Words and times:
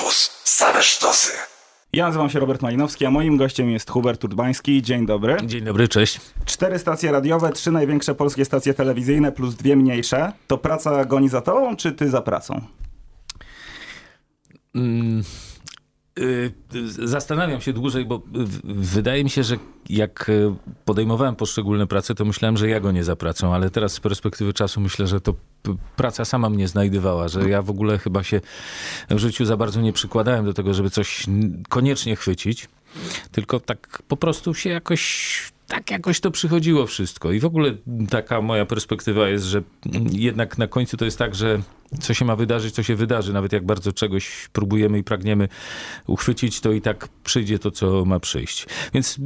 Campus. 0.00 0.30
Same 0.44 0.82
sztosy. 0.82 1.32
Ja 1.92 2.06
nazywam 2.06 2.30
się 2.30 2.40
Robert 2.40 2.62
Malinowski, 2.62 3.06
a 3.06 3.10
moim 3.10 3.36
gościem 3.36 3.70
jest 3.70 3.90
Hubert 3.90 4.24
Urbański. 4.24 4.82
Dzień 4.82 5.06
dobry. 5.06 5.36
Dzień 5.44 5.64
dobry, 5.64 5.88
cześć. 5.88 6.20
Cztery 6.44 6.78
stacje 6.78 7.12
radiowe, 7.12 7.52
trzy 7.52 7.70
największe 7.70 8.14
polskie 8.14 8.44
stacje 8.44 8.74
telewizyjne 8.74 9.32
plus 9.32 9.54
dwie 9.54 9.76
mniejsze. 9.76 10.32
To 10.46 10.58
praca 10.58 11.04
goni 11.04 11.28
za 11.28 11.40
tobą, 11.40 11.76
czy 11.76 11.92
ty 11.92 12.10
za 12.10 12.22
pracą? 12.22 12.60
Mm, 14.74 15.22
zastanawiam 16.88 17.60
się 17.60 17.72
dłużej, 17.72 18.04
bo 18.04 18.22
wydaje 18.64 19.24
mi 19.24 19.30
się, 19.30 19.42
że 19.42 19.56
jak 19.88 20.28
y, 20.28 20.54
podejmowałem 20.84 21.36
poszczególne 21.36 21.86
prace, 21.86 22.14
to 22.14 22.24
myślałem, 22.24 22.56
że 22.56 22.68
ja 22.68 22.80
go 22.80 22.92
nie 22.92 23.04
za 23.04 23.16
pracą, 23.16 23.54
ale 23.54 23.70
teraz 23.70 23.92
z 23.92 24.00
perspektywy 24.00 24.52
czasu 24.52 24.80
myślę, 24.80 25.06
że 25.06 25.20
to 25.20 25.34
praca 25.96 26.24
sama 26.24 26.50
mnie 26.50 26.68
znajdowała, 26.68 27.28
że 27.28 27.50
ja 27.50 27.62
w 27.62 27.70
ogóle 27.70 27.98
chyba 27.98 28.22
się 28.22 28.40
w 29.10 29.18
życiu 29.18 29.44
za 29.44 29.56
bardzo 29.56 29.80
nie 29.80 29.92
przykładałem 29.92 30.44
do 30.44 30.52
tego, 30.52 30.74
żeby 30.74 30.90
coś 30.90 31.26
koniecznie 31.68 32.16
chwycić, 32.16 32.68
tylko 33.32 33.60
tak 33.60 34.02
po 34.08 34.16
prostu 34.16 34.54
się 34.54 34.70
jakoś 34.70 35.52
tak 35.66 35.90
jakoś 35.90 36.20
to 36.20 36.30
przychodziło 36.30 36.86
wszystko. 36.86 37.32
I 37.32 37.40
w 37.40 37.44
ogóle 37.44 37.74
taka 38.10 38.40
moja 38.40 38.66
perspektywa 38.66 39.28
jest, 39.28 39.44
że 39.44 39.62
jednak 40.12 40.58
na 40.58 40.66
końcu 40.66 40.96
to 40.96 41.04
jest 41.04 41.18
tak, 41.18 41.34
że 41.34 41.60
co 42.00 42.14
się 42.14 42.24
ma 42.24 42.36
wydarzyć, 42.36 42.74
co 42.74 42.82
się 42.82 42.96
wydarzy. 42.96 43.32
Nawet 43.32 43.52
jak 43.52 43.66
bardzo 43.66 43.92
czegoś 43.92 44.48
próbujemy 44.52 44.98
i 44.98 45.04
pragniemy 45.04 45.48
uchwycić, 46.06 46.60
to 46.60 46.72
i 46.72 46.80
tak 46.80 47.08
przyjdzie 47.24 47.58
to, 47.58 47.70
co 47.70 48.04
ma 48.04 48.20
przyjść. 48.20 48.66
Więc 48.94 49.16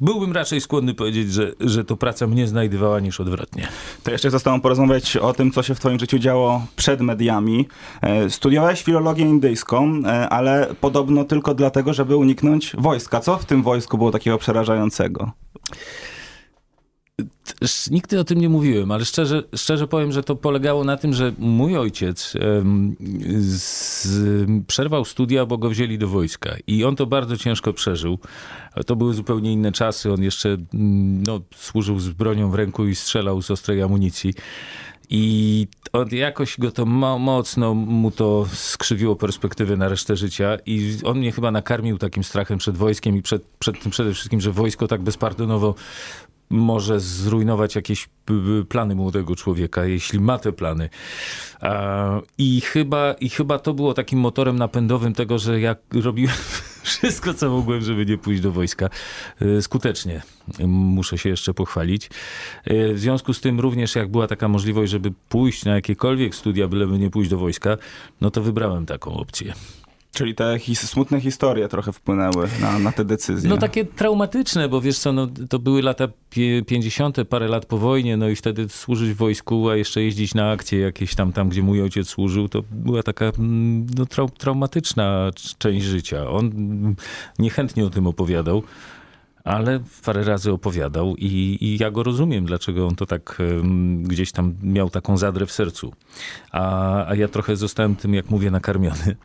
byłbym 0.00 0.32
raczej 0.32 0.60
skłonny 0.60 0.94
powiedzieć, 0.94 1.32
że, 1.32 1.52
że 1.60 1.84
to 1.84 1.96
praca 1.96 2.26
mnie 2.26 2.46
znajdowała 2.46 3.00
niż 3.00 3.20
odwrotnie. 3.20 3.68
To 4.02 4.10
jeszcze 4.10 4.28
chcę 4.28 4.40
z 4.40 4.42
tobą 4.42 4.60
porozmawiać 4.60 5.16
o 5.16 5.32
tym, 5.32 5.50
co 5.50 5.62
się 5.62 5.74
w 5.74 5.80
twoim 5.80 5.98
życiu 5.98 6.18
działo 6.18 6.66
przed 6.76 7.00
mediami. 7.00 7.68
E, 8.02 8.30
studiowałeś 8.30 8.82
filologię 8.82 9.24
indyjską, 9.24 10.02
e, 10.06 10.28
ale 10.28 10.74
podobno 10.80 11.24
tylko 11.24 11.54
dlatego, 11.54 11.94
żeby 11.94 12.16
uniknąć 12.16 12.72
wojska. 12.78 13.20
Co 13.20 13.36
w 13.36 13.44
tym 13.44 13.62
wojsku 13.62 13.98
było 13.98 14.10
takiego 14.10 14.38
przerażającego? 14.38 15.32
Nigdy 17.90 18.20
o 18.20 18.24
tym 18.24 18.40
nie 18.40 18.48
mówiłem, 18.48 18.90
ale 18.90 19.04
szczerze, 19.04 19.42
szczerze 19.56 19.86
powiem, 19.88 20.12
że 20.12 20.22
to 20.22 20.36
polegało 20.36 20.84
na 20.84 20.96
tym, 20.96 21.12
że 21.12 21.32
mój 21.38 21.76
ojciec 21.76 22.34
z, 23.38 24.08
przerwał 24.66 25.04
studia, 25.04 25.46
bo 25.46 25.58
go 25.58 25.70
wzięli 25.70 25.98
do 25.98 26.08
wojska. 26.08 26.56
I 26.66 26.84
on 26.84 26.96
to 26.96 27.06
bardzo 27.06 27.36
ciężko 27.36 27.72
przeżył. 27.72 28.18
To 28.86 28.96
były 28.96 29.14
zupełnie 29.14 29.52
inne 29.52 29.72
czasy. 29.72 30.12
On 30.12 30.22
jeszcze 30.22 30.48
mm, 30.48 31.22
no, 31.22 31.40
służył 31.56 31.98
z 31.98 32.08
bronią 32.08 32.50
w 32.50 32.54
ręku 32.54 32.86
i 32.86 32.94
strzelał 32.94 33.42
z 33.42 33.50
ostrej 33.50 33.82
amunicji. 33.82 34.34
I 35.12 35.66
on 35.92 36.08
jakoś 36.12 36.58
go 36.58 36.70
to 36.70 36.86
mocno 36.86 37.74
mu 37.74 38.10
to 38.10 38.46
skrzywiło 38.52 39.16
perspektywę 39.16 39.76
na 39.76 39.88
resztę 39.88 40.16
życia 40.16 40.56
i 40.66 40.98
on 41.04 41.18
mnie 41.18 41.32
chyba 41.32 41.50
nakarmił 41.50 41.98
takim 41.98 42.24
strachem 42.24 42.58
przed 42.58 42.76
wojskiem 42.76 43.16
i 43.16 43.22
przed, 43.22 43.42
przed 43.58 43.82
tym 43.82 43.90
przede 43.90 44.14
wszystkim, 44.14 44.40
że 44.40 44.52
wojsko 44.52 44.88
tak 44.88 45.02
bezpardonowo 45.02 45.74
może 46.50 47.00
zrujnować 47.00 47.74
jakieś 47.76 48.08
plany 48.68 48.94
młodego 48.94 49.36
człowieka, 49.36 49.84
jeśli 49.84 50.20
ma 50.20 50.38
te 50.38 50.52
plany. 50.52 50.88
I 52.38 52.60
chyba, 52.60 53.12
I 53.12 53.28
chyba 53.28 53.58
to 53.58 53.74
było 53.74 53.94
takim 53.94 54.18
motorem 54.18 54.58
napędowym 54.58 55.12
tego, 55.12 55.38
że 55.38 55.60
ja 55.60 55.76
robiłem 55.92 56.34
wszystko, 56.82 57.34
co 57.34 57.50
mogłem, 57.50 57.80
żeby 57.80 58.06
nie 58.06 58.18
pójść 58.18 58.42
do 58.42 58.52
wojska. 58.52 58.88
E, 59.40 59.62
skutecznie. 59.62 60.22
Muszę 60.66 61.18
się 61.18 61.28
jeszcze 61.28 61.54
pochwalić. 61.54 62.10
E, 62.64 62.92
w 62.92 62.98
związku 62.98 63.34
z 63.34 63.40
tym 63.40 63.60
również 63.60 63.94
jak 63.94 64.10
była 64.10 64.26
taka 64.26 64.48
możliwość, 64.48 64.92
żeby 64.92 65.12
pójść 65.28 65.64
na 65.64 65.74
jakiekolwiek 65.74 66.34
studia, 66.34 66.68
byleby 66.68 66.98
nie 66.98 67.10
pójść 67.10 67.30
do 67.30 67.38
wojska, 67.38 67.76
no 68.20 68.30
to 68.30 68.42
wybrałem 68.42 68.86
taką 68.86 69.14
opcję. 69.14 69.54
Czyli 70.12 70.34
te 70.34 70.58
his 70.58 70.80
smutne 70.80 71.20
historie 71.20 71.68
trochę 71.68 71.92
wpłynęły 71.92 72.48
na, 72.60 72.78
na 72.78 72.92
te 72.92 73.04
decyzje. 73.04 73.50
No 73.50 73.58
takie 73.58 73.84
traumatyczne, 73.84 74.68
bo 74.68 74.80
wiesz 74.80 74.98
co, 74.98 75.12
no, 75.12 75.28
to 75.48 75.58
były 75.58 75.82
lata 75.82 76.08
50., 76.66 77.16
parę 77.28 77.48
lat 77.48 77.66
po 77.66 77.78
wojnie, 77.78 78.16
no 78.16 78.28
i 78.28 78.36
wtedy 78.36 78.68
służyć 78.68 79.10
w 79.10 79.16
wojsku, 79.16 79.68
a 79.68 79.76
jeszcze 79.76 80.02
jeździć 80.02 80.34
na 80.34 80.50
akcje 80.50 80.78
jakieś 80.78 81.14
tam, 81.14 81.32
tam 81.32 81.48
gdzie 81.48 81.62
mój 81.62 81.82
ojciec 81.82 82.08
służył, 82.08 82.48
to 82.48 82.62
była 82.70 83.02
taka 83.02 83.24
mm, 83.24 83.86
no, 83.98 84.06
trau 84.06 84.28
traumatyczna 84.28 85.30
część 85.58 85.86
życia. 85.86 86.30
On 86.30 86.50
niechętnie 87.38 87.84
o 87.84 87.90
tym 87.90 88.06
opowiadał 88.06 88.62
ale 89.44 89.80
parę 90.04 90.24
razy 90.24 90.52
opowiadał 90.52 91.16
i, 91.16 91.58
i, 91.60 91.78
ja 91.80 91.90
go 91.90 92.02
rozumiem, 92.02 92.44
dlaczego 92.46 92.86
on 92.86 92.96
to 92.96 93.06
tak 93.06 93.38
um, 93.38 94.02
gdzieś 94.02 94.32
tam 94.32 94.54
miał 94.62 94.90
taką 94.90 95.16
zadrę 95.16 95.46
w 95.46 95.52
sercu. 95.52 95.92
A, 96.52 97.06
a 97.06 97.14
ja 97.14 97.28
trochę 97.28 97.56
zostałem 97.56 97.96
tym, 97.96 98.14
jak 98.14 98.30
mówię, 98.30 98.50
nakarmiony. 98.50 99.16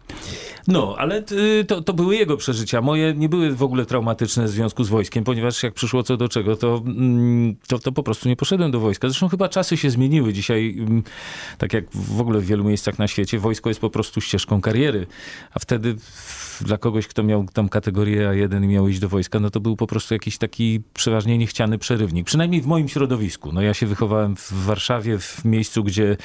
No, 0.67 0.95
ale 0.97 1.23
to, 1.67 1.81
to 1.81 1.93
były 1.93 2.15
jego 2.15 2.37
przeżycia. 2.37 2.81
Moje 2.81 3.13
nie 3.13 3.29
były 3.29 3.55
w 3.55 3.63
ogóle 3.63 3.85
traumatyczne 3.85 4.45
w 4.45 4.49
związku 4.49 4.83
z 4.83 4.89
wojskiem, 4.89 5.23
ponieważ 5.23 5.63
jak 5.63 5.73
przyszło 5.73 6.03
co 6.03 6.17
do 6.17 6.29
czego, 6.29 6.55
to, 6.55 6.81
mm, 6.85 7.55
to, 7.67 7.79
to 7.79 7.91
po 7.91 8.03
prostu 8.03 8.29
nie 8.29 8.35
poszedłem 8.35 8.71
do 8.71 8.79
wojska. 8.79 9.09
Zresztą 9.09 9.29
chyba 9.29 9.49
czasy 9.49 9.77
się 9.77 9.89
zmieniły. 9.89 10.33
Dzisiaj, 10.33 10.75
mm, 10.79 11.03
tak 11.57 11.73
jak 11.73 11.85
w 11.91 12.21
ogóle 12.21 12.39
w 12.39 12.45
wielu 12.45 12.63
miejscach 12.63 12.99
na 12.99 13.07
świecie, 13.07 13.39
wojsko 13.39 13.69
jest 13.69 13.81
po 13.81 13.89
prostu 13.89 14.21
ścieżką 14.21 14.61
kariery. 14.61 15.07
A 15.53 15.59
wtedy 15.59 15.95
dla 16.61 16.77
kogoś, 16.77 17.07
kto 17.07 17.23
miał 17.23 17.45
tam 17.53 17.69
kategorię 17.69 18.29
A1 18.29 18.63
i 18.63 18.67
miał 18.67 18.87
iść 18.87 18.99
do 18.99 19.09
wojska, 19.09 19.39
no 19.39 19.49
to 19.49 19.59
był 19.59 19.75
po 19.75 19.87
prostu 19.87 20.04
jakiś 20.13 20.37
taki 20.37 20.81
przeważnie 20.93 21.37
niechciany 21.37 21.77
przerywnik. 21.77 22.25
Przynajmniej 22.25 22.61
w 22.61 22.65
moim 22.65 22.87
środowisku. 22.87 23.51
No 23.51 23.61
ja 23.61 23.73
się 23.73 23.85
wychowałem 23.85 24.35
w 24.35 24.51
Warszawie, 24.51 25.19
w 25.19 25.45
miejscu, 25.45 25.83
gdzie 25.83 26.17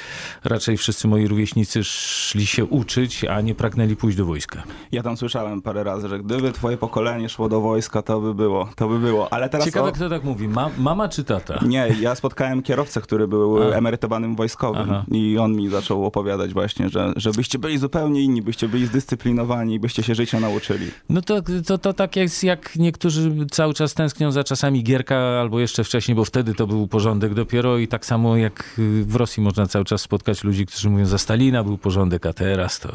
raczej 0.43 0.77
wszyscy 0.77 1.07
moi 1.07 1.27
rówieśnicy 1.27 1.83
szli 1.83 2.45
się 2.45 2.65
uczyć, 2.65 3.25
a 3.25 3.41
nie 3.41 3.55
pragnęli 3.55 3.95
pójść 3.95 4.17
do 4.17 4.25
wojska. 4.25 4.63
Ja 4.91 5.03
tam 5.03 5.17
słyszałem 5.17 5.61
parę 5.61 5.83
razy, 5.83 6.09
że 6.09 6.19
gdyby 6.19 6.51
twoje 6.51 6.77
pokolenie 6.77 7.29
szło 7.29 7.49
do 7.49 7.61
wojska, 7.61 8.01
to 8.01 8.21
by 8.21 8.33
było, 8.33 8.69
to 8.75 8.87
by 8.87 8.99
było. 8.99 9.33
Ale 9.33 9.49
teraz 9.49 9.65
Ciekawe, 9.65 9.89
o... 9.89 9.91
kto 9.91 10.09
tak 10.09 10.23
mówi, 10.23 10.47
Ma 10.47 10.69
mama 10.77 11.09
czy 11.09 11.23
tata? 11.23 11.59
Nie, 11.65 11.95
ja 12.01 12.15
spotkałem 12.15 12.61
kierowcę, 12.61 13.01
który 13.01 13.27
był 13.27 13.63
a. 13.63 13.75
emerytowanym 13.75 14.35
wojskowym 14.35 14.87
Aha. 14.89 15.05
i 15.11 15.37
on 15.37 15.55
mi 15.55 15.69
zaczął 15.69 16.05
opowiadać 16.05 16.53
właśnie, 16.53 16.89
że 16.89 17.13
żebyście 17.15 17.59
byli 17.59 17.77
zupełnie 17.77 18.21
inni, 18.21 18.41
byście 18.41 18.67
byli 18.67 18.85
zdyscyplinowani, 18.85 19.79
byście 19.79 20.03
się 20.03 20.15
życia 20.15 20.39
nauczyli. 20.39 20.91
No 21.09 21.21
to, 21.21 21.41
to, 21.65 21.77
to 21.77 21.93
tak 21.93 22.15
jest, 22.15 22.43
jak 22.43 22.75
niektórzy 22.75 23.45
cały 23.51 23.70
czas 23.73 23.93
tęsknią 23.93 24.31
za 24.31 24.43
czasami 24.43 24.83
Gierka 24.83 25.17
albo 25.17 25.59
jeszcze 25.59 25.83
wcześniej, 25.83 26.15
bo 26.15 26.25
wtedy 26.25 26.53
to 26.53 26.67
był 26.67 26.87
porządek 26.87 27.33
dopiero 27.33 27.77
i 27.77 27.87
tak 27.87 28.05
samo 28.05 28.37
jak 28.37 28.79
w 29.03 29.15
Rosji 29.15 29.43
można 29.43 29.67
cały 29.67 29.85
czas 29.85 30.01
spotkać 30.01 30.43
ludzi, 30.43 30.65
którzy 30.65 30.89
mówią, 30.89 31.05
za 31.05 31.17
Stalina 31.17 31.63
był 31.63 31.77
porządek, 31.77 32.25
a 32.25 32.33
teraz 32.33 32.79
to... 32.79 32.89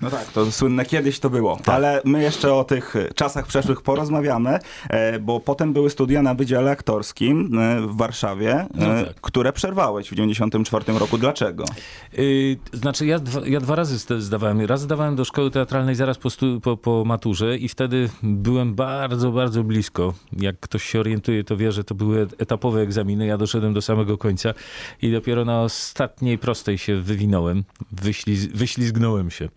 No 0.00 0.10
tak, 0.10 0.32
to 0.32 0.52
słynne 0.52 0.84
kiedyś 0.84 1.20
to 1.20 1.30
było. 1.30 1.56
Tak. 1.56 1.74
Ale 1.74 2.00
my 2.04 2.22
jeszcze 2.22 2.54
o 2.54 2.64
tych 2.64 2.94
czasach 3.14 3.46
przeszłych 3.46 3.82
porozmawiamy, 3.82 4.58
e, 4.88 5.18
bo 5.18 5.40
potem 5.40 5.72
były 5.72 5.90
studia 5.90 6.22
na 6.22 6.34
Wydziale 6.34 6.70
Aktorskim 6.70 7.58
e, 7.58 7.80
w 7.80 7.96
Warszawie, 7.96 8.52
e, 8.52 8.68
no 8.74 9.04
tak. 9.04 9.14
które 9.20 9.52
przerwałeś 9.52 10.10
w 10.10 10.14
94 10.14 10.98
roku. 10.98 11.18
Dlaczego? 11.18 11.64
Yy, 12.12 12.56
znaczy 12.72 13.06
ja 13.06 13.18
dwa, 13.18 13.40
ja 13.46 13.60
dwa 13.60 13.74
razy 13.74 13.98
zdawałem. 14.18 14.60
Raz 14.60 14.80
zdawałem 14.80 15.16
do 15.16 15.24
szkoły 15.24 15.50
teatralnej 15.50 15.94
zaraz 15.94 16.18
po, 16.18 16.28
po, 16.62 16.76
po 16.76 17.04
maturze 17.04 17.58
i 17.58 17.68
wtedy 17.68 18.08
byłem 18.22 18.74
bardzo, 18.74 19.32
bardzo 19.32 19.64
blisko. 19.64 20.13
Jak 20.32 20.60
ktoś 20.60 20.84
się 20.84 21.00
orientuje, 21.00 21.44
to 21.44 21.56
wie, 21.56 21.72
że 21.72 21.84
to 21.84 21.94
były 21.94 22.26
etapowe 22.38 22.80
egzaminy. 22.80 23.26
Ja 23.26 23.38
doszedłem 23.38 23.74
do 23.74 23.82
samego 23.82 24.18
końca 24.18 24.54
i 25.02 25.12
dopiero 25.12 25.44
na 25.44 25.62
ostatniej 25.62 26.38
prostej 26.38 26.78
się 26.78 27.00
wywinąłem. 27.00 27.64
Wyśliz, 27.92 28.46
wyślizgnąłem 28.46 29.30
się. 29.30 29.48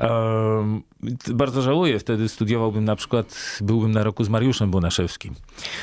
Um, 0.00 0.82
bardzo 1.34 1.62
żałuję, 1.62 1.98
wtedy 1.98 2.28
studiowałbym 2.28 2.84
na 2.84 2.96
przykład, 2.96 3.58
byłbym 3.60 3.92
na 3.92 4.02
roku 4.02 4.24
z 4.24 4.28
Mariuszem 4.28 4.70
Bonaszewskim. 4.70 5.34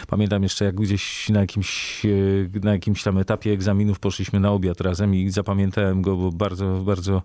Pamiętam 0.08 0.44
jeszcze, 0.44 0.66
jak 0.66 0.76
gdzieś 0.76 1.30
na 1.30 1.40
jakimś, 1.40 2.06
e, 2.06 2.60
na 2.64 2.72
jakimś 2.72 3.04
tam 3.04 3.18
etapie 3.18 3.52
egzaminów 3.52 4.00
poszliśmy 4.00 4.40
na 4.40 4.52
obiad 4.52 4.82
razem 4.82 5.16
i 5.16 5.30
zapamiętałem 5.30 6.02
go, 6.02 6.16
bo 6.16 6.32
bardzo, 6.32 6.66
bardzo 6.66 7.22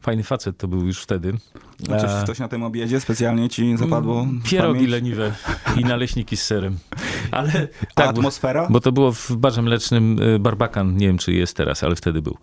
fajny 0.00 0.22
facet 0.22 0.58
to 0.58 0.68
był 0.68 0.86
już 0.86 1.02
wtedy. 1.02 1.34
A 1.92 1.98
coś, 1.98 2.10
coś 2.26 2.38
na 2.38 2.48
tym 2.48 2.62
obiedzie 2.62 3.00
specjalnie 3.00 3.48
ci 3.48 3.76
zapadło? 3.76 4.26
Pierogi 4.44 4.86
leniwe 4.86 5.32
i 5.76 5.84
naleśniki 5.84 6.36
z 6.36 6.42
serem. 6.42 6.78
Ale 7.30 7.68
tak, 7.94 8.08
atmosfera? 8.08 8.66
Bo, 8.66 8.72
bo 8.72 8.80
to 8.80 8.92
było 8.92 9.12
w 9.12 9.36
barze 9.36 9.62
mlecznym 9.62 10.18
e, 10.34 10.38
Barbakan, 10.38 10.96
nie 10.96 11.06
wiem 11.06 11.18
czy 11.18 11.32
jest 11.32 11.56
teraz, 11.56 11.84
ale 11.84 11.96
wtedy 11.96 12.22
był. 12.22 12.36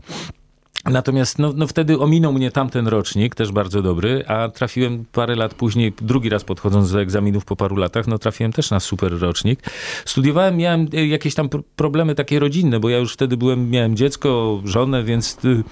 Natomiast 0.91 1.39
no, 1.39 1.53
no 1.56 1.68
wtedy 1.68 2.00
ominął 2.00 2.33
mnie 2.33 2.51
tamten 2.51 2.88
rocznik, 2.88 3.35
też 3.35 3.51
bardzo 3.51 3.81
dobry, 3.81 4.24
a 4.27 4.50
trafiłem 4.50 5.06
parę 5.12 5.35
lat 5.35 5.53
później, 5.53 5.94
drugi 6.01 6.30
raz 6.30 6.44
podchodząc 6.44 6.91
do 6.91 7.01
egzaminów 7.01 7.45
po 7.45 7.56
paru 7.56 7.75
latach, 7.75 8.07
no 8.07 8.18
trafiłem 8.18 8.53
też 8.53 8.71
na 8.71 8.80
super 8.80 9.19
rocznik. 9.19 9.59
Studiowałem, 10.06 10.57
miałem 10.57 10.88
e, 10.94 11.07
jakieś 11.07 11.35
tam 11.35 11.50
problemy 11.75 12.15
takie 12.15 12.39
rodzinne, 12.39 12.80
bo 12.80 12.89
ja 12.89 12.97
już 12.97 13.13
wtedy 13.13 13.38
byłem, 13.38 13.69
miałem 13.69 13.95
dziecko, 13.95 14.62
żonę, 14.65 15.03
więc 15.03 15.38
y, 15.45 15.63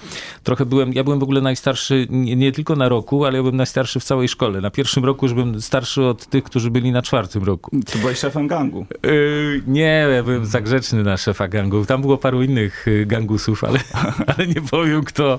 trochę 0.42 0.66
byłem, 0.66 0.92
ja 0.92 1.04
byłem 1.04 1.20
w 1.20 1.22
ogóle 1.22 1.40
najstarszy 1.40 2.06
nie, 2.10 2.36
nie, 2.36 2.52
tylko 2.52 2.76
na 2.76 2.88
roku, 2.88 3.24
ale 3.24 3.36
ja 3.36 3.42
byłem 3.42 3.56
najstarszy 3.56 4.00
w 4.00 4.04
całej 4.04 4.28
szkole. 4.28 4.60
Na 4.60 4.70
pierwszym 4.70 5.04
roku 5.04 5.26
już 5.26 5.34
byłem 5.34 5.62
starszy 5.62 6.04
od 6.04 6.26
tych, 6.26 6.44
którzy 6.44 6.70
byli 6.70 6.92
na 6.92 7.02
czwartym 7.02 7.44
roku. 7.44 7.70
Ty 7.86 7.98
byłeś 7.98 8.18
szefem 8.18 8.46
gangu? 8.46 8.86
Yy, 9.02 9.62
nie, 9.66 10.06
ja 10.14 10.22
byłem 10.22 10.46
za 10.46 10.60
grzeczny 10.60 11.02
na 11.02 11.16
szefa 11.16 11.48
gangu. 11.48 11.84
Tam 11.84 12.00
było 12.00 12.18
paru 12.18 12.42
innych 12.42 12.86
gangusów, 13.06 13.64
ale, 13.64 13.78
ale 14.36 14.46
nie 14.46 14.62
powiem 14.70 15.01
kto. 15.04 15.38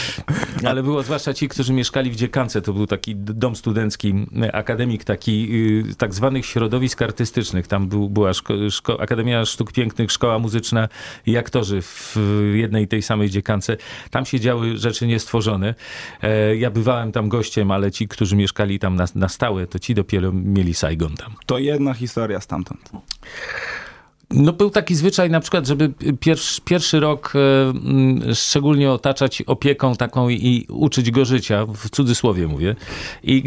Ale 0.68 0.82
było 0.82 1.02
zwłaszcza 1.02 1.34
ci, 1.34 1.48
którzy 1.48 1.72
mieszkali 1.72 2.10
w 2.10 2.16
Dziekance. 2.16 2.62
To 2.62 2.72
był 2.72 2.86
taki 2.86 3.16
dom 3.16 3.56
studencki, 3.56 4.14
akademik 4.52 5.04
taki 5.04 5.48
y, 5.90 5.94
tak 5.94 6.14
zwanych 6.14 6.46
środowisk 6.46 7.02
artystycznych. 7.02 7.66
Tam 7.66 7.88
był, 7.88 8.10
była 8.10 8.34
szko, 8.34 8.54
szko, 8.70 9.00
Akademia 9.00 9.44
Sztuk 9.44 9.72
Pięknych, 9.72 10.12
Szkoła 10.12 10.38
Muzyczna 10.38 10.88
i 11.26 11.36
aktorzy 11.36 11.82
w 11.82 12.16
jednej 12.54 12.88
tej 12.88 13.02
samej 13.02 13.30
Dziekance. 13.30 13.76
Tam 14.10 14.26
się 14.26 14.40
działy 14.40 14.78
rzeczy 14.78 15.06
niestworzone. 15.06 15.74
E, 16.22 16.56
ja 16.56 16.70
bywałem 16.70 17.12
tam 17.12 17.28
gościem, 17.28 17.70
ale 17.70 17.92
ci, 17.92 18.08
którzy 18.08 18.36
mieszkali 18.36 18.78
tam 18.78 18.96
na, 18.96 19.04
na 19.14 19.28
stałe, 19.28 19.66
to 19.66 19.78
ci 19.78 19.94
dopiero 19.94 20.32
mieli 20.32 20.74
Saigon 20.74 21.16
tam. 21.16 21.34
To 21.46 21.58
jedna 21.58 21.94
historia 21.94 22.40
stamtąd. 22.40 22.90
No 24.30 24.52
był 24.52 24.70
taki 24.70 24.94
zwyczaj 24.94 25.30
na 25.30 25.40
przykład, 25.40 25.66
żeby 25.66 25.92
pierwszy, 26.20 26.60
pierwszy 26.62 27.00
rok 27.00 27.32
e, 28.28 28.34
szczególnie 28.34 28.90
otaczać 28.90 29.42
opieką 29.42 29.96
taką 29.96 30.28
i 30.28 30.66
uczyć 30.68 31.10
go 31.10 31.24
życia, 31.24 31.66
w 31.66 31.90
cudzysłowie 31.90 32.46
mówię. 32.46 32.76
I 33.22 33.42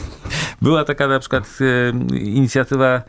była 0.62 0.84
taka 0.84 1.08
na 1.08 1.18
przykład 1.18 1.58
e, 1.60 2.16
inicjatywa 2.18 3.02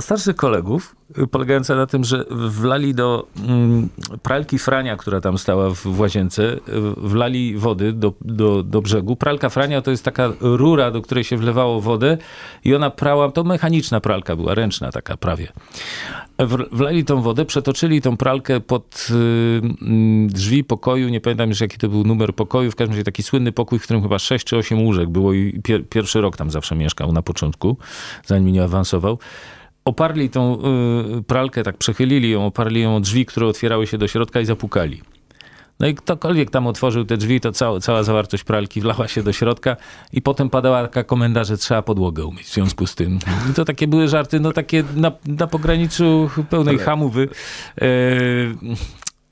starszych 0.00 0.36
kolegów, 0.36 0.96
polegająca 1.30 1.76
na 1.76 1.86
tym, 1.86 2.04
że 2.04 2.24
wlali 2.30 2.94
do 2.94 3.26
mm, 3.48 3.88
pralki 4.22 4.58
Frania, 4.58 4.96
która 4.96 5.20
tam 5.20 5.38
stała 5.38 5.70
w 5.70 6.00
łazience, 6.00 6.56
wlali 6.96 7.56
wody 7.56 7.92
do, 7.92 8.12
do, 8.20 8.62
do 8.62 8.82
brzegu. 8.82 9.16
Pralka 9.16 9.48
Frania 9.48 9.82
to 9.82 9.90
jest 9.90 10.04
taka 10.04 10.32
rura, 10.40 10.90
do 10.90 11.02
której 11.02 11.24
się 11.24 11.36
wlewało 11.36 11.80
wodę 11.80 12.18
i 12.64 12.74
ona 12.74 12.90
prała, 12.90 13.30
to 13.30 13.44
mechaniczna 13.44 14.00
pralka 14.00 14.36
była, 14.36 14.54
ręczna 14.54 14.92
taka 14.92 15.16
prawie. 15.16 15.52
Wlali 16.72 17.04
tą 17.04 17.22
wodę, 17.22 17.44
przetoczyli 17.44 18.02
tą 18.02 18.16
pralkę 18.16 18.60
pod 18.60 19.08
y, 19.10 19.60
drzwi 20.26 20.64
pokoju, 20.64 21.08
nie 21.08 21.20
pamiętam 21.20 21.48
już 21.48 21.60
jaki 21.60 21.78
to 21.78 21.88
był 21.88 22.04
numer 22.04 22.34
pokoju, 22.34 22.70
w 22.70 22.76
każdym 22.76 22.92
razie 22.92 23.04
taki 23.04 23.22
słynny 23.22 23.52
pokój, 23.52 23.78
w 23.78 23.82
którym 23.82 24.02
chyba 24.02 24.18
6 24.18 24.46
czy 24.46 24.56
8 24.56 24.82
łóżek 24.82 25.08
było 25.08 25.32
i 25.32 25.60
pier 25.64 25.88
pierwszy 25.88 26.20
rok 26.20 26.36
tam 26.36 26.50
zawsze 26.50 26.76
mieszkał 26.76 27.12
na 27.12 27.22
początku, 27.22 27.76
zanim 28.26 28.52
nie 28.52 28.64
awansował 28.64 29.18
oparli 29.86 30.30
tą 30.30 30.58
y, 31.18 31.22
pralkę, 31.22 31.62
tak 31.62 31.76
przechylili 31.76 32.30
ją, 32.30 32.46
oparli 32.46 32.80
ją 32.80 32.96
o 32.96 33.00
drzwi, 33.00 33.26
które 33.26 33.46
otwierały 33.46 33.86
się 33.86 33.98
do 33.98 34.08
środka 34.08 34.40
i 34.40 34.44
zapukali. 34.44 35.02
No 35.80 35.86
i 35.86 35.94
ktokolwiek 35.94 36.50
tam 36.50 36.66
otworzył 36.66 37.04
te 37.04 37.16
drzwi, 37.16 37.40
to 37.40 37.52
cała, 37.52 37.80
cała 37.80 38.02
zawartość 38.02 38.44
pralki 38.44 38.80
wlała 38.80 39.08
się 39.08 39.22
do 39.22 39.32
środka 39.32 39.76
i 40.12 40.22
potem 40.22 40.50
padała 40.50 40.82
taka 40.82 41.04
komenda, 41.04 41.44
że 41.44 41.56
trzeba 41.56 41.82
podłogę 41.82 42.24
umyć 42.24 42.46
w 42.46 42.54
związku 42.54 42.86
z 42.86 42.94
tym. 42.94 43.18
I 43.50 43.54
to 43.54 43.64
takie 43.64 43.88
były 43.88 44.08
żarty, 44.08 44.40
no 44.40 44.52
takie 44.52 44.84
na, 44.96 45.12
na 45.26 45.46
pograniczu 45.46 46.30
pełnej 46.50 46.78
hamowy. 46.78 47.28
E, 47.80 47.86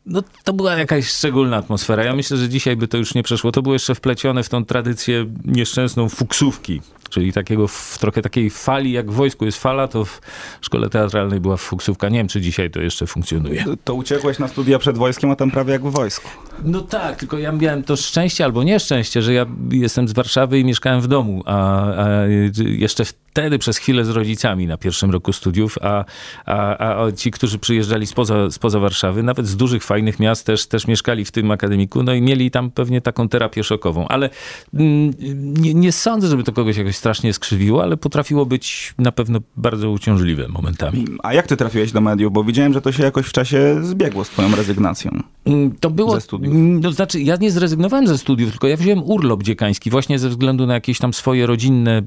no 0.06 0.22
to 0.44 0.52
była 0.52 0.74
jakaś 0.74 1.08
szczególna 1.08 1.56
atmosfera. 1.56 2.04
Ja 2.04 2.14
myślę, 2.14 2.36
że 2.36 2.48
dzisiaj 2.48 2.76
by 2.76 2.88
to 2.88 2.96
już 2.96 3.14
nie 3.14 3.22
przeszło. 3.22 3.52
To 3.52 3.62
było 3.62 3.72
jeszcze 3.72 3.94
wplecione 3.94 4.42
w 4.42 4.48
tą 4.48 4.64
tradycję 4.64 5.26
nieszczęsną 5.44 6.08
fuksówki 6.08 6.80
czyli 7.14 7.32
takiego, 7.32 7.68
w 7.68 7.98
trochę 8.00 8.22
takiej 8.22 8.50
fali, 8.50 8.92
jak 8.92 9.10
w 9.10 9.14
wojsku 9.14 9.44
jest 9.44 9.58
fala, 9.58 9.88
to 9.88 10.04
w 10.04 10.20
szkole 10.60 10.90
teatralnej 10.90 11.40
była 11.40 11.56
fuksówka. 11.56 12.08
Nie 12.08 12.18
wiem, 12.18 12.28
czy 12.28 12.40
dzisiaj 12.40 12.70
to 12.70 12.80
jeszcze 12.80 13.06
funkcjonuje. 13.06 13.64
To 13.84 13.94
uciekłeś 13.94 14.38
na 14.38 14.48
studia 14.48 14.78
przed 14.78 14.98
wojskiem, 14.98 15.30
a 15.30 15.36
tam 15.36 15.50
prawie 15.50 15.72
jak 15.72 15.82
w 15.82 15.90
wojsku. 15.90 16.28
No 16.64 16.80
tak, 16.80 17.16
tylko 17.16 17.38
ja 17.38 17.52
miałem 17.52 17.82
to 17.82 17.96
szczęście 17.96 18.44
albo 18.44 18.62
nieszczęście, 18.62 19.22
że 19.22 19.32
ja 19.32 19.46
jestem 19.70 20.08
z 20.08 20.12
Warszawy 20.12 20.58
i 20.58 20.64
mieszkałem 20.64 21.00
w 21.00 21.06
domu, 21.06 21.42
a, 21.46 21.82
a 21.82 22.26
jeszcze 22.66 23.04
wtedy 23.04 23.58
przez 23.58 23.78
chwilę 23.78 24.04
z 24.04 24.08
rodzicami 24.08 24.66
na 24.66 24.76
pierwszym 24.76 25.10
roku 25.10 25.32
studiów, 25.32 25.78
a, 25.82 26.04
a, 26.46 27.04
a 27.04 27.12
ci, 27.12 27.30
którzy 27.30 27.58
przyjeżdżali 27.58 28.06
spoza, 28.06 28.50
spoza 28.50 28.78
Warszawy, 28.80 29.22
nawet 29.22 29.46
z 29.46 29.56
dużych, 29.56 29.84
fajnych 29.84 30.20
miast 30.20 30.46
też, 30.46 30.66
też 30.66 30.86
mieszkali 30.86 31.24
w 31.24 31.30
tym 31.30 31.50
akademiku, 31.50 32.02
no 32.02 32.14
i 32.14 32.22
mieli 32.22 32.50
tam 32.50 32.70
pewnie 32.70 33.00
taką 33.00 33.28
terapię 33.28 33.64
szokową. 33.64 34.08
Ale 34.08 34.30
mm, 34.74 35.14
nie, 35.60 35.74
nie 35.74 35.92
sądzę, 35.92 36.28
żeby 36.28 36.44
to 36.44 36.52
kogoś 36.52 36.76
jakoś 36.76 36.96
strasznie 37.04 37.32
skrzywiło, 37.32 37.82
ale 37.82 37.96
potrafiło 37.96 38.46
być 38.46 38.94
na 38.98 39.12
pewno 39.12 39.38
bardzo 39.56 39.90
uciążliwe 39.90 40.48
momentami. 40.48 41.04
A 41.22 41.34
jak 41.34 41.46
ty 41.46 41.56
trafiłeś 41.56 41.92
do 41.92 42.00
mediów? 42.00 42.32
Bo 42.32 42.44
widziałem, 42.44 42.72
że 42.72 42.80
to 42.80 42.92
się 42.92 43.02
jakoś 43.02 43.26
w 43.26 43.32
czasie 43.32 43.78
zbiegło 43.82 44.24
z 44.24 44.28
twoją 44.28 44.56
rezygnacją. 44.56 45.10
Mm, 45.44 45.72
to 45.80 45.90
było... 45.90 46.14
Ze 46.14 46.20
studiów. 46.20 46.54
Mm, 46.54 46.82
to 46.82 46.92
znaczy, 46.92 47.20
ja 47.20 47.36
nie 47.36 47.50
zrezygnowałem 47.50 48.06
ze 48.06 48.18
studiów, 48.18 48.50
tylko 48.50 48.68
ja 48.68 48.76
wziąłem 48.76 49.02
urlop 49.02 49.42
dziekański 49.42 49.90
właśnie 49.90 50.18
ze 50.18 50.28
względu 50.28 50.66
na 50.66 50.74
jakieś 50.74 50.98
tam 50.98 51.12
swoje 51.12 51.46
rodzinne 51.46 52.02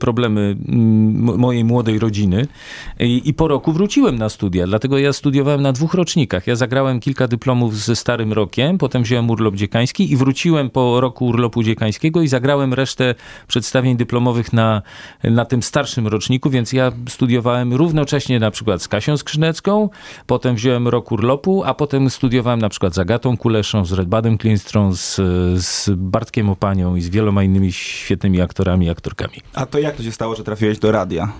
problemy 0.00 0.56
mojej 1.38 1.64
młodej 1.64 1.98
rodziny. 1.98 2.46
I, 3.00 3.22
I 3.24 3.34
po 3.34 3.48
roku 3.48 3.72
wróciłem 3.72 4.18
na 4.18 4.28
studia, 4.28 4.66
dlatego 4.66 4.98
ja 4.98 5.12
studiowałem 5.12 5.62
na 5.62 5.72
dwóch 5.72 5.94
rocznikach. 5.94 6.46
Ja 6.46 6.56
zagrałem 6.56 7.00
kilka 7.00 7.28
dyplomów 7.28 7.76
ze 7.76 7.96
Starym 7.96 8.32
Rokiem, 8.32 8.78
potem 8.78 9.02
wziąłem 9.02 9.30
urlop 9.30 9.54
dziekański 9.54 10.12
i 10.12 10.16
wróciłem 10.16 10.70
po 10.70 11.00
roku 11.00 11.26
urlopu 11.26 11.62
dziekańskiego 11.62 12.22
i 12.22 12.28
zagrałem 12.28 12.74
resztę 12.74 13.14
przedstawień 13.48 13.96
dyplomowych 13.96 14.37
na, 14.52 14.82
na 15.24 15.44
tym 15.44 15.62
starszym 15.62 16.06
roczniku, 16.06 16.50
więc 16.50 16.72
ja 16.72 16.92
studiowałem 17.08 17.74
równocześnie 17.74 18.40
na 18.40 18.50
przykład 18.50 18.82
z 18.82 18.88
Kasią 18.88 19.16
Skrzynecką, 19.16 19.90
potem 20.26 20.54
wziąłem 20.54 20.88
rok 20.88 21.12
urlopu, 21.12 21.64
a 21.64 21.74
potem 21.74 22.10
studiowałem 22.10 22.60
na 22.60 22.68
przykład 22.68 22.94
z 22.94 22.98
Agatą 22.98 23.36
Kuleszą, 23.36 23.84
z 23.84 23.92
Redbadem 23.92 24.38
Klinstrą, 24.38 24.92
z, 24.92 25.16
z 25.64 25.90
Bartkiem 25.96 26.50
Opanią 26.50 26.96
i 26.96 27.00
z 27.00 27.08
wieloma 27.08 27.42
innymi 27.42 27.72
świetnymi 27.72 28.40
aktorami 28.40 28.86
i 28.86 28.90
aktorkami. 28.90 29.40
A 29.54 29.66
to 29.66 29.78
jak 29.78 29.96
to 29.96 30.02
się 30.02 30.12
stało, 30.12 30.34
że 30.34 30.44
trafiłeś 30.44 30.78
do 30.78 30.92
radia? 30.92 31.32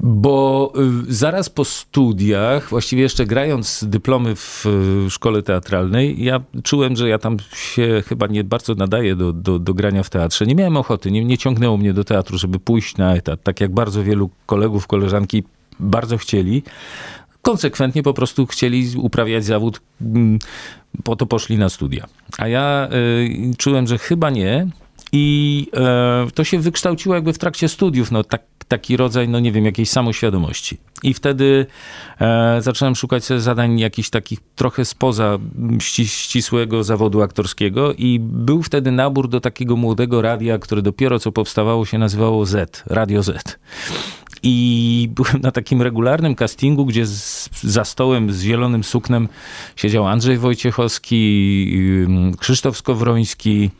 Bo 0.00 0.72
y, 1.08 1.14
zaraz 1.14 1.50
po 1.50 1.64
studiach, 1.64 2.68
właściwie 2.68 3.02
jeszcze 3.02 3.26
grając 3.26 3.84
dyplomy 3.88 4.36
w 4.36 4.64
szkole 5.08 5.42
teatralnej, 5.42 6.24
ja 6.24 6.40
czułem, 6.62 6.96
że 6.96 7.08
ja 7.08 7.18
tam 7.18 7.36
się 7.54 8.02
chyba 8.06 8.26
nie 8.26 8.44
bardzo 8.44 8.74
nadaję 8.74 9.16
do, 9.16 9.32
do, 9.32 9.58
do 9.58 9.74
grania 9.74 10.02
w 10.02 10.10
teatrze. 10.10 10.46
Nie 10.46 10.54
miałem 10.54 10.76
ochoty, 10.76 11.10
nie, 11.10 11.24
nie 11.24 11.38
ciągnęło 11.38 11.76
mnie 11.76 11.92
do 11.92 12.04
teatru, 12.04 12.38
żeby 12.38 12.58
pójść 12.58 12.96
na 12.96 13.14
etat, 13.14 13.42
tak 13.42 13.60
jak 13.60 13.74
bardzo 13.74 14.04
wielu 14.04 14.30
kolegów, 14.46 14.86
koleżanki 14.86 15.44
bardzo 15.80 16.16
chcieli 16.16 16.62
konsekwentnie 17.42 18.02
po 18.02 18.14
prostu 18.14 18.46
chcieli 18.46 18.86
uprawiać 18.96 19.44
zawód, 19.44 19.80
mm, 20.00 20.38
po 21.04 21.16
to 21.16 21.26
poszli 21.26 21.58
na 21.58 21.68
studia. 21.68 22.06
A 22.38 22.48
ja 22.48 22.88
y, 22.92 23.56
czułem, 23.58 23.86
że 23.86 23.98
chyba 23.98 24.30
nie. 24.30 24.66
I 25.12 25.66
y, 26.28 26.30
to 26.32 26.44
się 26.44 26.58
wykształciło 26.58 27.14
jakby 27.14 27.32
w 27.32 27.38
trakcie 27.38 27.68
studiów. 27.68 28.10
No, 28.10 28.24
tak, 28.24 28.42
taki 28.68 28.96
rodzaj, 28.96 29.28
no 29.28 29.40
nie 29.40 29.52
wiem, 29.52 29.64
jakiejś 29.64 29.90
samoświadomości. 29.90 30.78
I 31.02 31.14
wtedy 31.14 31.66
e, 32.20 32.62
zacząłem 32.62 32.96
szukać 32.96 33.24
zadań 33.24 33.78
jakichś 33.78 34.10
takich 34.10 34.38
trochę 34.56 34.84
spoza 34.84 35.38
ścisłego 35.88 36.84
zawodu 36.84 37.22
aktorskiego 37.22 37.92
i 37.92 38.20
był 38.20 38.62
wtedy 38.62 38.92
nabór 38.92 39.28
do 39.28 39.40
takiego 39.40 39.76
młodego 39.76 40.22
radia, 40.22 40.58
które 40.58 40.82
dopiero 40.82 41.18
co 41.18 41.32
powstawało 41.32 41.86
się 41.86 41.98
nazywało 41.98 42.46
Z, 42.46 42.82
Radio 42.86 43.22
Z. 43.22 43.58
I 44.42 45.08
byłem 45.14 45.40
na 45.40 45.50
takim 45.50 45.82
regularnym 45.82 46.34
castingu, 46.34 46.86
gdzie 46.86 47.06
z, 47.06 47.50
za 47.62 47.84
stołem 47.84 48.32
z 48.32 48.42
zielonym 48.42 48.84
suknem 48.84 49.28
siedział 49.76 50.06
Andrzej 50.06 50.38
Wojciechowski, 50.38 51.18
Krzysztof 52.38 52.78
Skowroński, 52.78 53.70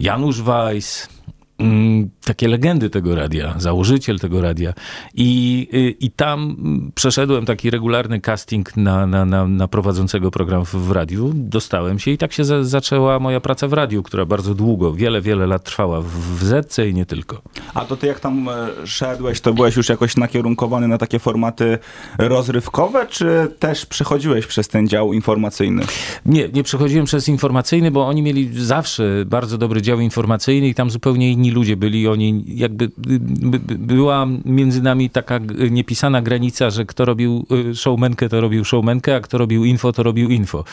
Janusz 0.00 0.42
Weiss, 0.42 1.08
takie 2.24 2.48
legendy 2.48 2.90
tego 2.90 3.14
radia, 3.14 3.54
założyciel 3.58 4.18
tego 4.18 4.40
radia. 4.40 4.72
I, 5.14 5.68
y, 5.74 5.90
i 5.90 6.10
tam 6.10 6.56
przeszedłem 6.94 7.46
taki 7.46 7.70
regularny 7.70 8.20
casting 8.20 8.76
na, 8.76 9.06
na, 9.06 9.24
na, 9.24 9.48
na 9.48 9.68
prowadzącego 9.68 10.30
program 10.30 10.64
w, 10.64 10.74
w, 10.74 10.90
radiu. 10.90 11.32
Dostałem 11.34 11.98
się 11.98 12.10
i 12.10 12.18
tak 12.18 12.32
się 12.32 12.44
za, 12.44 12.64
zaczęła 12.64 13.18
moja 13.18 13.40
praca 13.40 13.68
w 13.68 13.72
radiu, 13.72 14.02
która 14.02 14.24
bardzo 14.24 14.54
długo, 14.54 14.92
wiele, 14.92 15.20
wiele 15.20 15.46
lat 15.46 15.64
trwała 15.64 16.00
w, 16.00 16.06
w 16.06 16.44
Zetce 16.44 16.88
i 16.88 16.94
nie 16.94 17.06
tylko. 17.06 17.42
A 17.74 17.84
to 17.84 17.96
ty 17.96 18.06
jak 18.06 18.20
tam 18.20 18.48
e, 18.48 18.86
szedłeś, 18.86 19.40
to 19.40 19.52
byłeś 19.52 19.76
już 19.76 19.88
jakoś 19.88 20.16
nakierunkowany 20.16 20.88
na 20.88 20.98
takie 20.98 21.18
formaty 21.18 21.78
rozrywkowe, 22.18 23.06
czy 23.06 23.48
też 23.58 23.86
przechodziłeś 23.86 24.46
przez 24.46 24.68
ten 24.68 24.88
dział 24.88 25.12
informacyjny? 25.12 25.82
Nie, 26.26 26.48
nie 26.48 26.62
przechodziłem 26.62 27.06
przez 27.06 27.28
informacyjny, 27.28 27.90
bo 27.90 28.06
oni 28.06 28.22
mieli 28.22 28.50
zawsze 28.64 29.24
bardzo 29.26 29.58
dobry 29.58 29.82
dział 29.82 30.00
informacyjny 30.00 30.68
i 30.68 30.74
tam 30.74 30.90
zupełnie 30.90 31.32
inni 31.32 31.43
ludzie 31.50 31.76
byli, 31.76 32.08
oni 32.08 32.44
jakby 32.46 32.90
była 33.78 34.26
między 34.44 34.82
nami 34.82 35.10
taka 35.10 35.40
niepisana 35.70 36.22
granica, 36.22 36.70
że 36.70 36.84
kto 36.84 37.04
robił 37.04 37.46
y, 37.70 37.74
showmenkę, 37.74 38.28
to 38.28 38.40
robił 38.40 38.64
showmenkę, 38.64 39.16
a 39.16 39.20
kto 39.20 39.38
robił 39.38 39.64
info, 39.64 39.92
to 39.92 40.02
robił 40.02 40.30
info. 40.30 40.64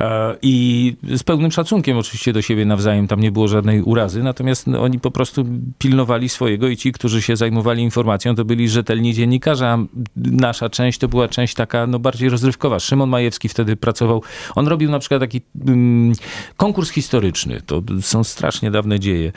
E, 0.00 0.36
I 0.42 0.96
z 1.16 1.22
pełnym 1.22 1.50
szacunkiem 1.50 1.96
oczywiście 1.96 2.32
do 2.32 2.42
siebie 2.42 2.64
nawzajem, 2.64 3.08
tam 3.08 3.20
nie 3.20 3.32
było 3.32 3.48
żadnej 3.48 3.82
urazy, 3.82 4.22
natomiast 4.22 4.66
no, 4.66 4.82
oni 4.82 5.00
po 5.00 5.10
prostu 5.10 5.44
pilnowali 5.78 6.28
swojego 6.28 6.68
i 6.68 6.76
ci, 6.76 6.92
którzy 6.92 7.22
się 7.22 7.36
zajmowali 7.36 7.82
informacją, 7.82 8.34
to 8.34 8.44
byli 8.44 8.68
rzetelni 8.68 9.14
dziennikarze, 9.14 9.68
a 9.68 9.78
nasza 10.16 10.68
część 10.68 10.98
to 10.98 11.08
była 11.08 11.28
część 11.28 11.54
taka 11.54 11.86
no, 11.86 11.98
bardziej 11.98 12.28
rozrywkowa. 12.28 12.78
Szymon 12.80 13.08
Majewski 13.08 13.48
wtedy 13.48 13.76
pracował, 13.76 14.22
on 14.54 14.68
robił 14.68 14.90
na 14.90 14.98
przykład 14.98 15.20
taki 15.20 15.40
um, 15.66 16.12
konkurs 16.56 16.90
historyczny, 16.90 17.60
to 17.66 17.82
są 18.00 18.24
strasznie 18.24 18.70
dawne 18.70 19.00
dzieje. 19.00 19.32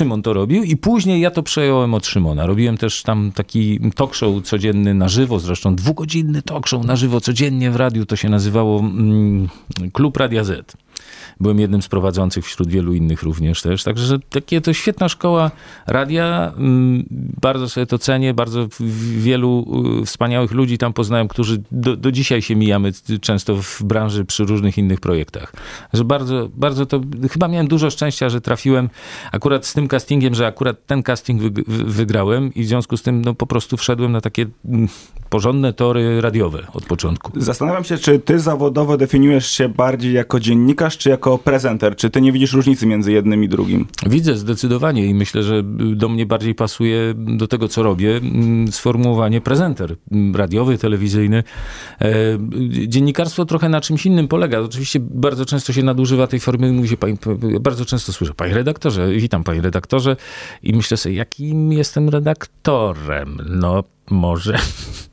Szymon 0.00 0.22
to 0.22 0.32
robił 0.32 0.62
i 0.62 0.76
później 0.76 1.20
ja 1.20 1.30
to 1.30 1.42
przejąłem 1.42 1.94
od 1.94 2.06
Szymona. 2.06 2.46
Robiłem 2.46 2.76
też 2.76 3.02
tam 3.02 3.32
taki 3.34 3.80
talk 3.94 4.14
show 4.14 4.42
codzienny 4.42 4.94
na 4.94 5.08
żywo, 5.08 5.38
zresztą 5.38 5.74
dwugodzinny 5.74 6.42
talk 6.42 6.66
show 6.66 6.84
na 6.84 6.96
żywo 6.96 7.20
codziennie 7.20 7.70
w 7.70 7.76
radiu, 7.76 8.06
to 8.06 8.16
się 8.16 8.28
nazywało 8.28 8.80
mm, 8.80 9.48
Klub 9.92 10.16
Radia 10.16 10.44
Z. 10.44 10.76
Byłem 11.40 11.60
jednym 11.60 11.82
z 11.82 11.88
prowadzących 11.88 12.44
wśród 12.44 12.68
wielu 12.68 12.94
innych 12.94 13.22
również 13.22 13.62
też. 13.62 13.84
Także 13.84 14.18
takie 14.30 14.60
to 14.60 14.72
świetna 14.72 15.08
szkoła 15.08 15.50
radia. 15.86 16.52
Mm, 16.56 17.04
bardzo 17.40 17.68
sobie 17.68 17.86
to 17.86 17.98
cenię. 17.98 18.34
Bardzo 18.34 18.68
wielu 19.16 19.66
y, 20.02 20.06
wspaniałych 20.06 20.50
ludzi 20.50 20.78
tam 20.78 20.92
poznałem, 20.92 21.28
którzy 21.28 21.62
do, 21.72 21.96
do 21.96 22.12
dzisiaj 22.12 22.42
się 22.42 22.56
mijamy 22.56 22.92
często 23.20 23.56
w 23.56 23.82
branży 23.82 24.24
przy 24.24 24.44
różnych 24.44 24.78
innych 24.78 25.00
projektach. 25.00 25.52
Że 25.92 26.04
bardzo, 26.04 26.48
bardzo 26.54 26.86
to, 26.86 27.00
chyba 27.30 27.48
miałem 27.48 27.68
dużo 27.68 27.90
szczęścia, 27.90 28.28
że 28.28 28.40
trafiłem 28.40 28.88
akurat 29.32 29.66
z 29.66 29.74
tym 29.74 29.88
castingiem, 29.88 30.34
że 30.34 30.46
akurat 30.46 30.86
ten 30.86 31.02
casting 31.02 31.42
wygrałem 31.68 32.54
i 32.54 32.62
w 32.62 32.66
związku 32.66 32.96
z 32.96 33.02
tym 33.02 33.22
no, 33.22 33.34
po 33.34 33.46
prostu 33.46 33.76
wszedłem 33.76 34.12
na 34.12 34.20
takie 34.20 34.46
mm, 34.64 34.88
porządne 35.30 35.72
tory 35.72 36.20
radiowe 36.20 36.66
od 36.72 36.84
początku. 36.84 37.32
Zastanawiam 37.36 37.84
się, 37.84 37.98
czy 37.98 38.18
ty 38.18 38.38
zawodowo 38.38 38.96
definiujesz 38.96 39.50
się 39.50 39.68
bardziej 39.68 40.12
jako 40.12 40.40
dziennikarz, 40.40 40.89
czy 40.98 41.10
jako 41.10 41.38
prezenter? 41.38 41.96
Czy 41.96 42.10
ty 42.10 42.20
nie 42.20 42.32
widzisz 42.32 42.52
różnicy 42.52 42.86
między 42.86 43.12
jednym 43.12 43.44
i 43.44 43.48
drugim? 43.48 43.86
Widzę 44.06 44.36
zdecydowanie 44.36 45.06
i 45.06 45.14
myślę, 45.14 45.42
że 45.42 45.62
do 45.94 46.08
mnie 46.08 46.26
bardziej 46.26 46.54
pasuje 46.54 47.14
do 47.16 47.46
tego, 47.46 47.68
co 47.68 47.82
robię, 47.82 48.16
mm, 48.16 48.72
sformułowanie 48.72 49.40
prezenter 49.40 49.96
radiowy, 50.34 50.78
telewizyjny. 50.78 51.44
E, 52.00 52.06
dziennikarstwo 52.88 53.44
trochę 53.44 53.68
na 53.68 53.80
czymś 53.80 54.06
innym 54.06 54.28
polega. 54.28 54.58
Oczywiście 54.60 55.00
bardzo 55.00 55.46
często 55.46 55.72
się 55.72 55.82
nadużywa 55.82 56.26
tej 56.26 56.40
formy, 56.40 56.72
mówi 56.72 56.88
się, 56.88 56.96
bardzo 57.60 57.84
często 57.84 58.12
słyszę, 58.12 58.34
panie 58.34 58.54
redaktorze, 58.54 59.12
witam 59.12 59.44
panie 59.44 59.60
redaktorze 59.60 60.16
i 60.62 60.72
myślę 60.72 60.96
sobie, 60.96 61.14
jakim 61.14 61.72
jestem 61.72 62.08
redaktorem? 62.08 63.38
No, 63.48 63.84
może. 64.10 64.58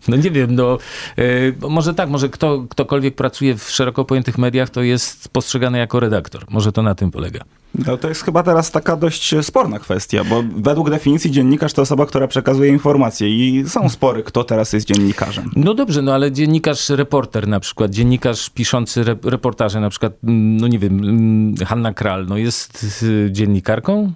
No 0.07 0.17
nie 0.17 0.31
wiem, 0.31 0.55
no 0.55 0.77
yy, 1.17 1.55
może 1.69 1.93
tak, 1.93 2.09
może 2.09 2.29
kto, 2.29 2.65
ktokolwiek 2.69 3.15
pracuje 3.15 3.57
w 3.57 3.69
szeroko 3.69 4.05
pojętych 4.05 4.37
mediach, 4.37 4.69
to 4.69 4.81
jest 4.81 5.29
postrzegany 5.29 5.77
jako 5.77 5.99
redaktor. 5.99 6.45
Może 6.49 6.71
to 6.71 6.81
na 6.81 6.95
tym 6.95 7.11
polega. 7.11 7.43
No 7.85 7.97
to 7.97 8.09
jest 8.09 8.23
chyba 8.23 8.43
teraz 8.43 8.71
taka 8.71 8.95
dość 8.95 9.35
sporna 9.41 9.79
kwestia, 9.79 10.23
bo 10.23 10.43
według 10.55 10.89
definicji 10.89 11.31
dziennikarz 11.31 11.73
to 11.73 11.81
osoba, 11.81 12.05
która 12.05 12.27
przekazuje 12.27 12.71
informacje 12.71 13.29
i 13.29 13.69
są 13.69 13.89
spory, 13.89 14.23
kto 14.23 14.43
teraz 14.43 14.73
jest 14.73 14.87
dziennikarzem. 14.87 15.51
No 15.55 15.73
dobrze, 15.73 16.01
no 16.01 16.13
ale 16.13 16.31
dziennikarz, 16.31 16.89
reporter 16.89 17.47
na 17.47 17.59
przykład, 17.59 17.91
dziennikarz 17.91 18.49
piszący 18.49 19.03
reportaże, 19.23 19.79
na 19.79 19.89
przykład, 19.89 20.13
mm, 20.23 20.57
no 20.57 20.67
nie 20.67 20.79
wiem, 20.79 20.99
mm, 20.99 21.55
Hanna 21.65 21.93
Kral, 21.93 22.25
no 22.27 22.37
jest 22.37 23.03
y, 23.03 23.29
dziennikarką? 23.31 24.11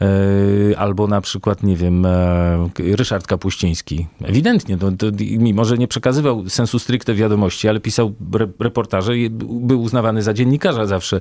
E, 0.00 0.78
albo 0.78 1.06
na 1.06 1.20
przykład, 1.20 1.62
nie 1.62 1.76
wiem, 1.76 2.06
e, 2.06 2.68
Ryszard 2.78 3.26
Kapuściński. 3.26 4.06
Ewidentnie, 4.22 4.76
to, 4.76 4.92
to, 4.92 5.06
mimo 5.38 5.64
że 5.64 5.78
nie 5.78 5.88
przekazywał 5.88 6.48
sensu 6.48 6.78
stricte 6.78 7.14
wiadomości, 7.14 7.68
ale 7.68 7.80
pisał 7.80 8.14
reportaże 8.60 9.18
i 9.18 9.30
był 9.30 9.82
uznawany 9.82 10.22
za 10.22 10.34
dziennikarza 10.34 10.86
zawsze. 10.86 11.20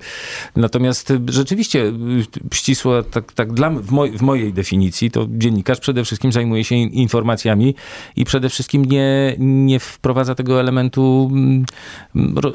Natomiast 0.55 1.13
rzeczywiście 1.27 1.93
ścisło, 2.53 3.03
tak, 3.03 3.33
tak 3.33 3.53
dla, 3.53 3.69
w, 3.69 3.91
moj, 3.91 4.11
w 4.11 4.21
mojej 4.21 4.53
definicji, 4.53 5.11
to 5.11 5.27
dziennikarz 5.29 5.79
przede 5.79 6.03
wszystkim 6.03 6.31
zajmuje 6.31 6.63
się 6.63 6.75
informacjami 6.75 7.75
i 8.15 8.25
przede 8.25 8.49
wszystkim 8.49 8.85
nie, 8.85 9.35
nie 9.39 9.79
wprowadza 9.79 10.35
tego 10.35 10.59
elementu 10.59 11.29
mm, 11.31 11.65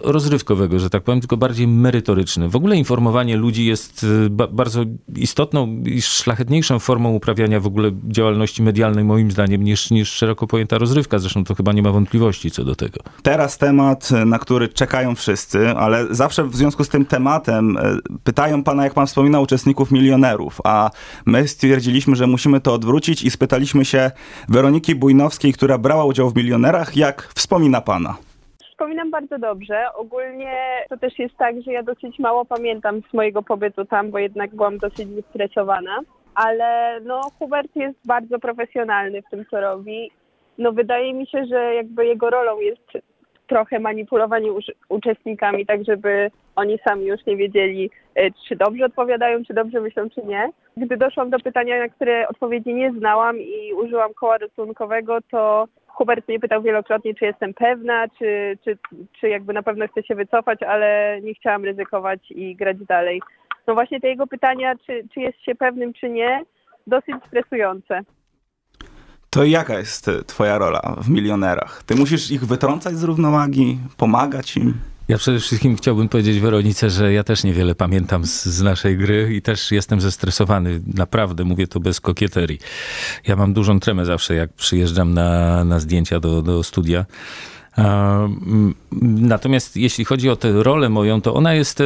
rozrywkowego, 0.03 0.79
że 0.79 0.91
tak 0.91 1.03
powiem, 1.03 1.21
tylko 1.21 1.37
bardziej 1.37 1.69
merytoryczny. 1.69 2.49
W 2.49 2.57
ogóle 2.57 2.77
informowanie 2.77 3.37
ludzi 3.37 3.65
jest 3.65 4.07
e, 4.31 4.31
bardzo 4.31 4.85
istotną 5.17 5.83
i 5.85 6.03
szlachetniejszą 6.15 6.79
formą 6.79 7.11
uprawiania 7.11 7.61
w 7.61 7.67
ogóle 7.67 7.91
działalności 8.09 8.63
medialnej, 8.63 9.05
moim 9.05 9.31
zdaniem, 9.31 9.65
niż, 9.65 9.91
niż 9.91 10.13
szeroko 10.13 10.47
pojęta 10.47 10.79
rozrywka. 10.79 11.19
Zresztą 11.19 11.45
to 11.45 11.55
chyba 11.55 11.73
nie 11.73 11.83
ma 11.83 11.91
wątpliwości 11.91 12.51
co 12.51 12.65
do 12.65 12.75
tego. 12.75 13.01
Teraz 13.23 13.59
temat, 13.59 14.11
na 14.27 14.39
który 14.39 14.69
czekają 14.69 15.15
wszyscy, 15.15 15.71
ale 15.71 16.07
zawsze 16.11 16.45
w 16.45 16.57
związku 16.57 16.85
z 16.85 16.89
tym 16.89 17.07
tematem 17.07 17.77
e, 17.77 17.99
pytają 18.25 18.63
pana, 18.63 18.85
jak 18.85 18.95
pan 18.95 19.07
wspominał, 19.07 19.43
uczestników 19.43 19.91
milionerów, 19.91 20.61
a 20.65 20.91
my 21.27 21.49
stwierdziliśmy, 21.49 22.17
że 22.17 22.27
musimy 22.27 22.61
to 22.61 22.75
odwrócić 22.75 23.23
i 23.23 23.31
spytaliśmy 23.31 23.85
się 23.85 24.11
Weroniki 24.49 24.95
Bujnowskiej, 24.95 25.53
która 25.53 25.79
brała 25.79 26.05
udział 26.05 26.31
w 26.31 26.37
milionerach, 26.37 26.97
jak 26.97 27.33
wspomina 27.35 27.81
pana 27.81 28.17
wspominam 28.75 29.11
bardzo 29.11 29.39
dobrze. 29.39 29.87
Ogólnie 29.95 30.85
to 30.89 30.97
też 30.97 31.19
jest 31.19 31.37
tak, 31.37 31.63
że 31.63 31.73
ja 31.73 31.83
dosyć 31.83 32.19
mało 32.19 32.45
pamiętam 32.45 33.01
z 33.11 33.15
mojego 33.15 33.43
pobytu 33.43 33.85
tam, 33.85 34.11
bo 34.11 34.19
jednak 34.19 34.55
byłam 34.55 34.79
dosyć 34.79 35.09
zestresowana. 35.09 36.01
Ale 36.35 37.01
no, 37.01 37.21
Hubert 37.39 37.77
jest 37.77 37.99
bardzo 38.07 38.39
profesjonalny 38.39 39.23
w 39.23 39.31
tym, 39.31 39.45
co 39.51 39.61
robi. 39.61 40.11
No, 40.59 40.73
wydaje 40.73 41.15
mi 41.15 41.27
się, 41.27 41.45
że 41.45 41.75
jakby 41.75 42.07
jego 42.07 42.31
rolą 42.31 42.61
jest 42.61 42.89
trochę 43.47 43.79
manipulowanie 43.79 44.51
uczestnikami, 44.89 45.67
tak 45.67 45.85
żeby 45.85 46.31
oni 46.57 46.79
sami 46.89 47.07
już 47.07 47.27
nie 47.27 47.37
wiedzieli, 47.37 47.91
e, 48.15 48.31
czy 48.49 48.57
dobrze 48.57 48.85
odpowiadają, 48.85 49.45
czy 49.45 49.55
dobrze 49.55 49.81
myślą, 49.81 50.11
czy 50.11 50.23
nie. 50.27 50.51
Gdy 50.77 50.97
doszłam 50.97 51.31
do 51.31 51.39
pytania, 51.39 51.79
na 51.79 51.89
które 51.89 52.29
odpowiedzi 52.29 52.75
nie 52.75 52.93
znałam 52.93 53.39
i 53.41 53.73
użyłam 53.73 54.15
koła 54.15 54.39
ratunkowego, 54.39 55.19
to 55.31 55.65
Hubert 55.95 56.29
mnie 56.29 56.41
pytał 56.41 56.63
wielokrotnie, 56.63 57.15
czy 57.15 57.25
jestem 57.25 57.55
pewna, 57.55 58.09
czy, 58.19 58.59
czy, 58.65 58.79
czy 59.21 59.29
jakby 59.29 59.53
na 59.53 59.63
pewno 59.63 59.89
chcę 59.89 60.03
się 60.03 60.15
wycofać, 60.15 60.63
ale 60.63 61.19
nie 61.23 61.35
chciałam 61.35 61.65
ryzykować 61.65 62.31
i 62.31 62.57
grać 62.57 62.77
dalej. 62.89 63.23
No 63.67 63.75
właśnie 63.75 64.01
te 64.01 64.09
jego 64.09 64.27
pytania, 64.27 64.75
czy, 64.87 65.09
czy 65.15 65.21
jest 65.21 65.41
się 65.41 65.55
pewnym, 65.55 65.93
czy 65.93 66.11
nie, 66.11 66.45
dosyć 66.87 67.15
stresujące. 67.27 68.01
To 69.31 69.45
jaka 69.45 69.79
jest 69.79 70.11
twoja 70.27 70.59
rola 70.59 70.81
w 70.99 71.11
milionerach? 71.11 71.83
Ty 71.83 71.95
musisz 71.95 72.31
ich 72.31 72.45
wytrącać 72.47 72.95
z 72.95 73.05
równowagi, 73.05 73.79
pomagać 73.97 74.57
im? 74.57 74.75
Ja 75.09 75.19
przede 75.19 75.41
wszystkim 75.41 75.77
chciałbym 75.77 76.09
powiedzieć 76.09 76.41
Weronice, 76.41 76.91
że 76.91 77.13
ja 77.13 77.25
też 77.25 77.45
niewiele 77.45 77.75
pamiętam 77.75 78.27
z, 78.27 78.45
z, 78.45 78.63
naszej 78.63 78.97
gry 78.97 79.35
i 79.35 79.43
też 79.43 79.71
jestem 79.71 80.01
zestresowany. 80.01 80.81
Naprawdę, 80.95 81.45
mówię 81.45 81.67
to 81.67 81.81
bez 81.81 82.01
kokieterii. 82.01 82.59
Ja 83.27 83.37
mam 83.37 83.53
dużą 83.53 83.81
tremę 83.81 84.05
zawsze, 84.05 84.35
jak 84.35 84.53
przyjeżdżam 84.53 85.15
na, 85.15 85.65
na 85.65 85.81
zdjęcia 85.81 86.21
do, 86.21 86.43
do 86.43 86.63
studia. 86.63 87.05
Natomiast 89.03 89.77
jeśli 89.77 90.05
chodzi 90.05 90.31
o 90.31 90.37
tę 90.37 90.63
rolę 90.63 90.89
moją, 90.89 91.21
to 91.21 91.35
ona 91.35 91.55
jest... 91.55 91.83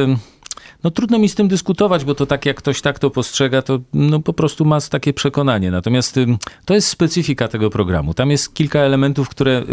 No 0.83 0.91
trudno 0.91 1.19
mi 1.19 1.29
z 1.29 1.35
tym 1.35 1.47
dyskutować, 1.47 2.05
bo 2.05 2.15
to 2.15 2.25
tak 2.25 2.45
jak 2.45 2.57
ktoś 2.57 2.81
tak 2.81 2.99
to 2.99 3.09
postrzega, 3.09 3.61
to 3.61 3.79
no 3.93 4.19
po 4.19 4.33
prostu 4.33 4.65
ma 4.65 4.81
takie 4.81 5.13
przekonanie. 5.13 5.71
Natomiast 5.71 6.19
to 6.65 6.73
jest 6.73 6.87
specyfika 6.87 7.47
tego 7.47 7.69
programu. 7.69 8.13
Tam 8.13 8.31
jest 8.31 8.53
kilka 8.53 8.79
elementów, 8.79 9.29
które 9.29 9.63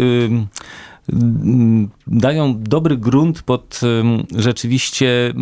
dają 2.07 2.63
dobry 2.63 2.97
grunt 2.97 3.41
pod 3.41 3.81
rzeczywiście 4.35 5.33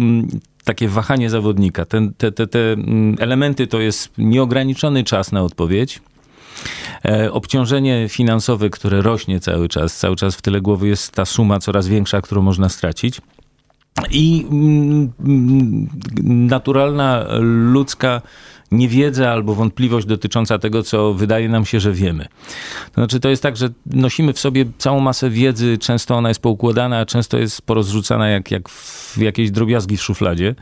takie 0.64 0.88
wahanie 0.88 1.30
zawodnika. 1.30 1.86
Te, 1.86 2.10
te, 2.18 2.32
te, 2.32 2.48
te 2.48 2.76
elementy 3.20 3.68
to 3.68 3.80
jest 3.80 4.10
nieograniczony 4.18 5.04
czas 5.04 5.32
na 5.32 5.44
odpowiedź. 5.44 6.02
E, 7.06 7.32
obciążenie 7.32 8.06
finansowe, 8.10 8.70
które 8.70 9.02
rośnie 9.02 9.40
cały 9.40 9.70
czas, 9.70 9.98
cały 9.98 10.16
czas 10.16 10.36
w 10.36 10.42
tyle 10.42 10.62
głowy 10.62 10.88
jest 10.88 11.12
ta 11.12 11.26
suma 11.26 11.60
coraz 11.60 11.88
większa, 11.88 12.22
którą 12.22 12.42
można 12.42 12.70
stracić. 12.70 13.22
I 14.12 14.46
naturalna 16.24 17.26
ludzka 17.72 18.22
niewiedza 18.72 19.32
albo 19.32 19.56
wątpliwość 19.56 20.08
dotycząca 20.08 20.60
tego, 20.60 20.84
co 20.84 21.14
wydaje 21.14 21.50
nam 21.50 21.66
się, 21.66 21.80
że 21.80 21.92
wiemy. 21.92 22.26
To 22.86 22.94
znaczy, 23.02 23.20
to 23.20 23.30
jest 23.30 23.44
tak, 23.44 23.58
że 23.58 23.70
nosimy 23.86 24.34
w 24.34 24.40
sobie 24.40 24.66
całą 24.78 25.00
masę 25.00 25.30
wiedzy, 25.30 25.78
często 25.78 26.16
ona 26.16 26.30
jest 26.30 26.42
poukładana, 26.42 27.00
a 27.00 27.06
często 27.06 27.38
jest 27.38 27.62
porozrzucana 27.62 28.30
jak, 28.30 28.52
jak 28.52 28.70
w 28.70 29.18
jakieś 29.18 29.52
drobiazgi 29.52 29.98
w 29.98 30.04
szufladzie. 30.04 30.56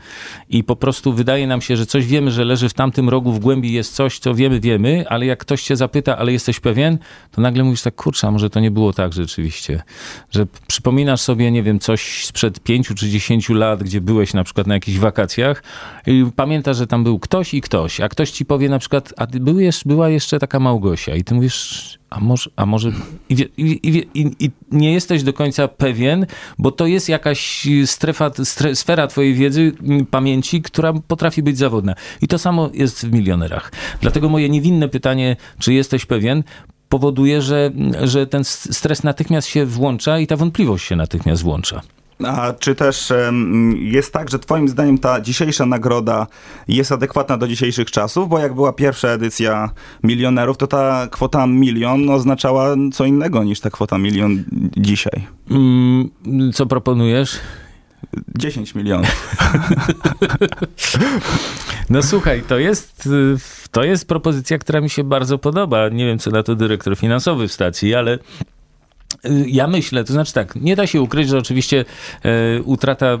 I 0.48 0.64
po 0.64 0.76
prostu 0.76 1.12
wydaje 1.12 1.46
nam 1.46 1.60
się, 1.60 1.76
że 1.76 1.86
coś 1.86 2.06
wiemy, 2.06 2.30
że 2.30 2.44
leży 2.44 2.68
w 2.68 2.74
tamtym 2.74 3.08
rogu, 3.08 3.32
w 3.32 3.38
głębi 3.38 3.72
jest 3.72 3.94
coś, 3.94 4.18
co 4.18 4.34
wiemy, 4.34 4.60
wiemy, 4.60 5.04
ale 5.08 5.26
jak 5.26 5.38
ktoś 5.38 5.62
cię 5.62 5.76
zapyta, 5.76 6.18
ale 6.18 6.32
jesteś 6.32 6.60
pewien, 6.60 6.98
to 7.30 7.40
nagle 7.40 7.64
mówisz 7.64 7.82
tak, 7.82 7.94
kurczę, 7.94 8.30
może 8.30 8.50
to 8.50 8.60
nie 8.60 8.70
było 8.70 8.92
tak 8.92 9.12
rzeczywiście, 9.12 9.82
że 10.30 10.46
przypominasz 10.66 11.20
sobie, 11.20 11.50
nie 11.50 11.62
wiem, 11.62 11.78
coś 11.78 12.26
sprzed 12.26 12.60
pięciu 12.60 12.94
czy 12.94 13.08
dziesięciu 13.08 13.54
lat, 13.54 13.82
gdzie 13.82 14.00
byłeś 14.00 14.34
na 14.34 14.44
przykład 14.44 14.66
na 14.66 14.74
jakichś 14.74 14.98
wakacjach 14.98 15.62
i 16.06 16.26
pamiętasz, 16.36 16.76
że 16.76 16.86
tam 16.86 17.04
był 17.04 17.18
ktoś 17.18 17.54
i 17.54 17.60
ktoś, 17.60 17.93
a 18.00 18.08
ktoś 18.08 18.30
ci 18.30 18.44
powie 18.44 18.68
na 18.68 18.78
przykład, 18.78 19.14
a 19.16 19.26
był 19.26 19.58
była 19.86 20.08
jeszcze 20.08 20.38
taka 20.38 20.60
Małgosia 20.60 21.14
i 21.16 21.24
ty 21.24 21.34
mówisz, 21.34 21.98
a 22.10 22.20
może, 22.20 22.50
a 22.56 22.66
może 22.66 22.92
i, 23.28 23.34
i, 23.56 23.88
i, 23.88 24.06
i, 24.44 24.50
nie 24.72 24.92
jesteś 24.92 25.22
do 25.22 25.32
końca 25.32 25.68
pewien, 25.68 26.26
bo 26.58 26.70
to 26.70 26.86
jest 26.86 27.08
jakaś 27.08 27.68
strefa, 27.86 28.30
stre, 28.44 28.76
sfera 28.76 29.06
twojej 29.06 29.34
wiedzy, 29.34 29.72
pamięci, 30.10 30.62
która 30.62 30.92
potrafi 30.92 31.42
być 31.42 31.58
zawodna. 31.58 31.94
I 32.22 32.28
to 32.28 32.38
samo 32.38 32.70
jest 32.74 33.06
w 33.06 33.12
milionerach. 33.12 33.72
Dlatego 34.00 34.28
moje 34.28 34.48
niewinne 34.48 34.88
pytanie, 34.88 35.36
czy 35.58 35.74
jesteś 35.74 36.06
pewien, 36.06 36.42
powoduje, 36.88 37.42
że, 37.42 37.70
że 38.02 38.26
ten 38.26 38.44
stres 38.44 39.02
natychmiast 39.02 39.48
się 39.48 39.66
włącza 39.66 40.18
i 40.18 40.26
ta 40.26 40.36
wątpliwość 40.36 40.86
się 40.86 40.96
natychmiast 40.96 41.42
włącza. 41.42 41.80
A 42.22 42.52
czy 42.58 42.74
też 42.74 43.12
jest 43.74 44.12
tak, 44.12 44.30
że 44.30 44.38
Twoim 44.38 44.68
zdaniem 44.68 44.98
ta 44.98 45.20
dzisiejsza 45.20 45.66
nagroda 45.66 46.26
jest 46.68 46.92
adekwatna 46.92 47.38
do 47.38 47.48
dzisiejszych 47.48 47.90
czasów? 47.90 48.28
Bo 48.28 48.38
jak 48.38 48.54
była 48.54 48.72
pierwsza 48.72 49.08
edycja 49.08 49.70
milionerów, 50.02 50.56
to 50.56 50.66
ta 50.66 51.08
kwota 51.10 51.46
milion 51.46 52.10
oznaczała 52.10 52.74
co 52.92 53.04
innego 53.04 53.44
niż 53.44 53.60
ta 53.60 53.70
kwota 53.70 53.98
milion 53.98 54.44
dzisiaj. 54.76 55.26
Mm, 55.50 56.10
co 56.52 56.66
proponujesz? 56.66 57.40
10 58.34 58.74
milionów. 58.74 59.08
No 61.90 62.02
słuchaj, 62.02 62.42
to 62.42 62.58
jest, 62.58 63.08
to 63.70 63.84
jest 63.84 64.08
propozycja, 64.08 64.58
która 64.58 64.80
mi 64.80 64.90
się 64.90 65.04
bardzo 65.04 65.38
podoba. 65.38 65.88
Nie 65.88 66.06
wiem, 66.06 66.18
co 66.18 66.30
na 66.30 66.42
to 66.42 66.54
dyrektor 66.54 66.96
finansowy 66.96 67.48
w 67.48 67.52
stacji, 67.52 67.94
ale 67.94 68.18
ja 69.46 69.66
myślę, 69.66 70.04
to 70.04 70.12
znaczy 70.12 70.32
tak, 70.32 70.56
nie 70.56 70.76
da 70.76 70.86
się 70.86 71.02
ukryć, 71.02 71.28
że 71.28 71.38
oczywiście 71.38 71.84
e, 72.22 72.62
utrata 72.62 73.18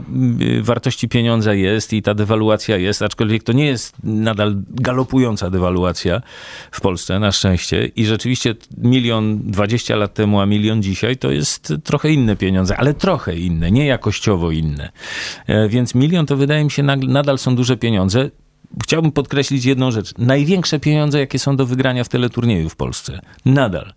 wartości 0.60 1.08
pieniądza 1.08 1.54
jest 1.54 1.92
i 1.92 2.02
ta 2.02 2.14
dewaluacja 2.14 2.76
jest, 2.76 3.02
aczkolwiek 3.02 3.42
to 3.42 3.52
nie 3.52 3.66
jest 3.66 3.96
nadal 4.04 4.56
galopująca 4.70 5.50
dewaluacja 5.50 6.22
w 6.70 6.80
Polsce, 6.80 7.18
na 7.18 7.32
szczęście. 7.32 7.86
I 7.96 8.06
rzeczywiście 8.06 8.54
milion 8.78 9.38
dwadzieścia 9.50 9.96
lat 9.96 10.14
temu, 10.14 10.40
a 10.40 10.46
milion 10.46 10.82
dzisiaj 10.82 11.16
to 11.16 11.30
jest 11.30 11.72
trochę 11.84 12.10
inne 12.10 12.36
pieniądze, 12.36 12.76
ale 12.76 12.94
trochę 12.94 13.36
inne, 13.36 13.70
nie 13.70 13.86
jakościowo 13.86 14.50
inne. 14.50 14.90
E, 15.46 15.68
więc 15.68 15.94
milion 15.94 16.26
to 16.26 16.36
wydaje 16.36 16.64
mi 16.64 16.70
się 16.70 16.82
nadal 16.82 17.38
są 17.38 17.56
duże 17.56 17.76
pieniądze 17.76 18.30
chciałbym 18.82 19.12
podkreślić 19.12 19.64
jedną 19.64 19.90
rzecz. 19.90 20.14
Największe 20.18 20.80
pieniądze, 20.80 21.18
jakie 21.18 21.38
są 21.38 21.56
do 21.56 21.66
wygrania 21.66 22.04
w 22.04 22.08
teleturnieju 22.08 22.68
w 22.68 22.76
Polsce. 22.76 23.20
Nadal. 23.44 23.94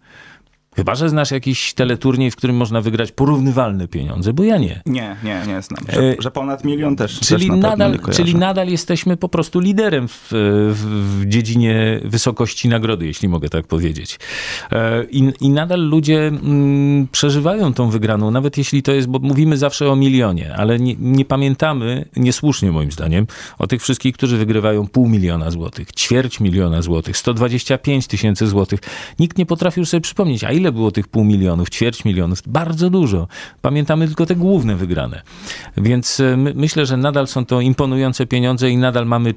Chyba, 0.77 0.96
że 0.96 1.10
znasz 1.10 1.31
jakiś 1.31 1.74
teleturniej, 1.74 2.31
w 2.31 2.36
którym 2.36 2.55
można 2.55 2.81
wygrać 2.81 3.12
porównywalne 3.12 3.88
pieniądze, 3.88 4.34
bo 4.34 4.43
ja 4.43 4.57
nie. 4.57 4.81
Nie, 4.86 5.15
nie, 5.24 5.41
nie 5.48 5.62
znam. 5.62 5.86
Że, 5.89 6.01
e, 6.01 6.15
że 6.19 6.31
ponad 6.31 6.63
milion 6.63 6.96
też 6.96 7.19
czyli 7.19 7.50
też 7.50 7.57
nadal, 7.57 8.00
Czyli 8.13 8.36
nadal 8.36 8.67
jesteśmy 8.67 9.17
po 9.17 9.29
prostu 9.29 9.60
liderem 9.60 10.07
w, 10.07 10.27
w, 10.31 11.24
dziedzinie 11.25 12.00
wysokości 12.03 12.69
nagrody, 12.69 13.05
jeśli 13.05 13.29
mogę 13.29 13.50
tak 13.50 13.67
powiedzieć. 13.67 14.19
E, 14.72 15.03
I, 15.03 15.34
i 15.41 15.50
nadal 15.50 15.79
ludzie 15.79 16.27
mm, 16.27 17.07
przeżywają 17.12 17.74
tą 17.74 17.89
wygraną, 17.89 18.31
nawet 18.31 18.57
jeśli 18.57 18.84
to 18.84 18.91
jest, 18.91 19.07
bo 19.07 19.19
mówimy 19.19 19.57
zawsze 19.57 19.91
o 19.91 19.96
milionie, 19.96 20.55
ale 20.55 20.79
nie, 20.79 20.96
nie 21.00 21.25
pamiętamy, 21.25 22.05
niesłusznie 22.15 22.72
moim 22.72 22.91
zdaniem, 22.91 23.27
o 23.60 23.67
tych 23.67 23.81
wszystkich, 23.81 24.15
którzy 24.15 24.38
wygrywają 24.38 24.88
pół 24.88 25.10
miliona 25.10 25.51
złotych, 25.51 25.91
ćwierć 25.91 26.39
miliona 26.39 26.81
złotych, 26.81 27.17
125 27.17 28.07
tysięcy 28.07 28.48
złotych. 28.48 28.79
Nikt 29.19 29.38
nie 29.38 29.46
potrafił 29.46 29.86
sobie 29.86 30.01
przypomnieć, 30.01 30.43
a 30.43 30.51
ile 30.51 30.66
ile 30.67 30.71
było 30.71 30.91
tych 30.91 31.07
pół 31.07 31.24
milionów, 31.24 31.69
ćwierć 31.69 32.05
milionów? 32.05 32.39
Bardzo 32.47 32.89
dużo. 32.89 33.27
Pamiętamy 33.62 34.07
tylko 34.07 34.25
te 34.25 34.36
główne 34.36 34.75
wygrane. 34.75 35.21
Więc 35.77 36.19
e, 36.19 36.38
my, 36.38 36.53
myślę, 36.55 36.86
że 36.86 36.97
nadal 36.97 37.27
są 37.27 37.45
to 37.45 37.62
imponujące 37.62 38.25
pieniądze 38.25 38.69
i 38.69 38.77
nadal 38.77 39.05
mamy 39.05 39.33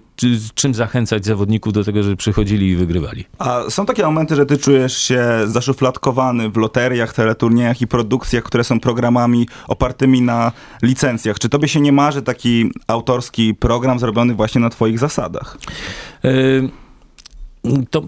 czym 0.54 0.75
zachęcać 0.75 1.25
zawodników 1.25 1.72
do 1.72 1.84
tego, 1.84 2.02
żeby 2.02 2.16
przychodzili 2.16 2.68
i 2.68 2.76
wygrywali. 2.76 3.25
A 3.38 3.62
są 3.68 3.87
takie 3.87 4.02
momenty, 4.02 4.37
że 4.37 4.46
ty 4.46 4.58
czujesz 4.58 4.99
się 4.99 5.25
zaszufladkowany 5.46 6.50
w 6.50 6.56
loteriach, 6.56 7.14
teleturniejach 7.14 7.80
i 7.80 7.87
produkcjach, 7.87 8.44
które 8.44 8.64
są 8.64 8.80
programami 8.80 9.49
opartymi 9.68 10.22
na 10.22 10.52
licencjach. 10.82 11.38
Czy 11.38 11.49
tobie 11.49 11.68
się 11.68 11.80
nie 11.80 11.92
marzy 11.92 12.22
taki 12.22 12.70
autorski 12.87 13.54
program 13.54 13.99
zrobiony 13.99 14.34
właśnie 14.34 14.60
na 14.60 14.70
twoich 14.70 14.99
zasadach? 14.99 15.58
Y 16.25 16.79
to, 17.90 18.02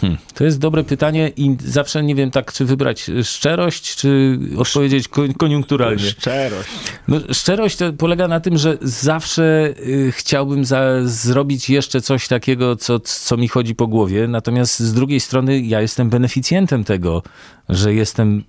hmm, 0.00 0.18
to 0.34 0.44
jest 0.44 0.58
dobre 0.58 0.84
pytanie 0.84 1.32
i 1.36 1.56
zawsze 1.64 2.02
nie 2.02 2.14
wiem 2.14 2.30
tak, 2.30 2.52
czy 2.52 2.64
wybrać 2.64 3.10
szczerość, 3.22 3.96
czy 3.96 4.38
odpowiedzieć 4.56 5.08
koniunkturalnie. 5.38 5.98
Szczerość. 5.98 6.70
No, 7.08 7.20
szczerość 7.32 7.78
polega 7.98 8.28
na 8.28 8.40
tym, 8.40 8.58
że 8.58 8.78
zawsze 8.82 9.74
y, 9.86 10.12
chciałbym 10.12 10.64
za, 10.64 10.82
zrobić 11.04 11.70
jeszcze 11.70 12.00
coś 12.00 12.28
takiego, 12.28 12.76
co, 12.76 13.00
co 13.00 13.36
mi 13.36 13.48
chodzi 13.48 13.74
po 13.74 13.86
głowie, 13.86 14.28
natomiast 14.28 14.80
z 14.80 14.92
drugiej 14.92 15.20
strony 15.20 15.60
ja 15.60 15.80
jestem 15.80 16.10
beneficjentem 16.10 16.84
tego, 16.84 17.22
że 17.68 17.94
jestem 17.94 18.44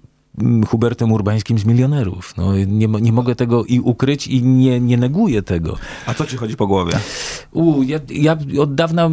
Hubertem 0.67 1.11
Urbańskim 1.11 1.59
z 1.59 1.65
milionerów. 1.65 2.33
No, 2.37 2.55
nie, 2.55 2.87
nie 2.87 3.11
mogę 3.11 3.35
tego 3.35 3.65
i 3.65 3.79
ukryć 3.79 4.27
i 4.27 4.43
nie, 4.43 4.79
nie 4.79 4.97
neguję 4.97 5.41
tego. 5.41 5.77
A 6.05 6.13
co 6.13 6.25
ci 6.25 6.37
chodzi 6.37 6.55
po 6.55 6.67
głowie? 6.67 6.93
U, 7.51 7.83
ja, 7.83 7.99
ja 8.09 8.37
od 8.59 8.75
dawna 8.75 9.09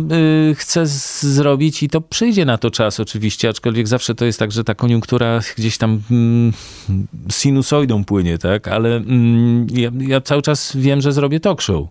y, 0.50 0.54
chcę 0.54 0.86
zrobić 0.86 1.82
i 1.82 1.88
to 1.88 2.00
przyjdzie 2.00 2.44
na 2.44 2.58
to 2.58 2.70
czas 2.70 3.00
oczywiście, 3.00 3.48
aczkolwiek 3.48 3.88
zawsze 3.88 4.14
to 4.14 4.24
jest 4.24 4.38
tak, 4.38 4.52
że 4.52 4.64
ta 4.64 4.74
koniunktura 4.74 5.40
gdzieś 5.56 5.78
tam 5.78 6.00
mm, 6.10 6.52
sinusoidą 7.30 8.04
płynie, 8.04 8.38
tak? 8.38 8.68
Ale 8.68 8.96
mm, 8.96 9.66
ja, 9.70 9.90
ja, 9.98 10.20
cały 10.20 10.42
czas 10.42 10.76
wiem, 10.76 11.00
że 11.00 11.12
zrobię 11.12 11.40
talk 11.40 11.62
show. 11.62 11.86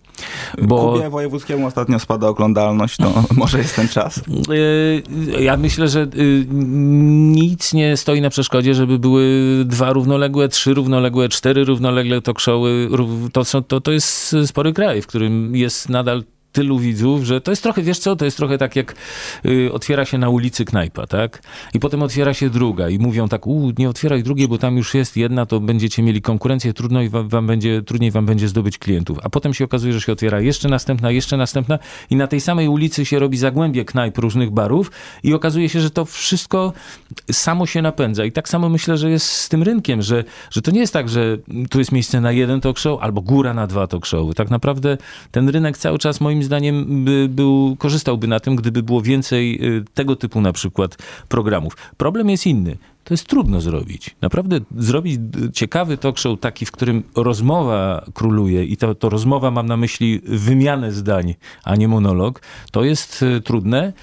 Bo... 0.61 0.93
Kubie 0.93 1.09
Wojewódzkiemu 1.09 1.67
ostatnio 1.67 1.99
spada 1.99 2.27
oglądalność, 2.27 2.97
to 2.97 3.23
może 3.35 3.57
jest 3.57 3.75
ten 3.75 3.87
czas? 3.87 4.21
Y, 4.49 5.03
ja 5.39 5.57
myślę, 5.57 5.87
że 5.87 6.07
y, 6.15 6.45
nic 6.49 7.73
nie 7.73 7.97
stoi 7.97 8.21
na 8.21 8.29
przeszkodzie, 8.29 8.73
żeby 8.73 8.99
były 8.99 9.22
dwa 9.65 9.93
równoległe, 9.93 10.49
trzy 10.49 10.73
równoległe, 10.73 11.29
cztery 11.29 11.63
równolegle 11.63 12.21
talk 12.21 12.39
showy. 12.39 12.89
To, 13.33 13.61
to, 13.61 13.81
to 13.81 13.91
jest 13.91 14.35
spory 14.45 14.73
kraj, 14.73 15.01
w 15.01 15.07
którym 15.07 15.55
jest 15.55 15.89
nadal 15.89 16.23
tylu 16.53 16.79
widzów, 16.79 17.23
że 17.23 17.41
to 17.41 17.51
jest 17.51 17.63
trochę, 17.63 17.81
wiesz 17.81 17.99
co, 17.99 18.15
to 18.15 18.25
jest 18.25 18.37
trochę 18.37 18.57
tak 18.57 18.75
jak 18.75 18.95
y, 19.45 19.73
otwiera 19.73 20.05
się 20.05 20.17
na 20.17 20.29
ulicy 20.29 20.65
knajpa, 20.65 21.07
tak? 21.07 21.41
I 21.73 21.79
potem 21.79 22.03
otwiera 22.03 22.33
się 22.33 22.49
druga 22.49 22.89
i 22.89 22.99
mówią 22.99 23.27
tak, 23.27 23.47
u, 23.47 23.71
nie 23.77 23.89
otwieraj 23.89 24.23
drugiej, 24.23 24.47
bo 24.47 24.57
tam 24.57 24.77
już 24.77 24.93
jest 24.93 25.17
jedna, 25.17 25.45
to 25.45 25.59
będziecie 25.59 26.03
mieli 26.03 26.21
konkurencję, 26.21 26.73
trudno 26.73 27.01
i 27.01 27.09
wam, 27.09 27.29
wam, 27.29 27.47
będzie, 27.47 27.81
trudniej 27.81 28.11
wam 28.11 28.25
będzie 28.25 28.47
zdobyć 28.47 28.77
klientów. 28.77 29.17
A 29.23 29.29
potem 29.29 29.53
się 29.53 29.65
okazuje, 29.65 29.93
że 29.93 30.01
się 30.01 30.11
otwiera 30.11 30.41
jeszcze 30.41 30.69
następna, 30.69 31.11
jeszcze 31.11 31.37
następna 31.37 31.79
i 32.09 32.15
na 32.15 32.27
tej 32.27 32.41
samej 32.41 32.67
ulicy 32.67 33.05
się 33.05 33.19
robi 33.19 33.37
zagłębie 33.37 33.85
knajp 33.85 34.17
różnych 34.17 34.51
barów 34.51 34.91
i 35.23 35.33
okazuje 35.33 35.69
się, 35.69 35.81
że 35.81 35.89
to 35.89 36.05
wszystko 36.05 36.73
samo 37.31 37.65
się 37.65 37.81
napędza. 37.81 38.25
I 38.25 38.31
tak 38.31 38.49
samo 38.49 38.69
myślę, 38.69 38.97
że 38.97 39.09
jest 39.09 39.25
z 39.25 39.49
tym 39.49 39.63
rynkiem, 39.63 40.01
że, 40.01 40.23
że 40.51 40.61
to 40.61 40.71
nie 40.71 40.79
jest 40.79 40.93
tak, 40.93 41.09
że 41.09 41.37
tu 41.69 41.79
jest 41.79 41.91
miejsce 41.91 42.21
na 42.21 42.31
jeden 42.31 42.61
talk 42.61 42.79
show 42.79 43.01
albo 43.01 43.21
góra 43.21 43.53
na 43.53 43.67
dwa 43.67 43.87
talk 43.87 44.05
showy. 44.05 44.33
Tak 44.33 44.49
naprawdę 44.49 44.97
ten 45.31 45.49
rynek 45.49 45.77
cały 45.77 45.99
czas 45.99 46.21
moim 46.21 46.42
zdaniem 46.43 47.05
by, 47.05 47.27
był, 47.29 47.75
korzystałby 47.79 48.27
na 48.27 48.39
tym, 48.39 48.55
gdyby 48.55 48.83
było 48.83 49.01
więcej 49.01 49.67
y, 49.77 49.85
tego 49.93 50.15
typu 50.15 50.41
na 50.41 50.53
przykład 50.53 50.97
programów. 51.29 51.77
Problem 51.97 52.29
jest 52.29 52.45
inny. 52.45 52.77
To 53.03 53.13
jest 53.13 53.27
trudno 53.27 53.61
zrobić. 53.61 54.15
Naprawdę 54.21 54.59
zrobić 54.77 55.19
ciekawy 55.53 55.97
talk 55.97 56.17
show 56.17 56.39
taki, 56.39 56.65
w 56.65 56.71
którym 56.71 57.03
rozmowa 57.15 58.05
króluje 58.13 58.65
i 58.65 58.77
to, 58.77 58.95
to 58.95 59.09
rozmowa 59.09 59.51
mam 59.51 59.65
na 59.65 59.77
myśli 59.77 60.21
wymianę 60.23 60.91
zdań, 60.91 61.35
a 61.63 61.75
nie 61.75 61.87
monolog, 61.87 62.41
to 62.71 62.83
jest 62.83 63.23
y, 63.23 63.41
trudne, 63.41 63.93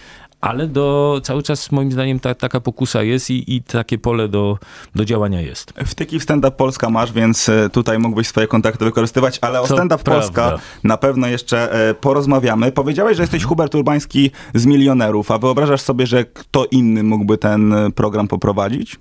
ale 0.41 0.67
do, 0.67 1.21
cały 1.25 1.43
czas 1.43 1.73
moim 1.73 1.93
zdaniem 1.93 2.21
ta, 2.21 2.35
taka 2.35 2.61
pokusa 2.61 3.03
jest 3.03 3.31
i, 3.31 3.57
i 3.57 3.63
takie 3.63 3.99
pole 3.99 4.29
do, 4.29 4.59
do 4.95 5.05
działania 5.05 5.41
jest. 5.41 5.73
Wtyki 5.87 6.21
w 6.21 6.23
Stand 6.23 6.45
Up 6.45 6.57
Polska 6.57 6.91
masz, 6.91 7.13
więc 7.13 7.49
e, 7.49 7.71
tutaj 7.71 7.99
mógłbyś 7.99 8.27
swoje 8.27 8.47
kontakty 8.47 8.85
wykorzystywać, 8.85 9.39
ale 9.41 9.61
o 9.61 9.67
Stand 9.67 9.93
Up 9.93 10.05
Polska 10.05 10.59
na 10.85 10.97
pewno 10.97 11.27
jeszcze 11.27 11.89
e, 11.89 11.95
porozmawiamy. 11.95 12.73
Powiedziałeś, 12.73 13.17
że 13.17 13.23
jesteś 13.23 13.45
Hubert 13.45 13.75
Urbański 13.75 14.31
z 14.55 14.67
milionerów, 14.67 15.31
a 15.31 15.39
wyobrażasz 15.39 15.81
sobie, 15.81 16.07
że 16.07 16.25
kto 16.25 16.67
inny 16.71 17.03
mógłby 17.03 17.39
ten 17.39 17.73
e, 17.73 17.91
program 17.91 18.29
poprowadzić? 18.29 18.97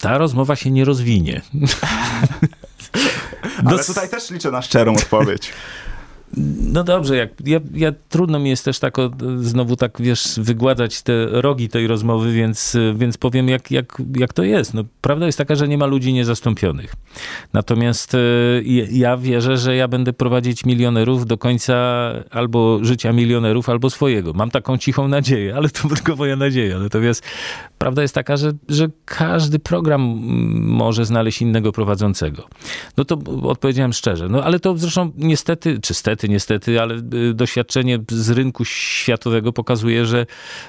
ta 0.00 0.18
rozmowa 0.18 0.56
się 0.56 0.70
nie 0.70 0.84
rozwinie. 0.84 1.42
Ale 3.66 3.84
tutaj 3.84 4.08
też 4.08 4.30
liczę 4.30 4.50
na 4.50 4.62
szczerą 4.62 4.92
odpowiedź. 4.92 5.52
No 6.72 6.84
dobrze, 6.84 7.16
jak, 7.16 7.30
ja, 7.44 7.60
ja, 7.74 7.92
trudno 8.08 8.38
mi 8.38 8.50
jest 8.50 8.64
też 8.64 8.78
tak 8.78 8.98
o, 8.98 9.10
znowu 9.36 9.76
tak, 9.76 9.96
wiesz, 10.00 10.24
wygładzać 10.36 11.02
te 11.02 11.26
rogi 11.26 11.68
tej 11.68 11.86
rozmowy, 11.86 12.32
więc, 12.32 12.76
więc 12.94 13.18
powiem, 13.18 13.48
jak, 13.48 13.70
jak, 13.70 14.02
jak 14.16 14.32
to 14.32 14.42
jest. 14.42 14.74
No, 14.74 14.84
prawda 15.00 15.26
jest 15.26 15.38
taka, 15.38 15.54
że 15.54 15.68
nie 15.68 15.78
ma 15.78 15.86
ludzi 15.86 16.12
niezastąpionych. 16.12 16.94
Natomiast 17.52 18.14
e, 18.14 18.18
ja 18.90 19.16
wierzę, 19.16 19.56
że 19.56 19.76
ja 19.76 19.88
będę 19.88 20.12
prowadzić 20.12 20.64
milionerów 20.64 21.26
do 21.26 21.38
końca 21.38 21.74
albo 22.30 22.78
życia 22.82 23.12
milionerów, 23.12 23.68
albo 23.68 23.90
swojego. 23.90 24.32
Mam 24.32 24.50
taką 24.50 24.78
cichą 24.78 25.08
nadzieję, 25.08 25.56
ale 25.56 25.68
to 25.68 25.88
tylko 25.88 26.16
moja 26.16 26.36
nadzieja. 26.36 26.78
Natomiast 26.78 27.24
prawda 27.78 28.02
jest 28.02 28.14
taka, 28.14 28.36
że, 28.36 28.52
że 28.68 28.88
każdy 29.04 29.58
program 29.58 30.00
może 30.54 31.04
znaleźć 31.04 31.42
innego 31.42 31.72
prowadzącego. 31.72 32.48
No 32.96 33.04
to 33.04 33.18
odpowiedziałem 33.42 33.92
szczerze. 33.92 34.28
No 34.28 34.44
ale 34.44 34.60
to 34.60 34.76
zresztą 34.76 35.12
niestety, 35.16 35.78
czy 35.82 35.94
stety, 35.94 36.19
niestety, 36.28 36.80
ale 36.80 36.94
y, 36.94 37.34
doświadczenie 37.34 37.98
z 38.08 38.30
rynku 38.30 38.64
światowego 38.64 39.52
pokazuje, 39.52 40.06
że, 40.06 40.26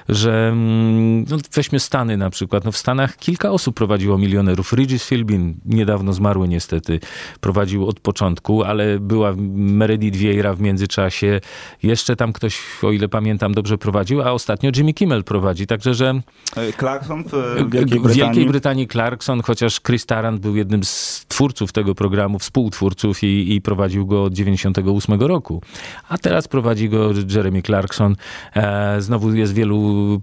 że 0.08 0.48
mm, 0.48 1.24
no 1.30 1.36
weźmy 1.54 1.80
Stany 1.80 2.16
na 2.16 2.30
przykład. 2.30 2.64
No 2.64 2.72
w 2.72 2.76
Stanach 2.76 3.16
kilka 3.16 3.50
osób 3.50 3.76
prowadziło 3.76 4.18
milionerów. 4.18 4.72
Regis 4.72 5.06
Philbin, 5.06 5.54
niedawno 5.64 6.12
zmarły 6.12 6.48
niestety, 6.48 7.00
prowadził 7.40 7.88
od 7.88 8.00
początku, 8.00 8.62
ale 8.62 8.98
była 8.98 9.34
Meredith 9.52 10.16
Vieira 10.16 10.54
w 10.54 10.60
międzyczasie. 10.60 11.40
Jeszcze 11.82 12.16
tam 12.16 12.32
ktoś, 12.32 12.60
o 12.82 12.92
ile 12.92 13.08
pamiętam, 13.08 13.54
dobrze 13.54 13.78
prowadził, 13.78 14.22
a 14.22 14.32
ostatnio 14.32 14.70
Jimmy 14.76 14.94
Kimmel 14.94 15.24
prowadzi. 15.24 15.66
Także, 15.66 15.94
że... 15.94 16.20
E, 16.56 16.72
Clarkson 16.72 17.24
w 17.24 17.70
Wielkiej 17.70 18.00
Brytanii. 18.00 18.12
W 18.12 18.16
Wielkiej 18.16 18.46
Brytanii 18.46 18.88
Clarkson, 18.88 19.42
chociaż 19.42 19.80
Chris 19.80 20.06
Tarrant 20.06 20.40
był 20.40 20.56
jednym 20.56 20.84
z 20.84 21.24
twórców 21.28 21.72
tego 21.72 21.94
programu, 21.94 22.38
współtwórców 22.38 23.22
i, 23.22 23.54
i 23.54 23.60
prowadził 23.60 24.06
go 24.06 24.24
od 24.24 24.32
98 24.32 25.20
roku 25.20 25.41
roku. 25.42 25.62
A 26.08 26.18
teraz 26.18 26.48
prowadzi 26.48 26.88
go 26.88 27.10
Jeremy 27.34 27.62
Clarkson. 27.62 28.16
E, 28.56 29.00
znowu 29.00 29.34
jest 29.34 29.54
wielu 29.54 30.20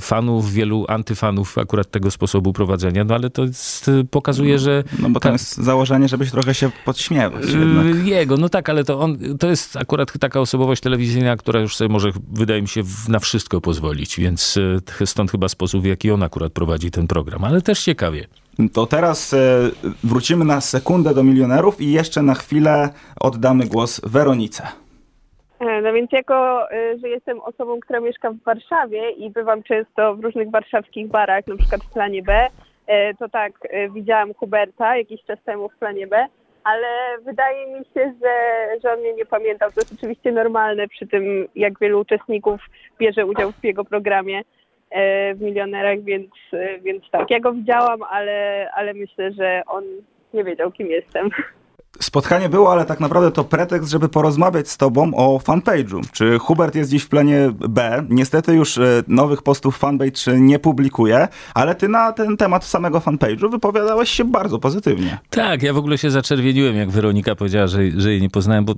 fanów, 0.00 0.52
wielu 0.52 0.84
antyfanów 0.88 1.58
akurat 1.58 1.90
tego 1.90 2.10
sposobu 2.10 2.52
prowadzenia, 2.52 3.04
no 3.04 3.14
ale 3.14 3.30
to 3.30 3.44
jest, 3.44 3.90
pokazuje, 4.10 4.58
że... 4.58 4.84
No 4.98 5.10
bo 5.10 5.20
to 5.20 5.32
jest 5.32 5.56
założenie, 5.56 6.08
żebyś 6.08 6.30
trochę 6.30 6.54
się 6.54 6.70
podśmiewać 6.84 7.44
y, 7.44 7.58
jednak. 7.58 8.06
Jego, 8.06 8.36
no 8.36 8.48
tak, 8.48 8.68
ale 8.68 8.84
to 8.84 9.00
on, 9.00 9.18
to 9.38 9.48
jest 9.48 9.76
akurat 9.76 10.18
taka 10.18 10.40
osobowość 10.40 10.82
telewizyjna, 10.82 11.36
która 11.36 11.60
już 11.60 11.76
sobie 11.76 11.88
może, 11.88 12.10
wydaje 12.32 12.62
mi 12.62 12.68
się, 12.68 12.82
na 13.08 13.18
wszystko 13.18 13.60
pozwolić, 13.60 14.16
więc 14.20 14.56
y, 15.00 15.06
stąd 15.06 15.30
chyba 15.30 15.48
sposób, 15.48 15.82
w 15.82 15.84
jaki 15.84 16.10
on 16.10 16.22
akurat 16.22 16.52
prowadzi 16.52 16.90
ten 16.90 17.06
program, 17.06 17.44
ale 17.44 17.62
też 17.62 17.84
ciekawie. 17.84 18.41
To 18.74 18.86
teraz 18.86 19.34
e, 19.34 19.38
wrócimy 20.04 20.44
na 20.44 20.60
sekundę 20.60 21.14
do 21.14 21.24
milionerów 21.24 21.80
i 21.80 21.92
jeszcze 21.92 22.22
na 22.22 22.34
chwilę 22.34 22.88
oddamy 23.20 23.64
głos 23.66 24.00
Weronice. 24.04 24.62
E, 25.60 25.80
no 25.80 25.92
więc 25.92 26.12
jako, 26.12 26.70
e, 26.72 26.98
że 26.98 27.08
jestem 27.08 27.40
osobą, 27.40 27.80
która 27.80 28.00
mieszka 28.00 28.30
w 28.30 28.38
Warszawie 28.38 29.10
i 29.10 29.30
bywam 29.30 29.62
często 29.62 30.16
w 30.16 30.20
różnych 30.20 30.50
warszawskich 30.50 31.08
barach, 31.08 31.46
na 31.46 31.56
przykład 31.56 31.84
w 31.84 31.92
planie 31.92 32.22
B, 32.22 32.48
to 33.18 33.28
tak, 33.28 33.52
widziałam 33.94 34.34
Huberta 34.34 34.96
jakiś 34.96 35.24
czas 35.24 35.38
temu 35.44 35.68
w 35.68 35.76
planie 35.76 36.06
B, 36.06 36.26
ale 36.64 36.86
wydaje 37.24 37.66
mi 37.66 37.84
się, 37.84 38.14
że, 38.22 38.66
że 38.82 38.92
on 38.92 39.00
mnie 39.00 39.12
nie 39.12 39.26
pamiętał. 39.26 39.70
To 39.70 39.80
jest 39.80 39.92
oczywiście 39.92 40.32
normalne 40.32 40.88
przy 40.88 41.06
tym, 41.06 41.48
jak 41.54 41.78
wielu 41.78 42.00
uczestników 42.00 42.60
bierze 42.98 43.26
udział 43.26 43.52
w 43.52 43.64
jego 43.64 43.84
programie. 43.84 44.42
E, 44.92 45.34
w 45.34 45.40
milionerach, 45.40 46.00
więc, 46.00 46.30
e, 46.52 46.78
więc 46.78 47.10
tak, 47.10 47.30
ja 47.30 47.40
go 47.40 47.52
widziałam, 47.52 48.02
ale, 48.02 48.68
ale 48.74 48.94
myślę, 48.94 49.32
że 49.32 49.62
on 49.66 49.84
nie 50.34 50.44
wiedział, 50.44 50.72
kim 50.72 50.86
jestem. 50.86 51.30
Spotkanie 52.00 52.48
było, 52.48 52.72
ale 52.72 52.84
tak 52.84 53.00
naprawdę 53.00 53.30
to 53.30 53.44
pretekst, 53.44 53.90
żeby 53.90 54.08
porozmawiać 54.08 54.68
z 54.68 54.76
tobą 54.76 55.14
o 55.14 55.38
fanpage'u. 55.38 56.00
Czy 56.12 56.38
Hubert 56.38 56.74
jest 56.74 56.90
dziś 56.90 57.02
w 57.02 57.08
planie 57.08 57.52
B? 57.68 58.04
Niestety 58.08 58.54
już 58.54 58.78
e, 58.78 59.02
nowych 59.08 59.42
postów 59.42 59.78
fanpage 59.78 60.38
nie 60.40 60.58
publikuje, 60.58 61.28
ale 61.54 61.74
ty 61.74 61.88
na 61.88 62.12
ten 62.12 62.36
temat 62.36 62.64
samego 62.64 62.98
fanpage'u 62.98 63.50
wypowiadałeś 63.50 64.10
się 64.10 64.24
bardzo 64.24 64.58
pozytywnie. 64.58 65.18
Tak, 65.30 65.62
ja 65.62 65.72
w 65.72 65.76
ogóle 65.76 65.98
się 65.98 66.10
zaczerwieniłem, 66.10 66.76
jak 66.76 66.90
Weronika 66.90 67.34
powiedziała, 67.34 67.66
że, 67.66 67.78
że 67.96 68.10
jej 68.10 68.20
nie 68.22 68.30
poznałem, 68.30 68.64
bo 68.64 68.74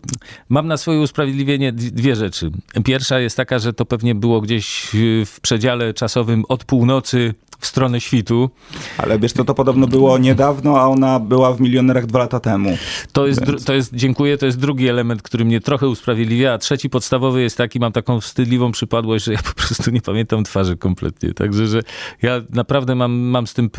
mam 0.48 0.66
na 0.66 0.76
swoje 0.76 1.00
usprawiedliwienie 1.00 1.72
dwie 1.72 2.16
rzeczy. 2.16 2.50
Pierwsza 2.84 3.20
jest 3.20 3.36
taka, 3.36 3.58
że 3.58 3.72
to 3.72 3.84
pewnie 3.84 4.14
było 4.14 4.40
gdzieś 4.40 4.90
w 5.26 5.40
przedziale 5.40 5.94
czasowym 5.94 6.44
od 6.48 6.64
północy 6.64 7.34
w 7.58 7.66
stronę 7.66 8.00
świtu. 8.00 8.50
Ale 8.98 9.18
wiesz 9.18 9.32
co, 9.32 9.44
to 9.44 9.54
podobno 9.54 9.86
było 9.86 10.18
niedawno, 10.18 10.80
a 10.80 10.86
ona 10.86 11.20
była 11.20 11.52
w 11.52 11.60
Milionerach 11.60 12.06
dwa 12.06 12.18
lata 12.18 12.40
temu. 12.40 12.76
To 13.12 13.26
jest, 13.26 13.66
to 13.66 13.74
jest, 13.74 13.94
dziękuję, 13.94 14.38
to 14.38 14.46
jest 14.46 14.60
drugi 14.60 14.88
element, 14.88 15.22
który 15.22 15.44
mnie 15.44 15.60
trochę 15.60 15.88
usprawiedliwia, 15.88 16.52
a 16.52 16.58
trzeci 16.58 16.90
podstawowy 16.90 17.42
jest 17.42 17.56
taki, 17.56 17.80
mam 17.80 17.92
taką 17.92 18.20
wstydliwą 18.20 18.72
przypadłość, 18.72 19.24
że 19.24 19.32
ja 19.32 19.38
po 19.42 19.52
prostu 19.52 19.90
nie 19.90 20.00
pamiętam 20.00 20.44
twarzy 20.44 20.76
kompletnie. 20.76 21.34
Także, 21.34 21.66
że 21.66 21.82
ja 22.22 22.40
naprawdę 22.50 22.94
mam, 22.94 23.12
mam 23.12 23.46
z 23.46 23.54
tym 23.54 23.70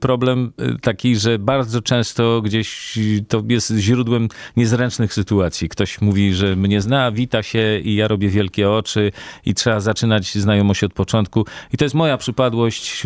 problem 0.00 0.52
y, 0.60 0.78
taki, 0.80 1.16
że 1.16 1.38
bardzo 1.38 1.82
często 1.82 2.42
gdzieś 2.42 2.98
to 3.28 3.42
jest 3.48 3.72
źródłem 3.76 4.28
niezręcznych 4.56 5.14
sytuacji. 5.14 5.68
Ktoś 5.68 6.00
mówi, 6.00 6.34
że 6.34 6.56
mnie 6.56 6.80
zna, 6.80 7.12
wita 7.12 7.42
się 7.42 7.78
i 7.78 7.94
ja 7.94 8.08
robię 8.08 8.28
wielkie 8.28 8.70
oczy 8.70 9.12
i 9.46 9.54
trzeba 9.54 9.80
zaczynać 9.80 10.34
znajomość 10.34 10.84
od 10.84 10.92
początku. 10.92 11.44
I 11.72 11.76
to 11.76 11.84
jest 11.84 11.94
moja 11.94 12.16
przypadłość, 12.16 13.02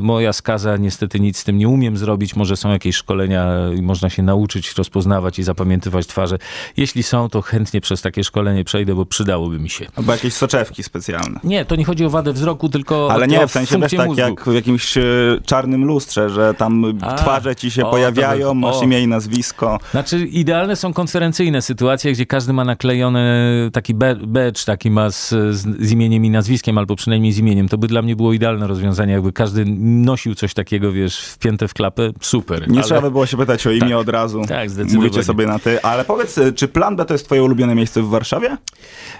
moja 0.00 0.32
skaza, 0.32 0.76
niestety 0.76 1.20
nic 1.20 1.38
z 1.38 1.44
tym 1.44 1.58
nie 1.58 1.68
umiem 1.68 1.96
zrobić. 1.96 2.36
Może 2.36 2.56
są 2.56 2.70
jakieś 2.70 2.96
szkolenia 2.96 3.54
i 3.76 3.82
można 3.82 4.10
się 4.10 4.22
nauczyć 4.22 4.74
rozpoznawać 5.04 5.38
i 5.38 5.42
zapamiętywać 5.42 6.06
twarze. 6.06 6.38
Jeśli 6.76 7.02
są, 7.02 7.28
to 7.28 7.42
chętnie 7.42 7.80
przez 7.80 8.02
takie 8.02 8.24
szkolenie 8.24 8.64
przejdę, 8.64 8.94
bo 8.94 9.06
przydałoby 9.06 9.58
mi 9.58 9.70
się. 9.70 9.86
Albo 9.96 10.12
jakieś 10.12 10.34
soczewki 10.34 10.82
specjalne. 10.82 11.40
Nie, 11.44 11.64
to 11.64 11.76
nie 11.76 11.84
chodzi 11.84 12.04
o 12.04 12.10
wadę 12.10 12.32
wzroku, 12.32 12.68
tylko 12.68 13.08
Ale 13.10 13.28
nie, 13.28 13.46
w 13.46 13.50
sensie 13.50 13.80
też 13.80 13.92
tak 13.92 14.06
mózgu. 14.06 14.20
jak 14.20 14.44
w 14.44 14.54
jakimś 14.54 14.96
e, 14.96 15.02
czarnym 15.46 15.84
lustrze, 15.84 16.30
że 16.30 16.54
tam 16.54 16.84
A, 17.00 17.14
twarze 17.14 17.56
ci 17.56 17.70
się 17.70 17.86
o, 17.86 17.90
pojawiają, 17.90 18.54
masz 18.54 18.82
imię 18.82 19.00
i 19.00 19.08
nazwisko. 19.08 19.78
Znaczy 19.90 20.26
idealne 20.26 20.76
są 20.76 20.92
konferencyjne 20.92 21.62
sytuacje, 21.62 22.12
gdzie 22.12 22.26
każdy 22.26 22.52
ma 22.52 22.64
naklejony 22.64 23.24
taki 23.72 23.94
badge, 24.26 24.64
taki 24.64 24.90
ma 24.90 25.10
z, 25.10 25.28
z, 25.50 25.92
imieniem 25.92 26.24
i 26.24 26.30
nazwiskiem, 26.30 26.78
albo 26.78 26.96
przynajmniej 26.96 27.32
z 27.32 27.38
imieniem. 27.38 27.68
To 27.68 27.78
by 27.78 27.86
dla 27.86 28.02
mnie 28.02 28.16
było 28.16 28.32
idealne 28.32 28.66
rozwiązanie, 28.66 29.12
jakby 29.12 29.32
każdy 29.32 29.54
każdy 29.54 29.64
nosił 29.80 30.34
coś 30.34 30.54
takiego, 30.54 30.92
wiesz, 30.92 31.20
wpięte 31.20 31.68
w 31.68 31.74
klapę, 31.74 32.10
super. 32.20 32.68
Nie 32.68 32.78
ale... 32.78 32.86
trzeba 32.86 33.00
by 33.00 33.10
było 33.10 33.26
się 33.26 33.36
pytać 33.36 33.66
o 33.66 33.70
imię 33.70 33.80
tak, 33.80 33.98
od 33.98 34.08
razu. 34.08 34.42
Tak, 34.48 34.70
zdecydowanie. 34.70 34.93
Mówicie 34.96 35.24
sobie 35.24 35.46
na 35.46 35.58
ty. 35.58 35.82
Ale 35.82 36.04
powiedz, 36.04 36.40
czy 36.56 36.68
Plan 36.68 36.96
B 36.96 37.04
to 37.04 37.14
jest 37.14 37.24
twoje 37.24 37.42
ulubione 37.42 37.74
miejsce 37.74 38.02
w 38.02 38.08
Warszawie? 38.08 38.56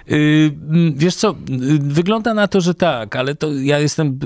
Yy, 0.08 0.52
wiesz 0.96 1.14
co, 1.14 1.34
wygląda 1.80 2.34
na 2.34 2.48
to, 2.48 2.60
że 2.60 2.74
tak, 2.74 3.16
ale 3.16 3.34
to 3.34 3.52
ja 3.52 3.78
jestem, 3.78 4.18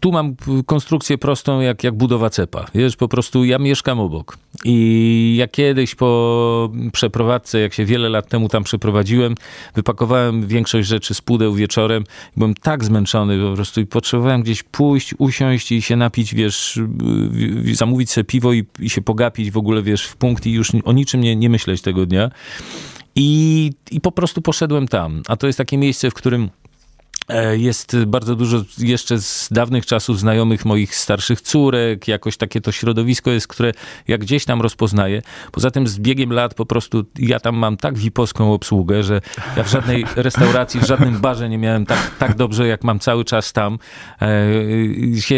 tu 0.00 0.12
mam 0.12 0.34
konstrukcję 0.66 1.18
prostą 1.18 1.60
jak, 1.60 1.84
jak 1.84 1.94
budowa 1.94 2.30
cepa. 2.30 2.66
Wiesz, 2.74 2.96
po 2.96 3.08
prostu 3.08 3.44
ja 3.44 3.58
mieszkam 3.58 4.00
obok. 4.00 4.38
I 4.64 5.34
ja 5.38 5.48
kiedyś 5.48 5.94
po 5.94 6.70
przeprowadzce, 6.92 7.60
jak 7.60 7.74
się 7.74 7.84
wiele 7.84 8.08
lat 8.08 8.28
temu 8.28 8.48
tam 8.48 8.64
przeprowadziłem, 8.64 9.34
wypakowałem 9.74 10.46
większość 10.46 10.88
rzeczy 10.88 11.14
z 11.14 11.20
pudeł 11.20 11.54
wieczorem. 11.54 12.04
Byłem 12.36 12.54
tak 12.54 12.84
zmęczony 12.84 13.38
po 13.50 13.54
prostu 13.54 13.80
i 13.80 13.86
potrzebowałem 13.86 14.42
gdzieś 14.42 14.62
pójść, 14.62 15.14
usiąść 15.18 15.72
i 15.72 15.82
się 15.82 15.96
napić, 15.96 16.34
wiesz, 16.34 16.80
zamówić 17.72 18.10
sobie 18.10 18.24
piwo 18.24 18.52
i, 18.52 18.64
i 18.80 18.90
się 18.90 19.02
pogapić 19.02 19.50
w 19.50 19.56
ogóle, 19.56 19.82
wiesz, 19.82 20.06
w 20.06 20.16
punkt 20.16 20.46
i 20.46 20.52
już 20.52 20.70
o 20.84 20.92
niczym 20.92 21.20
nie, 21.20 21.36
nie 21.36 21.50
myśleć 21.50 21.82
tego 21.82 22.06
dnia. 22.06 22.30
I, 23.16 23.70
I 23.90 24.00
po 24.00 24.12
prostu 24.12 24.42
poszedłem 24.42 24.88
tam. 24.88 25.22
A 25.28 25.36
to 25.36 25.46
jest 25.46 25.56
takie 25.56 25.78
miejsce, 25.78 26.10
w 26.10 26.14
którym 26.14 26.50
jest 27.56 27.96
bardzo 28.06 28.36
dużo 28.36 28.64
jeszcze 28.78 29.18
z 29.18 29.48
dawnych 29.50 29.86
czasów 29.86 30.20
znajomych 30.20 30.64
moich 30.64 30.96
starszych 30.96 31.40
córek, 31.40 32.08
jakoś 32.08 32.36
takie 32.36 32.60
to 32.60 32.72
środowisko 32.72 33.30
jest, 33.30 33.46
które 33.46 33.72
jak 34.08 34.20
gdzieś 34.20 34.44
tam 34.44 34.62
rozpoznaję. 34.62 35.22
Poza 35.52 35.70
tym 35.70 35.86
z 35.86 35.98
biegiem 35.98 36.32
lat 36.32 36.54
po 36.54 36.66
prostu 36.66 37.04
ja 37.18 37.40
tam 37.40 37.56
mam 37.56 37.76
tak 37.76 37.98
wiposką 37.98 38.52
obsługę, 38.52 39.02
że 39.02 39.20
ja 39.56 39.64
w 39.64 39.68
żadnej 39.68 40.04
restauracji, 40.16 40.80
w 40.80 40.86
żadnym 40.86 41.20
barze 41.20 41.48
nie 41.48 41.58
miałem 41.58 41.86
tak, 41.86 42.10
tak 42.18 42.36
dobrze, 42.36 42.66
jak 42.66 42.84
mam 42.84 42.98
cały 42.98 43.24
czas 43.24 43.52
tam. 43.52 43.78
E, 44.20 44.46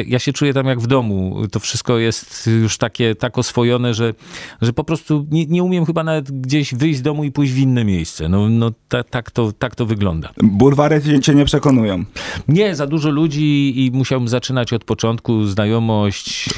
ja 0.06 0.18
się 0.18 0.32
czuję 0.32 0.54
tam 0.54 0.66
jak 0.66 0.80
w 0.80 0.86
domu. 0.86 1.46
To 1.52 1.60
wszystko 1.60 1.98
jest 1.98 2.46
już 2.62 2.78
takie 2.78 3.14
tak 3.14 3.38
oswojone, 3.38 3.94
że, 3.94 4.14
że 4.62 4.72
po 4.72 4.84
prostu 4.84 5.26
nie, 5.30 5.46
nie 5.46 5.62
umiem 5.62 5.86
chyba 5.86 6.04
nawet 6.04 6.40
gdzieś 6.40 6.74
wyjść 6.74 6.98
z 6.98 7.02
domu 7.02 7.24
i 7.24 7.32
pójść 7.32 7.52
w 7.52 7.58
inne 7.58 7.84
miejsce. 7.84 8.28
No, 8.28 8.48
no 8.48 8.70
ta, 8.88 9.04
tak, 9.04 9.30
to, 9.30 9.52
tak 9.52 9.74
to 9.74 9.86
wygląda. 9.86 10.30
Bulwary 10.42 11.20
cię 11.20 11.34
nie 11.34 11.44
przekonują 11.44 11.83
przekonują. 11.84 12.04
Nie, 12.48 12.76
za 12.76 12.86
dużo 12.86 13.10
ludzi 13.10 13.72
i 13.76 13.90
musiałbym 13.90 14.28
zaczynać 14.28 14.72
od 14.72 14.84
początku, 14.84 15.44
znajomość, 15.44 16.50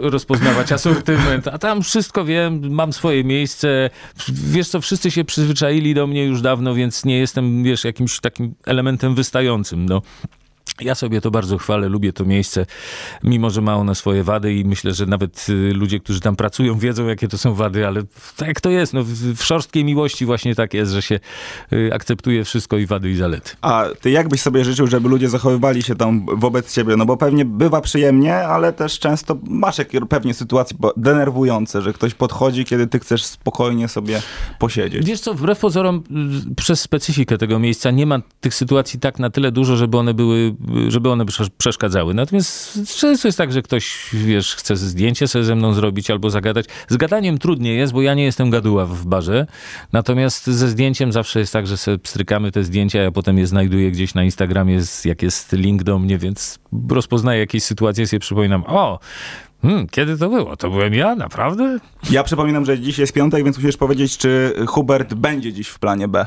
rozpoznawać 0.00 0.72
asortyment, 0.72 1.48
a 1.48 1.58
tam 1.58 1.82
wszystko 1.82 2.24
wiem, 2.24 2.70
mam 2.70 2.92
swoje 2.92 3.24
miejsce. 3.24 3.90
Wiesz 4.28 4.68
co, 4.68 4.80
wszyscy 4.80 5.10
się 5.10 5.24
przyzwyczaili 5.24 5.94
do 5.94 6.06
mnie 6.06 6.24
już 6.24 6.40
dawno, 6.42 6.74
więc 6.74 7.04
nie 7.04 7.18
jestem, 7.18 7.64
wiesz, 7.64 7.84
jakimś 7.84 8.20
takim 8.20 8.54
elementem 8.66 9.14
wystającym, 9.14 9.86
no. 9.86 10.02
Ja 10.80 10.94
sobie 10.94 11.20
to 11.20 11.30
bardzo 11.30 11.58
chwalę, 11.58 11.88
lubię 11.88 12.12
to 12.12 12.24
miejsce, 12.24 12.66
mimo 13.22 13.50
że 13.50 13.60
ma 13.60 13.76
ono 13.76 13.94
swoje 13.94 14.24
wady 14.24 14.54
i 14.54 14.64
myślę, 14.64 14.94
że 14.94 15.06
nawet 15.06 15.46
y, 15.48 15.72
ludzie, 15.74 16.00
którzy 16.00 16.20
tam 16.20 16.36
pracują, 16.36 16.78
wiedzą, 16.78 17.06
jakie 17.06 17.28
to 17.28 17.38
są 17.38 17.54
wady, 17.54 17.86
ale 17.86 18.02
tak 18.36 18.60
to 18.60 18.70
jest. 18.70 18.92
No, 18.92 19.02
w 19.36 19.42
szorstkiej 19.42 19.84
miłości 19.84 20.26
właśnie 20.26 20.54
tak 20.54 20.74
jest, 20.74 20.92
że 20.92 21.02
się 21.02 21.20
y, 21.72 21.90
akceptuje 21.94 22.44
wszystko 22.44 22.78
i 22.78 22.86
wady 22.86 23.10
i 23.10 23.16
zalety. 23.16 23.50
A 23.60 23.84
ty 24.00 24.10
jak 24.10 24.28
byś 24.28 24.40
sobie 24.40 24.64
życzył, 24.64 24.86
żeby 24.86 25.08
ludzie 25.08 25.28
zachowywali 25.28 25.82
się 25.82 25.94
tam 25.94 26.26
wobec 26.32 26.74
ciebie? 26.74 26.96
No 26.96 27.06
bo 27.06 27.16
pewnie 27.16 27.44
bywa 27.44 27.80
przyjemnie, 27.80 28.36
ale 28.36 28.72
też 28.72 28.98
często 28.98 29.38
masz 29.48 29.78
jakieś 29.78 30.00
pewnie 30.08 30.34
sytuacje 30.34 30.76
denerwujące, 30.96 31.82
że 31.82 31.92
ktoś 31.92 32.14
podchodzi, 32.14 32.64
kiedy 32.64 32.86
ty 32.86 32.98
chcesz 32.98 33.24
spokojnie 33.24 33.88
sobie 33.88 34.22
posiedzieć. 34.58 35.06
Wiesz 35.06 35.20
co, 35.20 35.34
wbrew 35.34 35.58
pozorom, 35.58 36.02
y, 36.50 36.54
przez 36.54 36.80
specyfikę 36.80 37.38
tego 37.38 37.58
miejsca 37.58 37.90
nie 37.90 38.06
ma 38.06 38.20
tych 38.40 38.54
sytuacji 38.54 39.00
tak 39.00 39.18
na 39.18 39.30
tyle 39.30 39.52
dużo, 39.52 39.76
żeby 39.76 39.98
one 39.98 40.14
były 40.14 40.54
żeby 40.88 41.10
one 41.10 41.24
przeszkadzały. 41.58 42.14
Natomiast 42.14 42.78
często 42.96 43.28
jest 43.28 43.38
tak, 43.38 43.52
że 43.52 43.62
ktoś, 43.62 44.10
wiesz, 44.12 44.54
chce 44.54 44.76
zdjęcie 44.76 45.28
sobie 45.28 45.44
ze 45.44 45.54
mną 45.54 45.74
zrobić 45.74 46.10
albo 46.10 46.30
zagadać. 46.30 46.66
Z 46.88 46.96
gadaniem 46.96 47.38
trudniej 47.38 47.78
jest, 47.78 47.92
bo 47.92 48.02
ja 48.02 48.14
nie 48.14 48.24
jestem 48.24 48.50
gaduła 48.50 48.86
w 48.86 49.06
barze. 49.06 49.46
Natomiast 49.92 50.46
ze 50.46 50.68
zdjęciem 50.68 51.12
zawsze 51.12 51.40
jest 51.40 51.52
tak, 51.52 51.66
że 51.66 51.76
sobie 51.76 51.98
strykamy 52.04 52.52
te 52.52 52.64
zdjęcia, 52.64 53.02
ja 53.02 53.10
potem 53.10 53.38
je 53.38 53.46
znajduję 53.46 53.90
gdzieś 53.90 54.14
na 54.14 54.24
Instagramie, 54.24 54.80
jak 55.04 55.22
jest 55.22 55.52
link 55.52 55.82
do 55.82 55.98
mnie, 55.98 56.18
więc 56.18 56.58
rozpoznaję 56.90 57.40
jakieś 57.40 57.62
sytuacje, 57.62 58.06
sobie 58.06 58.20
przypominam, 58.20 58.64
o, 58.66 58.98
Hmm, 59.66 59.86
kiedy 59.86 60.18
to 60.18 60.28
było? 60.28 60.56
To 60.56 60.70
byłem 60.70 60.94
ja, 60.94 61.14
naprawdę? 61.14 61.78
Ja 62.10 62.24
przypominam, 62.24 62.64
że 62.64 62.80
dziś 62.80 62.98
jest 62.98 63.12
piątek, 63.12 63.44
więc 63.44 63.58
musisz 63.58 63.76
powiedzieć, 63.76 64.18
czy 64.18 64.54
Hubert 64.66 65.14
będzie 65.14 65.52
dziś 65.52 65.68
w 65.68 65.78
planie 65.78 66.08
B. 66.08 66.26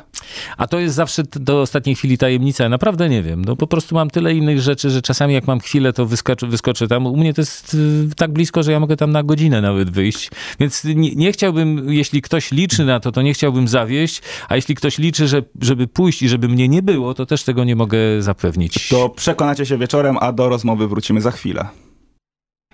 A 0.58 0.68
to 0.68 0.80
jest 0.80 0.96
zawsze 0.96 1.24
do 1.24 1.62
ostatniej 1.62 1.96
chwili 1.96 2.18
tajemnica. 2.18 2.64
Ja 2.64 2.70
naprawdę 2.70 3.10
nie 3.10 3.24
wiem. 3.24 3.46
No 3.46 3.56
po 3.56 3.68
prostu 3.68 3.96
mam 3.96 4.10
tyle 4.10 4.34
innych 4.34 4.62
rzeczy, 4.62 4.90
że 4.90 5.02
czasami 5.02 5.34
jak 5.34 5.48
mam 5.48 5.60
chwilę, 5.60 5.94
to 5.94 6.06
wyskoczę, 6.06 6.48
wyskoczę 6.48 6.88
tam. 6.88 7.06
U 7.06 7.18
mnie 7.18 7.34
to 7.34 7.42
jest 7.42 7.74
y, 7.74 8.16
tak 8.16 8.34
blisko, 8.34 8.64
że 8.64 8.72
ja 8.72 8.80
mogę 8.80 8.98
tam 8.98 9.12
na 9.12 9.24
godzinę 9.24 9.62
nawet 9.62 9.90
wyjść. 9.90 10.30
Więc 10.60 10.84
nie, 10.84 11.16
nie 11.16 11.32
chciałbym, 11.32 11.94
jeśli 11.94 12.22
ktoś 12.22 12.52
liczy 12.52 12.86
na 12.86 13.00
to, 13.00 13.12
to 13.12 13.22
nie 13.22 13.34
chciałbym 13.34 13.68
zawieść, 13.68 14.22
a 14.50 14.56
jeśli 14.56 14.76
ktoś 14.76 14.98
liczy, 14.98 15.28
że, 15.28 15.44
żeby 15.62 15.88
pójść 15.88 16.22
i 16.22 16.30
żeby 16.30 16.48
mnie 16.48 16.68
nie 16.68 16.82
było, 16.82 17.14
to 17.14 17.26
też 17.26 17.44
tego 17.44 17.64
nie 17.64 17.76
mogę 17.76 17.98
zapewnić. 18.20 18.90
To 18.90 19.10
przekonacie 19.10 19.66
się 19.66 19.78
wieczorem, 19.78 20.18
a 20.20 20.32
do 20.32 20.50
rozmowy 20.50 20.88
wrócimy 20.88 21.22
za 21.22 21.32
chwilę. 21.32 21.68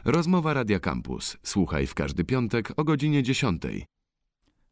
Rozmowa 0.06 0.54
Radia 0.54 0.80
Campus. 0.80 1.38
Słuchaj 1.44 1.88
w 1.88 1.94
każdy 1.94 2.24
piątek 2.24 2.72
o 2.78 2.84
godzinie 2.84 3.24
10. 3.24 3.62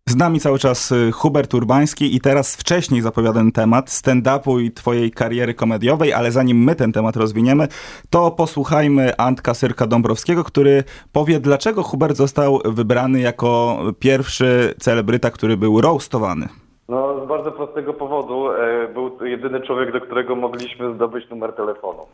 Z 0.09 0.15
nami 0.15 0.39
cały 0.39 0.59
czas 0.59 0.91
y, 0.91 1.11
Hubert 1.11 1.53
Urbański 1.53 2.15
i 2.15 2.21
teraz 2.21 2.55
wcześniej 2.55 3.01
zapowiadany 3.01 3.51
temat 3.51 3.89
stand-upu 3.89 4.61
i 4.61 4.71
twojej 4.71 5.11
kariery 5.11 5.53
komediowej, 5.53 6.13
ale 6.13 6.31
zanim 6.31 6.63
my 6.63 6.75
ten 6.75 6.91
temat 6.91 7.15
rozwiniemy, 7.15 7.67
to 8.09 8.31
posłuchajmy 8.31 9.17
Antka 9.17 9.53
Syrka 9.53 9.87
Dąbrowskiego, 9.87 10.43
który 10.43 10.83
powie, 11.11 11.39
dlaczego 11.39 11.83
Hubert 11.83 12.17
został 12.17 12.61
wybrany 12.65 13.19
jako 13.19 13.79
pierwszy 13.99 14.75
celebryta, 14.79 15.31
który 15.31 15.57
był 15.57 15.81
roastowany. 15.81 16.62
No, 16.89 17.25
z 17.25 17.27
bardzo 17.27 17.51
prostego 17.51 17.93
powodu. 17.93 18.51
E, 18.51 18.87
był 18.87 19.09
to 19.09 19.25
jedyny 19.25 19.61
człowiek, 19.61 19.91
do 19.91 20.01
którego 20.01 20.35
mogliśmy 20.35 20.93
zdobyć 20.93 21.29
numer 21.29 21.53
telefonu. 21.53 22.05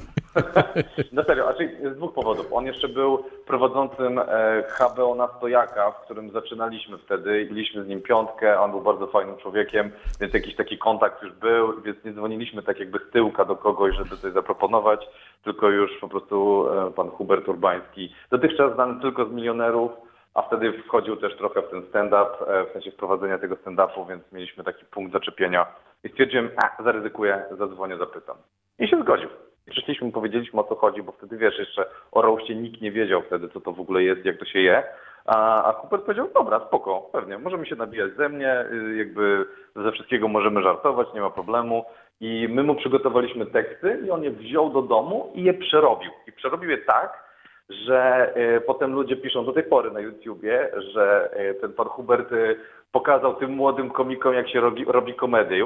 no 1.13 1.23
serio, 1.23 1.43
znaczy 1.43 1.77
z 1.93 1.95
dwóch 1.95 2.13
powodów. 2.13 2.53
On 2.53 2.65
jeszcze 2.65 2.87
był 2.87 3.23
prowadzącym 3.47 4.19
e, 4.19 4.63
HBO 4.79 5.15
na 5.15 5.27
Stojaka, 5.37 5.91
w 5.91 6.01
którym 6.01 6.31
zaczynaliśmy 6.31 6.97
wtedy. 6.97 7.45
Byliśmy 7.49 7.83
z 7.83 7.87
nim 7.87 8.01
piątkę, 8.01 8.59
on 8.59 8.71
był 8.71 8.81
bardzo 8.81 9.07
fajnym 9.07 9.37
człowiekiem, 9.37 9.91
więc 10.21 10.33
jakiś 10.33 10.55
taki 10.55 10.77
kontakt 10.77 11.23
już 11.23 11.33
był, 11.33 11.81
więc 11.81 12.03
nie 12.05 12.13
dzwoniliśmy 12.13 12.63
tak 12.63 12.79
jakby 12.79 12.99
z 12.99 13.11
tyłka 13.11 13.45
do 13.45 13.55
kogoś, 13.55 13.95
żeby 13.95 14.17
coś 14.17 14.33
zaproponować, 14.33 15.07
tylko 15.43 15.69
już 15.69 15.91
po 16.01 16.07
prostu 16.07 16.65
e, 16.87 16.91
pan 16.91 17.09
Hubert 17.09 17.47
Urbański, 17.47 18.13
dotychczas 18.31 18.73
znany 18.73 19.01
tylko 19.01 19.25
z 19.25 19.31
milionerów, 19.31 19.91
a 20.33 20.41
wtedy 20.41 20.73
wchodził 20.73 21.15
też 21.15 21.37
trochę 21.37 21.61
w 21.61 21.69
ten 21.69 21.83
stand-up, 21.89 22.29
e, 22.47 22.65
w 22.65 22.73
sensie 22.73 22.91
wprowadzenia 22.91 23.39
tego 23.39 23.55
stand-upu, 23.55 24.07
więc 24.07 24.31
mieliśmy 24.31 24.63
taki 24.63 24.85
punkt 24.85 25.13
zaczepienia 25.13 25.65
i 26.03 26.09
stwierdziłem, 26.09 26.49
a 26.57 26.83
zaryzykuję, 26.83 27.43
zadzwonię, 27.57 27.97
zapytam. 27.97 28.37
I 28.79 28.87
się 28.87 29.01
zgodził. 29.01 29.29
Przyszliśmy, 29.69 30.11
powiedzieliśmy 30.11 30.59
o 30.59 30.63
co 30.63 30.75
chodzi, 30.75 31.03
bo 31.03 31.11
wtedy 31.11 31.37
wiesz, 31.37 31.59
jeszcze 31.59 31.85
o 32.11 32.21
roście 32.21 32.55
nikt 32.55 32.81
nie 32.81 32.91
wiedział 32.91 33.21
wtedy, 33.21 33.49
co 33.49 33.61
to 33.61 33.71
w 33.71 33.79
ogóle 33.79 34.03
jest, 34.03 34.25
jak 34.25 34.37
to 34.37 34.45
się 34.45 34.59
je. 34.59 34.83
A, 35.25 35.63
a 35.63 35.73
powiedział, 35.73 36.29
dobra, 36.33 36.59
spoko, 36.67 37.09
pewnie, 37.11 37.37
możemy 37.37 37.65
się 37.65 37.75
nabijać 37.75 38.11
ze 38.17 38.29
mnie, 38.29 38.65
y, 38.71 38.95
jakby 38.95 39.45
ze 39.75 39.91
wszystkiego 39.91 40.27
możemy 40.27 40.61
żartować, 40.61 41.07
nie 41.13 41.21
ma 41.21 41.29
problemu. 41.29 41.85
I 42.21 42.47
my 42.51 42.63
mu 42.63 42.75
przygotowaliśmy 42.75 43.45
teksty 43.45 43.99
i 44.05 44.11
on 44.11 44.23
je 44.23 44.31
wziął 44.31 44.69
do 44.69 44.81
domu 44.81 45.31
i 45.35 45.43
je 45.43 45.53
przerobił. 45.53 46.11
I 46.27 46.31
przerobił 46.31 46.69
je 46.69 46.77
tak, 46.77 47.28
że 47.69 48.33
y, 48.57 48.61
potem 48.61 48.93
ludzie 48.93 49.15
piszą 49.15 49.45
do 49.45 49.53
tej 49.53 49.63
pory 49.63 49.91
na 49.91 49.99
YouTubie, 49.99 50.71
że 50.93 51.29
y, 51.51 51.61
ten 51.61 51.73
pan 51.73 51.87
Hubert 51.87 52.31
y, 52.31 52.55
pokazał 52.91 53.35
tym 53.35 53.51
młodym 53.51 53.89
komikom, 53.89 54.33
jak 54.33 54.49
się 54.49 54.59
robi, 54.59 54.85
robi 54.85 55.13
komedię. 55.13 55.65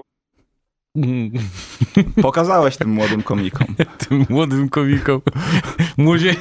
Pokazałeś 2.22 2.78
tym 2.78 2.90
młodym 2.90 3.24
komikom. 3.24 3.68
tym 4.08 4.26
młodym 4.30 4.70
komikom. 4.70 5.22
Młodzie... 5.98 6.36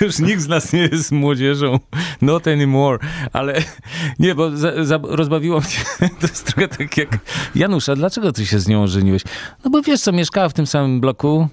Już 0.00 0.18
nikt 0.18 0.40
z 0.40 0.48
nas 0.48 0.72
nie 0.72 0.80
jest 0.80 1.12
młodzieżą. 1.12 1.78
Not 2.22 2.48
anymore. 2.48 2.98
Ale 3.32 3.54
nie, 4.18 4.34
bo 4.34 4.50
za, 4.50 4.84
za, 4.84 4.98
rozbawiło 5.02 5.60
mnie. 5.60 6.08
To 6.20 6.26
jest 6.26 6.46
trochę 6.46 6.68
tak 6.68 6.96
jak 6.96 7.08
Janusza, 7.54 7.96
dlaczego 7.96 8.32
ty 8.32 8.46
się 8.46 8.58
z 8.58 8.68
nią 8.68 8.86
żeniłeś? 8.86 9.22
No 9.64 9.70
bo 9.70 9.82
wiesz 9.82 10.00
co, 10.00 10.12
mieszkała 10.12 10.48
w 10.48 10.52
tym 10.52 10.66
samym 10.66 11.00
bloku 11.00 11.48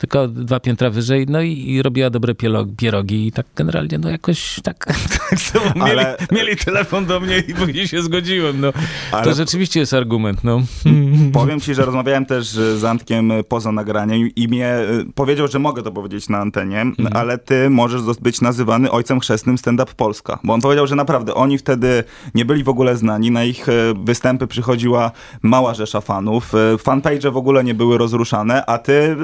tylko 0.00 0.28
dwa 0.28 0.60
piętra 0.60 0.90
wyżej, 0.90 1.26
no 1.28 1.42
i, 1.42 1.70
i 1.70 1.82
robiła 1.82 2.10
dobre 2.10 2.34
pierogi 2.76 3.26
i 3.26 3.32
tak 3.32 3.46
generalnie, 3.56 3.98
no 3.98 4.10
jakoś 4.10 4.60
tak, 4.62 4.86
tak 5.18 5.38
mieli, 5.76 5.90
Ale... 5.90 6.16
mieli, 6.32 6.56
telefon 6.56 7.06
do 7.06 7.20
mnie 7.20 7.38
i 7.38 7.54
później 7.54 7.88
się 7.88 8.02
zgodziłem, 8.02 8.60
no. 8.60 8.72
Ale... 9.12 9.24
To 9.24 9.34
rzeczywiście 9.34 9.80
jest 9.80 9.94
argument, 9.94 10.44
no. 10.44 10.62
Powiem 11.32 11.60
ci, 11.60 11.74
że 11.74 11.84
rozmawiałem 11.84 12.26
też 12.26 12.46
z 12.46 12.84
Antkiem 12.84 13.32
poza 13.48 13.72
nagraniem 13.72 14.28
i 14.36 14.48
mnie 14.48 14.78
y, 14.78 15.12
powiedział, 15.14 15.48
że 15.48 15.58
mogę 15.58 15.82
to 15.82 15.92
powiedzieć 15.92 16.28
na 16.28 16.38
antenie, 16.38 16.80
mhm. 16.80 17.16
ale 17.16 17.38
ty 17.38 17.70
możesz 17.70 18.02
być 18.20 18.40
nazywany 18.40 18.90
ojcem 18.90 19.20
chrzestnym 19.20 19.58
stand-up 19.58 19.92
Polska, 19.96 20.38
bo 20.44 20.54
on 20.54 20.60
powiedział, 20.60 20.86
że 20.86 20.96
naprawdę 20.96 21.34
oni 21.34 21.58
wtedy 21.58 22.04
nie 22.34 22.44
byli 22.44 22.64
w 22.64 22.68
ogóle 22.68 22.96
znani, 22.96 23.30
na 23.30 23.44
ich 23.44 23.66
występy 24.04 24.46
przychodziła 24.46 25.10
mała 25.42 25.74
rzesza 25.74 26.00
fanów, 26.00 26.52
fanpage 26.78 27.30
w 27.30 27.36
ogóle 27.36 27.64
nie 27.64 27.74
były 27.74 27.98
rozruszane, 27.98 28.66
a 28.66 28.78
ty 28.78 29.16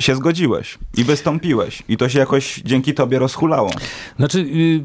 się 0.00 0.16
zgodziłeś 0.16 0.78
i 0.96 1.04
wystąpiłeś 1.04 1.82
i 1.88 1.96
to 1.96 2.08
się 2.08 2.18
jakoś 2.18 2.62
dzięki 2.64 2.94
tobie 2.94 3.18
rozhulało. 3.18 3.70
Znaczy, 4.18 4.42
yy, 4.42 4.84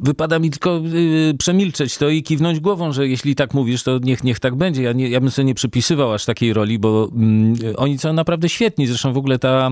wypada 0.00 0.38
mi 0.38 0.50
tylko 0.50 0.80
yy, 0.84 1.34
przemilczeć 1.38 1.98
to 1.98 2.08
i 2.08 2.22
kiwnąć 2.22 2.60
głową, 2.60 2.92
że 2.92 3.08
jeśli 3.08 3.34
tak 3.34 3.54
mówisz, 3.54 3.82
to 3.82 3.98
niech, 3.98 4.24
niech 4.24 4.40
tak 4.40 4.54
będzie. 4.54 4.82
Ja, 4.82 4.92
nie, 4.92 5.08
ja 5.08 5.20
bym 5.20 5.30
sobie 5.30 5.46
nie 5.46 5.54
przypisywał 5.54 6.12
aż 6.12 6.24
takiej 6.24 6.52
roli, 6.52 6.78
bo 6.78 7.10
yy, 7.62 7.76
oni 7.76 7.98
są 7.98 8.12
naprawdę 8.12 8.48
świetni. 8.48 8.86
Zresztą 8.86 9.12
w 9.12 9.18
ogóle 9.18 9.38
ta... 9.38 9.70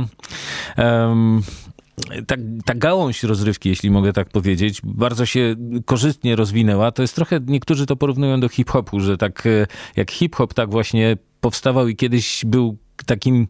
Ta, 2.27 2.37
ta 2.65 2.75
gałąź 2.75 3.23
rozrywki, 3.23 3.69
jeśli 3.69 3.91
mogę 3.91 4.13
tak 4.13 4.29
powiedzieć, 4.29 4.81
bardzo 4.85 5.27
się 5.27 5.57
korzystnie 5.85 6.37
rozwinęła. 6.37 6.93
To 6.93 7.03
jest 7.03 7.15
trochę, 7.15 7.41
niektórzy 7.47 7.87
to 7.87 7.97
porównują 7.97 8.41
do 8.41 8.49
hip-hopu, 8.49 9.01
że 9.01 9.17
tak 9.17 9.47
e, 9.47 9.67
jak 9.97 10.11
hip-hop 10.11 10.55
tak 10.55 10.71
właśnie 10.71 11.17
powstawał 11.41 11.89
i 11.89 11.97
kiedyś 11.97 12.45
był 12.47 12.79
takim 13.07 13.49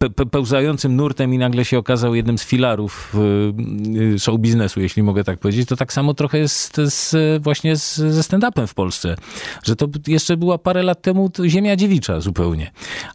pe 0.00 0.26
pełzającym 0.26 0.96
nurtem 0.96 1.34
i 1.34 1.38
nagle 1.38 1.64
się 1.64 1.78
okazał 1.78 2.14
jednym 2.14 2.38
z 2.38 2.44
filarów 2.44 3.14
y, 4.14 4.18
show 4.18 4.40
biznesu, 4.40 4.80
jeśli 4.80 5.02
mogę 5.02 5.24
tak 5.24 5.38
powiedzieć, 5.38 5.68
to 5.68 5.76
tak 5.76 5.92
samo 5.92 6.14
trochę 6.14 6.38
jest 6.38 6.76
z, 6.76 7.14
właśnie 7.42 7.76
z, 7.76 7.96
ze 7.96 8.20
stand-upem 8.20 8.66
w 8.66 8.74
Polsce. 8.74 9.16
Że 9.62 9.76
to 9.76 9.88
jeszcze 10.06 10.36
była 10.36 10.58
parę 10.58 10.82
lat 10.82 11.02
temu 11.02 11.30
ziemia 11.46 11.76
dziewicza 11.76 12.20
zupełnie. 12.20 12.70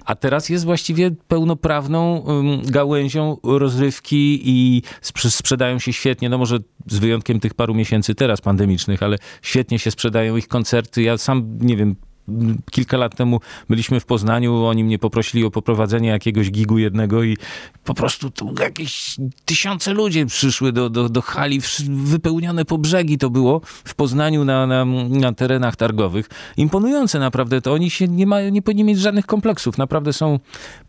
A 0.06 0.16
teraz 0.16 0.50
jest 0.50 0.66
właściwie 0.66 1.12
pełnoprawną 1.28 2.26
gałęzią 2.64 3.38
rozrywki 3.44 4.42
i 4.44 4.82
sprzedają 5.30 5.80
się 5.80 5.94
świetnie, 5.94 6.30
no 6.30 6.38
może 6.38 6.58
z 6.88 6.98
wyjątkiem 6.98 7.40
tych 7.40 7.54
paru 7.54 7.74
miesięcy 7.76 8.16
teraz 8.16 8.42
pandemicznych, 8.42 9.04
ale 9.04 9.18
świetnie 9.42 9.80
się 9.80 9.92
sprzedają 9.92 10.38
ich 10.38 10.48
koncerty. 10.48 11.02
Ja 11.02 11.18
sam, 11.18 11.58
nie 11.62 11.78
wiem, 11.78 11.96
kilka 12.72 12.98
lat 12.98 13.16
temu 13.16 13.40
byliśmy 13.70 14.00
w 14.00 14.06
Poznaniu, 14.06 14.66
oni 14.66 14.84
mnie 14.84 15.00
poprosili 15.00 15.46
o 15.46 15.52
poprowadzenie 15.52 16.10
jakiegoś 16.10 16.52
gigu 16.52 16.78
jednego 16.78 17.24
i 17.24 17.38
po 17.84 17.94
prostu 17.94 18.32
tu 18.32 18.56
jakieś 18.60 19.16
tysiące 19.46 19.94
ludzi 19.94 20.26
przyszły 20.26 20.72
do, 20.72 20.90
do, 20.90 21.10
do 21.10 21.22
hali, 21.22 21.62
wypełnione 21.90 22.66
po 22.66 22.78
brzegi 22.78 23.18
to 23.18 23.30
było 23.30 23.62
w 23.66 23.96
Poznaniu 23.96 24.46
na, 24.46 24.68
na, 24.68 24.86
na 25.10 25.34
terenach 25.34 25.76
targowych. 25.76 26.30
Imponujące 26.58 27.20
naprawdę 27.20 27.62
to. 27.62 27.74
Oni 27.74 27.90
się 27.90 28.08
nie, 28.08 28.28
mają, 28.28 28.50
nie 28.50 28.62
powinni 28.62 28.84
mieć 28.84 29.00
żadnych 29.00 29.26
kompleksów. 29.26 29.78
Naprawdę 29.78 30.14
są 30.14 30.40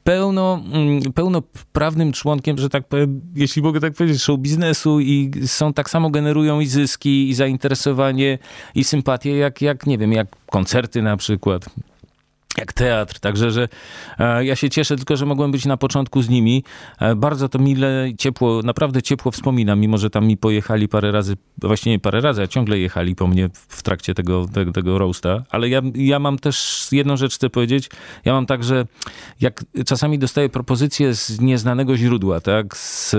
pełno, 0.05 0.63
mm, 0.73 1.13
pełnoprawnym 1.13 2.13
członkiem, 2.13 2.59
że 2.59 2.69
tak 2.69 2.89
powiem, 2.89 3.21
jeśli 3.35 3.63
mogę 3.63 3.81
tak 3.81 3.95
powiedzieć, 3.95 4.23
show 4.23 4.41
biznesu 4.41 5.01
i 5.01 5.31
są 5.47 5.73
tak 5.73 5.91
samo 5.91 6.11
generują 6.11 6.61
i 6.61 6.67
zyski, 6.67 7.29
i 7.29 7.35
zainteresowanie, 7.35 8.39
i 8.75 8.85
sympatię, 8.85 9.37
jak, 9.37 9.63
jak 9.63 9.87
nie 9.87 9.99
wiem, 9.99 10.13
jak 10.13 10.29
koncerty 10.47 11.03
na 11.03 11.17
przykład 11.17 11.26
jak 12.59 12.73
teatr. 12.73 13.21
Także, 13.21 13.51
że 13.51 13.69
e, 14.19 14.45
ja 14.45 14.57
się 14.57 14.71
cieszę 14.71 14.97
tylko, 14.97 15.17
że 15.17 15.27
mogłem 15.27 15.53
być 15.53 15.67
na 15.67 15.77
początku 15.77 16.23
z 16.23 16.29
nimi. 16.29 16.65
E, 17.01 17.15
bardzo 17.15 17.49
to 17.49 17.59
mile, 17.59 18.09
ciepło, 18.19 18.63
naprawdę 18.63 19.03
ciepło 19.03 19.33
wspominam, 19.33 19.81
mimo 19.81 19.99
że 19.99 20.11
tam 20.11 20.27
mi 20.27 20.37
pojechali 20.37 20.89
parę 20.89 21.13
razy, 21.13 21.37
właśnie 21.59 21.93
nie 21.93 21.99
parę 21.99 22.21
razy, 22.21 22.43
a 22.43 22.47
ciągle 22.47 22.79
jechali 22.79 23.15
po 23.15 23.27
mnie 23.27 23.49
w 23.69 23.83
trakcie 23.83 24.15
tego, 24.15 24.47
tego, 24.55 24.73
tego 24.73 24.99
roasta. 24.99 25.45
Ale 25.51 25.69
ja, 25.69 25.83
ja 25.95 26.19
mam 26.19 26.39
też 26.39 26.89
jedną 26.93 27.17
rzecz 27.17 27.35
chcę 27.35 27.51
powiedzieć. 27.51 27.91
Ja 28.25 28.33
mam 28.33 28.47
tak, 28.47 28.65
że 28.65 28.87
jak 29.41 29.65
czasami 29.87 30.19
dostaję 30.19 30.49
propozycje 30.49 31.15
z 31.15 31.41
nieznanego 31.41 31.97
źródła, 31.97 32.41
tak, 32.41 32.77
z 32.77 33.17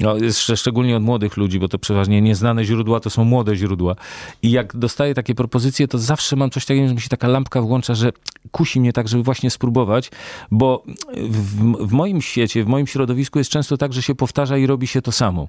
no, 0.00 0.14
szczególnie 0.56 0.96
od 0.96 1.02
młodych 1.02 1.36
ludzi, 1.36 1.58
bo 1.58 1.68
to 1.68 1.78
przeważnie 1.78 2.20
nieznane 2.20 2.64
źródła 2.64 3.00
to 3.00 3.10
są 3.10 3.24
młode 3.24 3.56
źródła. 3.56 3.96
I 4.42 4.50
jak 4.50 4.76
dostaję 4.76 5.14
takie 5.14 5.34
propozycje, 5.34 5.88
to 5.88 5.98
zawsze 5.98 6.36
mam 6.36 6.50
coś 6.50 6.64
takiego, 6.64 6.88
że 6.88 6.94
mi 6.94 7.00
się 7.00 7.08
taka 7.08 7.28
lampka 7.28 7.62
włącza, 7.62 7.94
że 7.94 8.12
kusi 8.50 8.80
mnie 8.80 8.92
tak, 8.92 9.08
żeby 9.08 9.22
właśnie 9.22 9.50
spróbować, 9.50 10.10
bo 10.50 10.82
w, 11.16 11.88
w 11.88 11.92
moim 11.92 12.22
świecie, 12.22 12.64
w 12.64 12.66
moim 12.66 12.86
środowisku 12.86 13.38
jest 13.38 13.50
często 13.50 13.76
tak, 13.76 13.92
że 13.92 14.02
się 14.02 14.14
powtarza 14.14 14.58
i 14.58 14.66
robi 14.66 14.86
się 14.86 15.02
to 15.02 15.12
samo. 15.12 15.48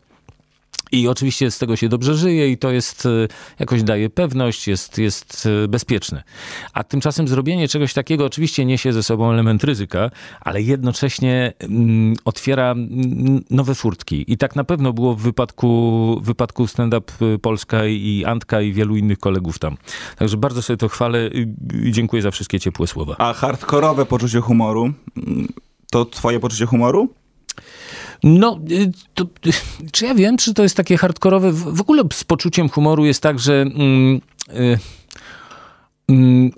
I 0.91 1.07
oczywiście 1.07 1.51
z 1.51 1.57
tego 1.57 1.75
się 1.75 1.89
dobrze 1.89 2.15
żyje 2.15 2.51
i 2.51 2.57
to 2.57 2.71
jest, 2.71 3.05
e, 3.05 3.09
jakoś 3.59 3.83
daje 3.83 4.09
pewność, 4.09 4.67
jest, 4.67 4.97
jest 4.97 5.47
e, 5.63 5.67
bezpieczne. 5.67 6.23
A 6.73 6.83
tymczasem 6.83 7.27
zrobienie 7.27 7.67
czegoś 7.67 7.93
takiego 7.93 8.25
oczywiście 8.25 8.65
niesie 8.65 8.93
ze 8.93 9.03
sobą 9.03 9.31
element 9.31 9.63
ryzyka, 9.63 10.11
ale 10.41 10.61
jednocześnie 10.61 11.53
mm, 11.59 12.15
otwiera 12.25 12.71
mm, 12.71 13.43
nowe 13.49 13.75
furtki. 13.75 14.25
I 14.27 14.37
tak 14.37 14.55
na 14.55 14.63
pewno 14.63 14.93
było 14.93 15.15
w 15.15 15.21
wypadku, 15.21 16.19
wypadku 16.23 16.67
Stand 16.67 16.93
Up 16.93 17.13
Polska 17.41 17.85
i 17.85 18.23
Antka 18.27 18.61
i 18.61 18.73
wielu 18.73 18.95
innych 18.95 19.19
kolegów 19.19 19.59
tam. 19.59 19.77
Także 20.15 20.37
bardzo 20.37 20.61
sobie 20.61 20.77
to 20.77 20.89
chwalę 20.89 21.27
i 21.27 21.47
dziękuję 21.91 22.21
za 22.21 22.31
wszystkie 22.31 22.59
ciepłe 22.59 22.87
słowa. 22.87 23.15
A 23.17 23.33
hardkorowe 23.33 24.05
poczucie 24.05 24.41
humoru, 24.41 24.93
to 25.91 26.05
twoje 26.05 26.39
poczucie 26.39 26.65
humoru? 26.65 27.09
No, 28.23 28.59
y, 28.71 28.91
to, 29.13 29.25
czy 29.91 30.05
ja 30.05 30.15
wiem, 30.15 30.37
czy 30.37 30.53
to 30.53 30.63
jest 30.63 30.77
takie 30.77 30.97
hardkorowe? 30.97 31.51
W 31.51 31.81
ogóle 31.81 32.03
z 32.13 32.23
poczuciem 32.23 32.69
humoru 32.69 33.05
jest 33.05 33.23
tak, 33.23 33.39
że. 33.39 33.61
Mm, 33.61 34.21
y, 34.49 34.79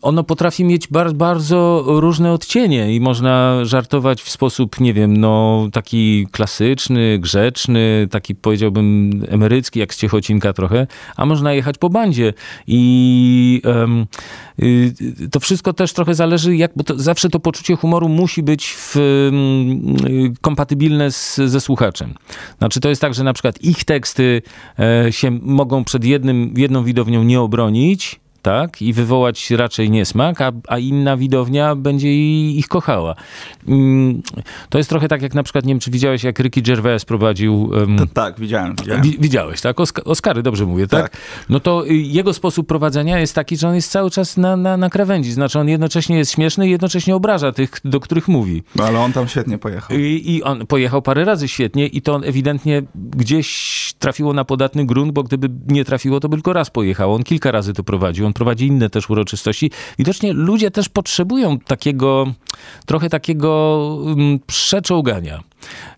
ono 0.01 0.23
potrafi 0.23 0.63
mieć 0.63 0.87
bardzo, 1.13 1.83
różne 1.87 2.31
odcienie 2.31 2.95
i 2.95 2.99
można 2.99 3.65
żartować 3.65 4.21
w 4.21 4.29
sposób, 4.29 4.79
nie 4.79 4.93
wiem, 4.93 5.17
no 5.17 5.67
taki 5.73 6.27
klasyczny, 6.31 7.19
grzeczny, 7.19 8.07
taki 8.11 8.35
powiedziałbym 8.35 9.11
emerycki, 9.29 9.79
jak 9.79 9.93
z 9.93 9.97
Ciechocinka 9.97 10.53
trochę, 10.53 10.87
a 11.15 11.25
można 11.25 11.53
jechać 11.53 11.77
po 11.77 11.89
bandzie 11.89 12.33
i 12.67 13.61
um, 13.65 14.05
y, 14.59 14.93
to 15.31 15.39
wszystko 15.39 15.73
też 15.73 15.93
trochę 15.93 16.15
zależy, 16.15 16.55
jak, 16.55 16.71
bo 16.75 16.83
to, 16.83 16.99
zawsze 16.99 17.29
to 17.29 17.39
poczucie 17.39 17.75
humoru 17.75 18.09
musi 18.09 18.43
być 18.43 18.75
w, 18.77 18.95
y, 18.97 20.33
kompatybilne 20.41 21.11
z, 21.11 21.35
ze 21.35 21.61
słuchaczem. 21.61 22.13
Znaczy 22.57 22.79
to 22.79 22.89
jest 22.89 23.01
tak, 23.01 23.13
że 23.13 23.23
na 23.23 23.33
przykład 23.33 23.61
ich 23.61 23.83
teksty 23.83 24.41
e, 24.79 25.11
się 25.11 25.31
mogą 25.41 25.83
przed 25.83 26.05
jednym, 26.05 26.53
jedną 26.57 26.83
widownią 26.83 27.23
nie 27.23 27.41
obronić, 27.41 28.21
tak? 28.41 28.81
I 28.81 28.93
wywołać 28.93 29.51
raczej 29.51 29.91
niesmak, 29.91 30.41
a, 30.41 30.51
a 30.67 30.77
inna 30.77 31.17
widownia 31.17 31.75
będzie 31.75 32.13
ich 32.49 32.67
kochała. 32.67 33.15
Mm, 33.67 34.21
to 34.69 34.77
jest 34.77 34.89
trochę 34.89 35.07
tak, 35.07 35.21
jak 35.21 35.33
na 35.33 35.43
przykład, 35.43 35.65
nie 35.65 35.73
wiem, 35.73 35.79
czy 35.79 35.91
widziałeś, 35.91 36.23
jak 36.23 36.39
Ricky 36.39 36.61
Gervais 36.61 37.05
prowadził... 37.05 37.63
Um, 37.63 37.97
to, 37.97 38.05
tak, 38.13 38.39
widziałem. 38.39 38.75
widziałem. 38.75 39.01
Wi 39.03 39.17
widziałeś, 39.19 39.61
tak? 39.61 39.79
Osk 39.79 40.01
Oscary, 40.05 40.43
dobrze 40.43 40.65
mówię, 40.65 40.87
tak? 40.87 41.09
tak? 41.09 41.21
No 41.49 41.59
to 41.59 41.87
y, 41.87 41.93
jego 41.93 42.33
sposób 42.33 42.67
prowadzenia 42.67 43.19
jest 43.19 43.35
taki, 43.35 43.57
że 43.57 43.67
on 43.67 43.75
jest 43.75 43.91
cały 43.91 44.11
czas 44.11 44.37
na, 44.37 44.57
na, 44.57 44.77
na 44.77 44.89
krawędzi. 44.89 45.31
Znaczy 45.31 45.59
on 45.59 45.69
jednocześnie 45.69 46.17
jest 46.17 46.31
śmieszny 46.31 46.67
i 46.67 46.71
jednocześnie 46.71 47.15
obraża 47.15 47.51
tych, 47.51 47.71
do 47.85 47.99
których 47.99 48.27
mówi. 48.27 48.63
No 48.75 48.83
ale 48.83 48.99
on 48.99 49.13
tam 49.13 49.27
świetnie 49.27 49.57
pojechał. 49.57 49.97
I, 49.97 50.23
I 50.25 50.43
on 50.43 50.67
pojechał 50.67 51.01
parę 51.01 51.25
razy 51.25 51.47
świetnie 51.47 51.87
i 51.87 52.01
to 52.01 52.13
on 52.13 52.23
ewidentnie 52.23 52.81
gdzieś 52.95 53.93
trafiło 53.99 54.33
na 54.33 54.45
podatny 54.45 54.85
grunt, 54.85 55.11
bo 55.11 55.23
gdyby 55.23 55.49
nie 55.67 55.85
trafiło, 55.85 56.19
to 56.19 56.29
by 56.29 56.35
tylko 56.35 56.53
raz 56.53 56.69
pojechał. 56.69 57.13
On 57.13 57.23
kilka 57.23 57.51
razy 57.51 57.73
to 57.73 57.83
prowadził 57.83 58.30
on 58.31 58.33
prowadzi 58.33 58.67
inne 58.67 58.89
też 58.89 59.09
uroczystości. 59.09 59.71
Widocznie 59.99 60.33
ludzie 60.33 60.71
też 60.71 60.89
potrzebują 60.89 61.59
takiego, 61.59 62.33
trochę 62.85 63.09
takiego 63.09 63.51
um, 64.03 64.39
przeczołgania. 64.47 65.43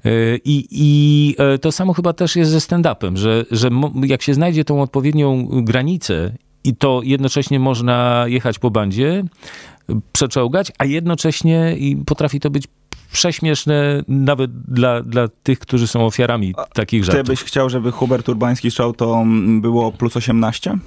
Y, 0.05 0.39
I, 0.45 0.67
I 0.71 1.35
e, 1.37 1.57
to 1.57 1.71
samo 1.71 1.93
chyba 1.93 2.13
też 2.13 2.35
jest 2.35 2.51
ze 2.51 2.57
stand-upem, 2.57 3.17
że, 3.17 3.45
że 3.51 3.69
jak 4.03 4.21
się 4.21 4.33
znajdzie 4.33 4.63
tą 4.63 4.81
odpowiednią 4.81 5.47
granicę 5.63 6.33
i 6.63 6.75
to 6.75 7.01
jednocześnie 7.03 7.59
można 7.59 8.25
jechać 8.27 8.59
po 8.59 8.71
bandzie, 8.71 9.23
przeczołgać, 10.13 10.71
a 10.77 10.85
jednocześnie 10.85 11.77
potrafi 12.05 12.39
to 12.39 12.49
być 12.49 12.67
prześmieszne 13.11 14.03
nawet 14.07 14.61
dla, 14.61 15.01
dla 15.01 15.27
tych, 15.27 15.59
którzy 15.59 15.87
są 15.87 16.05
ofiarami 16.05 16.53
takich 16.73 17.03
żartów. 17.03 17.25
Ty 17.25 17.31
byś 17.31 17.43
chciał, 17.43 17.69
żeby 17.69 17.91
Hubert 17.91 18.29
Urbański 18.29 18.71
Show 18.71 18.97
to 18.97 19.25
było 19.61 19.91
plus 19.91 20.17
18? 20.17 20.77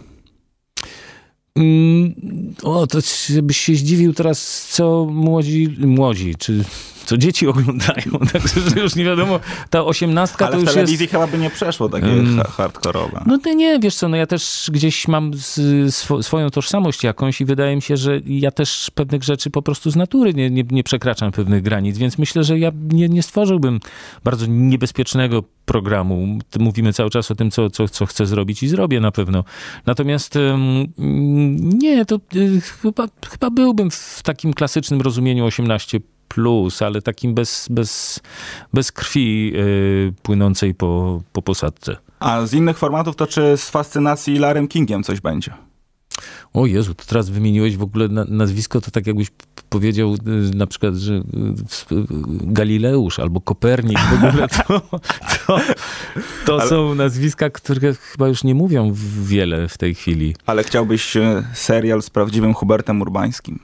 Mm, 1.57 2.14
o, 2.62 2.87
to 2.87 2.99
byś 3.42 3.57
się 3.57 3.75
zdziwił 3.75 4.14
teraz, 4.14 4.69
co 4.71 5.07
młodzi, 5.11 5.77
młodzi, 5.79 6.35
czy 6.38 6.64
co 7.07 7.16
dzieci 7.16 7.47
oglądają, 7.47 8.12
także 8.33 8.61
że 8.61 8.81
już 8.81 8.97
nie 8.97 9.05
wiadomo, 9.05 9.40
ta 9.71 9.85
osiemnastka 9.85 10.49
to 10.49 10.53
już 10.53 10.61
jest... 10.62 10.69
Ale 10.69 10.73
w 10.73 10.87
telewizji 10.87 11.07
chyba 11.07 11.27
by 11.27 11.38
nie 11.38 11.51
przeszło 11.51 11.88
takie 11.88 12.07
um, 12.07 12.40
hardkorowe. 12.40 13.23
No 13.27 13.38
to 13.38 13.53
nie, 13.53 13.79
wiesz 13.79 13.95
co, 13.95 14.09
no 14.09 14.16
ja 14.16 14.27
też 14.27 14.71
gdzieś 14.73 15.09
mam 15.09 15.33
sw 15.87 16.23
swoją 16.23 16.51
tożsamość 16.51 17.05
jakąś 17.05 17.40
i 17.40 17.45
wydaje 17.45 17.77
mi 17.77 17.83
się, 17.83 17.97
że 17.97 18.21
ja 18.27 18.51
też 18.51 18.90
pewnych 18.95 19.25
rzeczy 19.25 19.51
po 19.51 19.62
prostu 19.62 19.90
z 19.90 19.97
natury 19.97 20.35
nie, 20.35 20.51
nie, 20.51 20.64
nie 20.71 20.85
przekraczam 20.85 21.33
pewnych 21.33 21.62
granic, 21.62 21.99
więc 21.99 22.19
myślę, 22.19 22.45
że 22.45 22.59
ja 22.59 22.73
nie, 22.88 23.09
nie 23.09 23.23
stworzyłbym 23.23 23.81
bardzo 24.25 24.47
niebezpiecznego 24.47 25.42
programu. 25.64 26.38
Mówimy 26.59 26.92
cały 26.92 27.11
czas 27.11 27.31
o 27.31 27.35
tym, 27.35 27.51
co, 27.51 27.71
co, 27.71 27.88
co 27.88 28.07
chcę 28.07 28.27
zrobić 28.27 28.62
i 28.62 28.69
zrobię 28.69 29.01
na 29.01 29.11
pewno. 29.11 29.45
Natomiast 29.87 30.38
nie, 31.79 32.05
to 32.05 32.21
y, 32.37 32.61
chyba, 32.61 33.07
chyba 33.31 33.51
byłbym 33.51 33.90
w 33.90 34.21
takim 34.23 34.55
klasycznym 34.55 35.01
rozumieniu 35.01 35.45
18 35.45 36.01
plus, 36.37 36.83
ale 36.83 37.03
takim 37.03 37.35
bez, 37.35 37.66
bez, 37.70 38.20
bez 38.75 38.92
krwi 38.92 39.53
yy, 39.53 40.12
płynącej 40.22 40.75
po, 40.75 41.22
po 41.33 41.42
posadce. 41.42 41.96
A 42.20 42.46
z 42.46 42.55
innych 42.55 42.79
formatów 42.79 43.16
to 43.16 43.27
czy 43.27 43.57
z 43.57 43.70
fascynacji 43.70 44.38
Larem 44.38 44.68
Kingiem 44.68 45.03
coś 45.03 45.20
będzie? 45.20 45.53
O 46.53 46.66
Jezu, 46.66 46.94
to 46.94 47.05
teraz 47.05 47.31
wymieniłeś 47.31 47.77
w 47.77 47.83
ogóle 47.83 48.09
nazwisko, 48.29 48.81
to 48.81 48.90
tak 48.90 49.07
jakbyś 49.07 49.29
powiedział 49.68 50.14
y, 50.14 50.57
na 50.57 50.66
przykład, 50.66 50.94
że 50.94 51.14
y, 51.14 51.22
Galileusz 52.42 53.18
albo 53.18 53.40
Kopernik 53.40 53.99
w 53.99 54.14
ogóle 54.14 54.49
to, 54.49 54.81
to, 55.46 55.61
to 56.46 56.61
ale, 56.61 56.70
są 56.70 56.94
nazwiska, 56.94 57.51
które 57.51 57.94
chyba 57.94 58.29
już 58.29 58.44
nie 58.44 58.55
mówią 58.55 58.92
wiele 59.22 59.68
w 59.68 59.79
tej 59.79 59.94
chwili. 59.94 60.35
Ale 60.46 60.64
chciałbyś 60.64 61.16
y, 61.16 61.44
serial 61.55 62.03
z 62.03 62.11
prawdziwym 62.11 62.55
Hubertem 62.55 63.01
Urbańskim? 63.01 63.59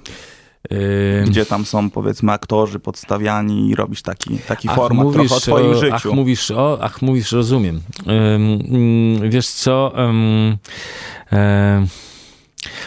Gdzie 1.27 1.46
tam 1.46 1.64
są, 1.64 1.90
powiedzmy, 1.90 2.33
aktorzy 2.33 2.79
podstawiani 2.79 3.70
i 3.70 3.75
robisz 3.75 4.03
taki, 4.03 4.38
taki 4.38 4.68
ach, 4.68 4.77
format 4.77 5.05
mówisz 5.05 5.31
trochę 5.31 5.37
o 5.37 5.40
twoim 5.40 5.70
o, 5.70 5.75
życiu. 5.75 5.94
Ach, 5.94 6.05
mówisz, 6.05 6.51
o, 6.51 6.79
ach, 6.81 7.03
mówisz, 7.03 7.33
rozumiem. 7.33 7.81
Um, 8.07 9.31
wiesz 9.31 9.48
co... 9.48 9.92
Um, 9.96 10.57
um, 11.33 11.87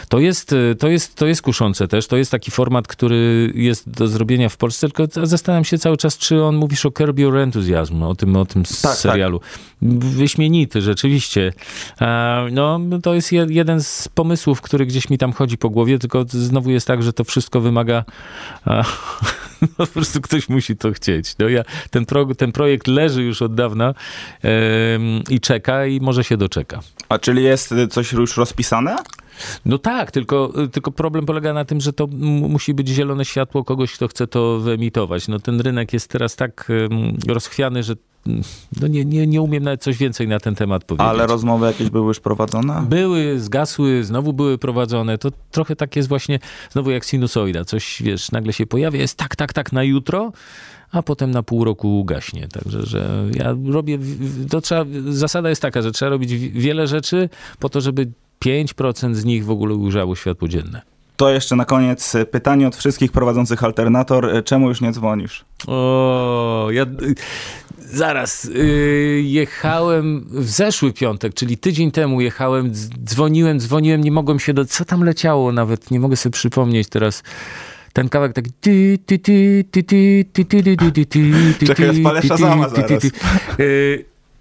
to 0.08 0.18
jest, 0.18 0.54
to, 0.78 0.88
jest, 0.88 1.14
to 1.14 1.26
jest 1.26 1.42
kuszące 1.42 1.88
też. 1.88 2.06
To 2.06 2.16
jest 2.16 2.30
taki 2.30 2.50
format, 2.50 2.88
który 2.88 3.52
jest 3.54 3.90
do 3.90 4.08
zrobienia 4.08 4.48
w 4.48 4.56
Polsce, 4.56 4.88
tylko 4.88 5.26
zastanawiam 5.26 5.64
się 5.64 5.78
cały 5.78 5.96
czas, 5.96 6.18
czy 6.18 6.42
on 6.42 6.56
mówisz 6.56 6.86
o 6.86 6.90
Curb 6.90 7.18
Your 7.18 7.36
Enthusiasm, 7.36 8.02
o 8.02 8.14
tym, 8.14 8.36
o 8.36 8.46
tym 8.46 8.64
tak, 8.64 8.80
tak. 8.82 8.96
serialu. 8.96 9.38
Tak. 9.40 9.48
Wyśmienity, 9.98 10.82
rzeczywiście. 10.82 11.52
No, 12.52 12.80
to 13.02 13.14
jest 13.14 13.32
jeden 13.32 13.82
z 13.82 14.08
pomysłów, 14.08 14.60
który 14.60 14.86
gdzieś 14.86 15.10
mi 15.10 15.18
tam 15.18 15.32
chodzi 15.32 15.58
po 15.58 15.70
głowie, 15.70 15.98
tylko 15.98 16.24
znowu 16.28 16.70
jest 16.70 16.86
tak, 16.86 17.02
że 17.02 17.12
to 17.12 17.24
wszystko 17.24 17.60
wymaga 17.60 18.04
no, 19.60 19.68
po 19.76 19.86
prostu 19.86 20.20
ktoś 20.20 20.48
musi 20.48 20.76
to 20.76 20.92
chcieć. 20.92 21.34
No 21.38 21.48
ja, 21.48 21.62
ten, 21.90 22.06
pro, 22.06 22.34
ten 22.34 22.52
projekt 22.52 22.86
leży 22.86 23.22
już 23.22 23.42
od 23.42 23.54
dawna 23.54 23.94
i 25.30 25.40
czeka 25.40 25.86
i 25.86 26.00
może 26.00 26.24
się 26.24 26.36
doczeka. 26.36 26.80
A 27.08 27.18
czyli 27.18 27.44
jest 27.44 27.74
coś 27.90 28.12
już 28.12 28.36
rozpisane? 28.36 28.96
No 29.64 29.78
tak, 29.78 30.10
tylko, 30.10 30.52
tylko 30.72 30.92
problem 30.92 31.26
polega 31.26 31.52
na 31.52 31.64
tym, 31.64 31.80
że 31.80 31.92
to 31.92 32.06
musi 32.48 32.74
być 32.74 32.88
zielone 32.88 33.24
światło 33.24 33.64
kogoś, 33.64 33.92
kto 33.92 34.08
chce 34.08 34.26
to 34.26 34.58
wyemitować. 34.58 35.28
No 35.28 35.38
ten 35.38 35.60
rynek 35.60 35.92
jest 35.92 36.10
teraz 36.10 36.36
tak 36.36 36.68
rozchwiany, 37.28 37.82
że 37.82 37.94
no 38.80 38.86
nie, 38.86 39.04
nie, 39.04 39.26
nie 39.26 39.42
umiem 39.42 39.64
nawet 39.64 39.82
coś 39.82 39.96
więcej 39.96 40.28
na 40.28 40.40
ten 40.40 40.54
temat 40.54 40.84
powiedzieć. 40.84 41.08
Ale 41.08 41.26
rozmowy 41.26 41.66
jakieś 41.66 41.90
były 41.90 42.06
już 42.06 42.20
prowadzone? 42.20 42.82
Były, 42.88 43.40
zgasły, 43.40 44.04
znowu 44.04 44.32
były 44.32 44.58
prowadzone. 44.58 45.18
To 45.18 45.30
trochę 45.50 45.76
tak 45.76 45.96
jest 45.96 46.08
właśnie, 46.08 46.38
znowu 46.70 46.90
jak 46.90 47.04
sinusoida. 47.04 47.64
Coś, 47.64 48.02
wiesz, 48.02 48.32
nagle 48.32 48.52
się 48.52 48.66
pojawia, 48.66 49.00
jest 49.00 49.18
tak, 49.18 49.36
tak, 49.36 49.52
tak 49.52 49.72
na 49.72 49.82
jutro, 49.82 50.32
a 50.92 51.02
potem 51.02 51.30
na 51.30 51.42
pół 51.42 51.64
roku 51.64 52.04
gaśnie. 52.04 52.48
Także, 52.48 52.82
że 52.82 53.24
ja 53.34 53.56
robię, 53.66 53.98
to 54.50 54.60
trzeba, 54.60 54.84
zasada 55.08 55.48
jest 55.48 55.62
taka, 55.62 55.82
że 55.82 55.92
trzeba 55.92 56.10
robić 56.10 56.34
wiele 56.36 56.86
rzeczy 56.86 57.28
po 57.58 57.68
to, 57.68 57.80
żeby 57.80 58.12
5% 58.44 59.14
z 59.14 59.24
nich 59.24 59.44
w 59.44 59.50
ogóle 59.50 59.74
ujrzało 59.74 60.16
światło 60.16 60.48
dzienne. 60.48 60.82
To 61.16 61.30
jeszcze 61.30 61.56
na 61.56 61.64
koniec 61.64 62.12
pytanie 62.30 62.68
od 62.68 62.76
wszystkich 62.76 63.12
prowadzących 63.12 63.64
alternator. 63.64 64.30
Czemu 64.44 64.68
już 64.68 64.80
nie 64.80 64.92
dzwonisz? 64.92 65.44
O, 65.66 66.68
ja 66.70 66.86
zaraz. 67.78 68.44
Yy, 68.44 69.22
jechałem 69.22 70.26
w 70.28 70.50
zeszły 70.50 70.92
piątek, 70.92 71.34
czyli 71.34 71.58
tydzień 71.58 71.90
temu 71.90 72.20
jechałem, 72.20 72.72
dzwoniłem, 73.04 73.60
dzwoniłem, 73.60 74.00
nie 74.04 74.12
mogłem 74.12 74.40
się 74.40 74.54
do... 74.54 74.64
Co 74.64 74.84
tam 74.84 75.04
leciało 75.04 75.52
nawet? 75.52 75.90
Nie 75.90 76.00
mogę 76.00 76.16
sobie 76.16 76.32
przypomnieć 76.32 76.88
teraz 76.88 77.22
ten 77.92 78.08
kawałek 78.08 78.32
taki 78.32 78.50
ty 78.60 78.98
ty 79.06 79.18
ty 79.18 79.64
ty 79.70 79.84
ty 79.84 80.24
ty 80.32 80.44
ty 80.44 80.76
ty 80.76 81.06
ty 81.06 81.16
ty 81.58 81.66
Czekaj, 81.66 82.00
spalę 82.00 82.22
Shazama 82.22 82.68
zaraz. 82.68 83.02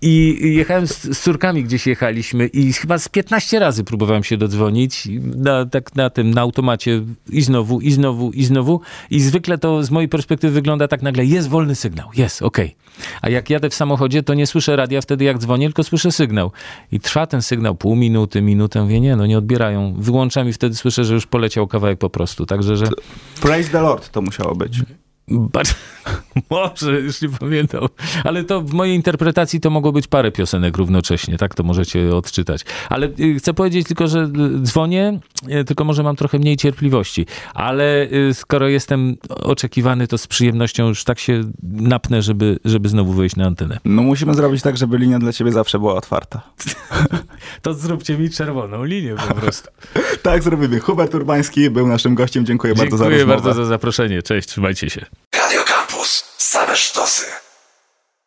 I 0.08 0.38
jechałem 0.56 0.88
z, 0.88 1.18
z 1.18 1.20
córkami, 1.20 1.63
gdzieś 1.63 1.88
jechaliśmy 1.88 2.48
i 2.48 2.74
chyba 2.74 2.98
z 2.98 3.10
15 3.10 3.60
razy 3.60 3.84
próbowałem 3.84 4.24
się 4.24 4.38
dodzwonić 4.38 5.08
na, 5.36 5.65
tak 5.65 5.96
na 5.96 6.10
tym, 6.10 6.32
na 6.32 6.41
automacie 6.41 7.02
i 7.30 7.41
znowu, 7.41 7.82
i 7.82 7.91
znowu, 7.91 8.32
i 8.32 8.46
znowu. 8.46 8.82
I 9.10 9.22
zwykle 9.22 9.58
to 9.58 9.84
z 9.84 9.91
mojej 9.91 10.10
perspektywy 10.10 10.54
wygląda 10.54 10.88
tak 10.88 11.02
nagle, 11.02 11.26
jest 11.26 11.50
wolny 11.50 11.76
sygnał, 11.76 12.10
jest, 12.15 12.41
okej. 12.41 12.65
Okay. 12.65 12.86
A 13.22 13.30
jak 13.30 13.50
jadę 13.50 13.70
w 13.70 13.76
samochodzie, 13.76 14.24
to 14.24 14.34
nie 14.34 14.48
słyszę 14.48 14.76
radia 14.76 15.02
wtedy, 15.02 15.26
jak 15.26 15.38
dzwonię, 15.38 15.68
tylko 15.68 15.84
słyszę 15.84 16.12
sygnał. 16.12 16.52
I 16.91 17.00
trwa 17.00 17.28
ten 17.28 17.41
sygnał 17.41 17.76
pół 17.76 17.96
minuty, 17.96 18.41
minutę, 18.41 18.82
mówię, 18.82 19.01
nie, 19.01 19.16
no 19.16 19.26
nie 19.26 19.38
odbierają. 19.38 19.95
Wyłączam 19.97 20.49
i 20.49 20.53
wtedy 20.53 20.76
słyszę, 20.76 21.06
że 21.06 21.14
już 21.14 21.28
poleciał 21.28 21.68
kawałek 21.68 21.99
po 21.99 22.10
prostu. 22.10 22.45
Także, 22.45 22.78
że... 22.78 22.86
Praise 23.41 23.70
the 23.70 23.82
Lord 23.82 24.10
to 24.10 24.22
musiało 24.22 24.56
być. 24.56 24.82
Bardzo, 25.28 25.73
może, 26.49 26.99
już 27.01 27.21
nie 27.21 27.30
pamiętam. 27.30 27.88
Ale 28.23 28.43
to 28.43 28.61
w 28.61 28.73
mojej 28.73 28.95
interpretacji 28.95 29.59
to 29.59 29.69
mogło 29.69 29.91
być 29.91 30.07
parę 30.07 30.32
piosenek 30.32 30.78
równocześnie, 30.78 31.38
tak 31.38 31.55
to 31.55 31.63
możecie 31.63 32.15
odczytać. 32.15 32.65
Ale 32.89 33.07
y, 33.19 33.36
chcę 33.39 33.53
powiedzieć 33.53 33.88
tylko, 33.88 34.07
że 34.07 34.19
y, 34.19 34.61
dzwonię, 34.61 35.19
y, 35.61 35.63
tylko 35.63 35.84
może 35.84 36.03
mam 36.03 36.15
trochę 36.15 36.39
mniej 36.39 36.57
cierpliwości. 36.57 37.26
Ale 37.53 38.07
skoro 38.34 38.67
jestem 38.67 39.17
oczekiwany, 39.30 40.07
to 40.07 40.17
z 40.17 40.28
przyjemnością 40.28 40.88
już 40.88 41.03
tak 41.03 41.19
się 41.19 41.41
napnę, 41.63 42.21
żeby, 42.21 42.59
żeby 42.65 42.89
znowu 42.89 43.13
wyjść 43.13 43.36
na 43.36 43.45
antenę. 43.45 43.80
No 43.86 44.01
musimy 44.03 44.34
zrobić 44.34 44.61
tak, 44.61 44.78
żeby 44.78 44.97
linia 44.97 45.19
dla 45.19 45.34
ciebie 45.34 45.51
zawsze 45.51 45.80
była 45.80 45.95
otwarta. 45.95 46.41
to 47.61 47.73
zróbcie 47.73 48.17
mi 48.17 48.30
czerwoną 48.30 48.84
linię 48.84 49.15
po 49.30 49.34
prostu. 49.41 49.69
tak 50.21 50.43
zrobimy. 50.43 50.80
Hubert 50.80 51.15
Urbański 51.15 51.69
był 51.69 51.88
naszym 51.88 52.15
gościem. 52.15 52.45
Dziękuję, 52.45 52.73
Dziękuję 52.73 52.89
bardzo 52.89 52.97
za 52.97 53.03
rozmowę. 53.03 53.19
Dziękuję 53.19 53.43
bardzo 53.43 53.63
za 53.63 53.69
zaproszenie. 53.69 54.21
Cześć, 54.21 54.47
trzymajcie 54.47 54.89
się. 54.89 55.05
Radio 55.30 55.63
Campus. 55.63 56.24
Same 56.38 56.76
sztosy. 56.76 57.26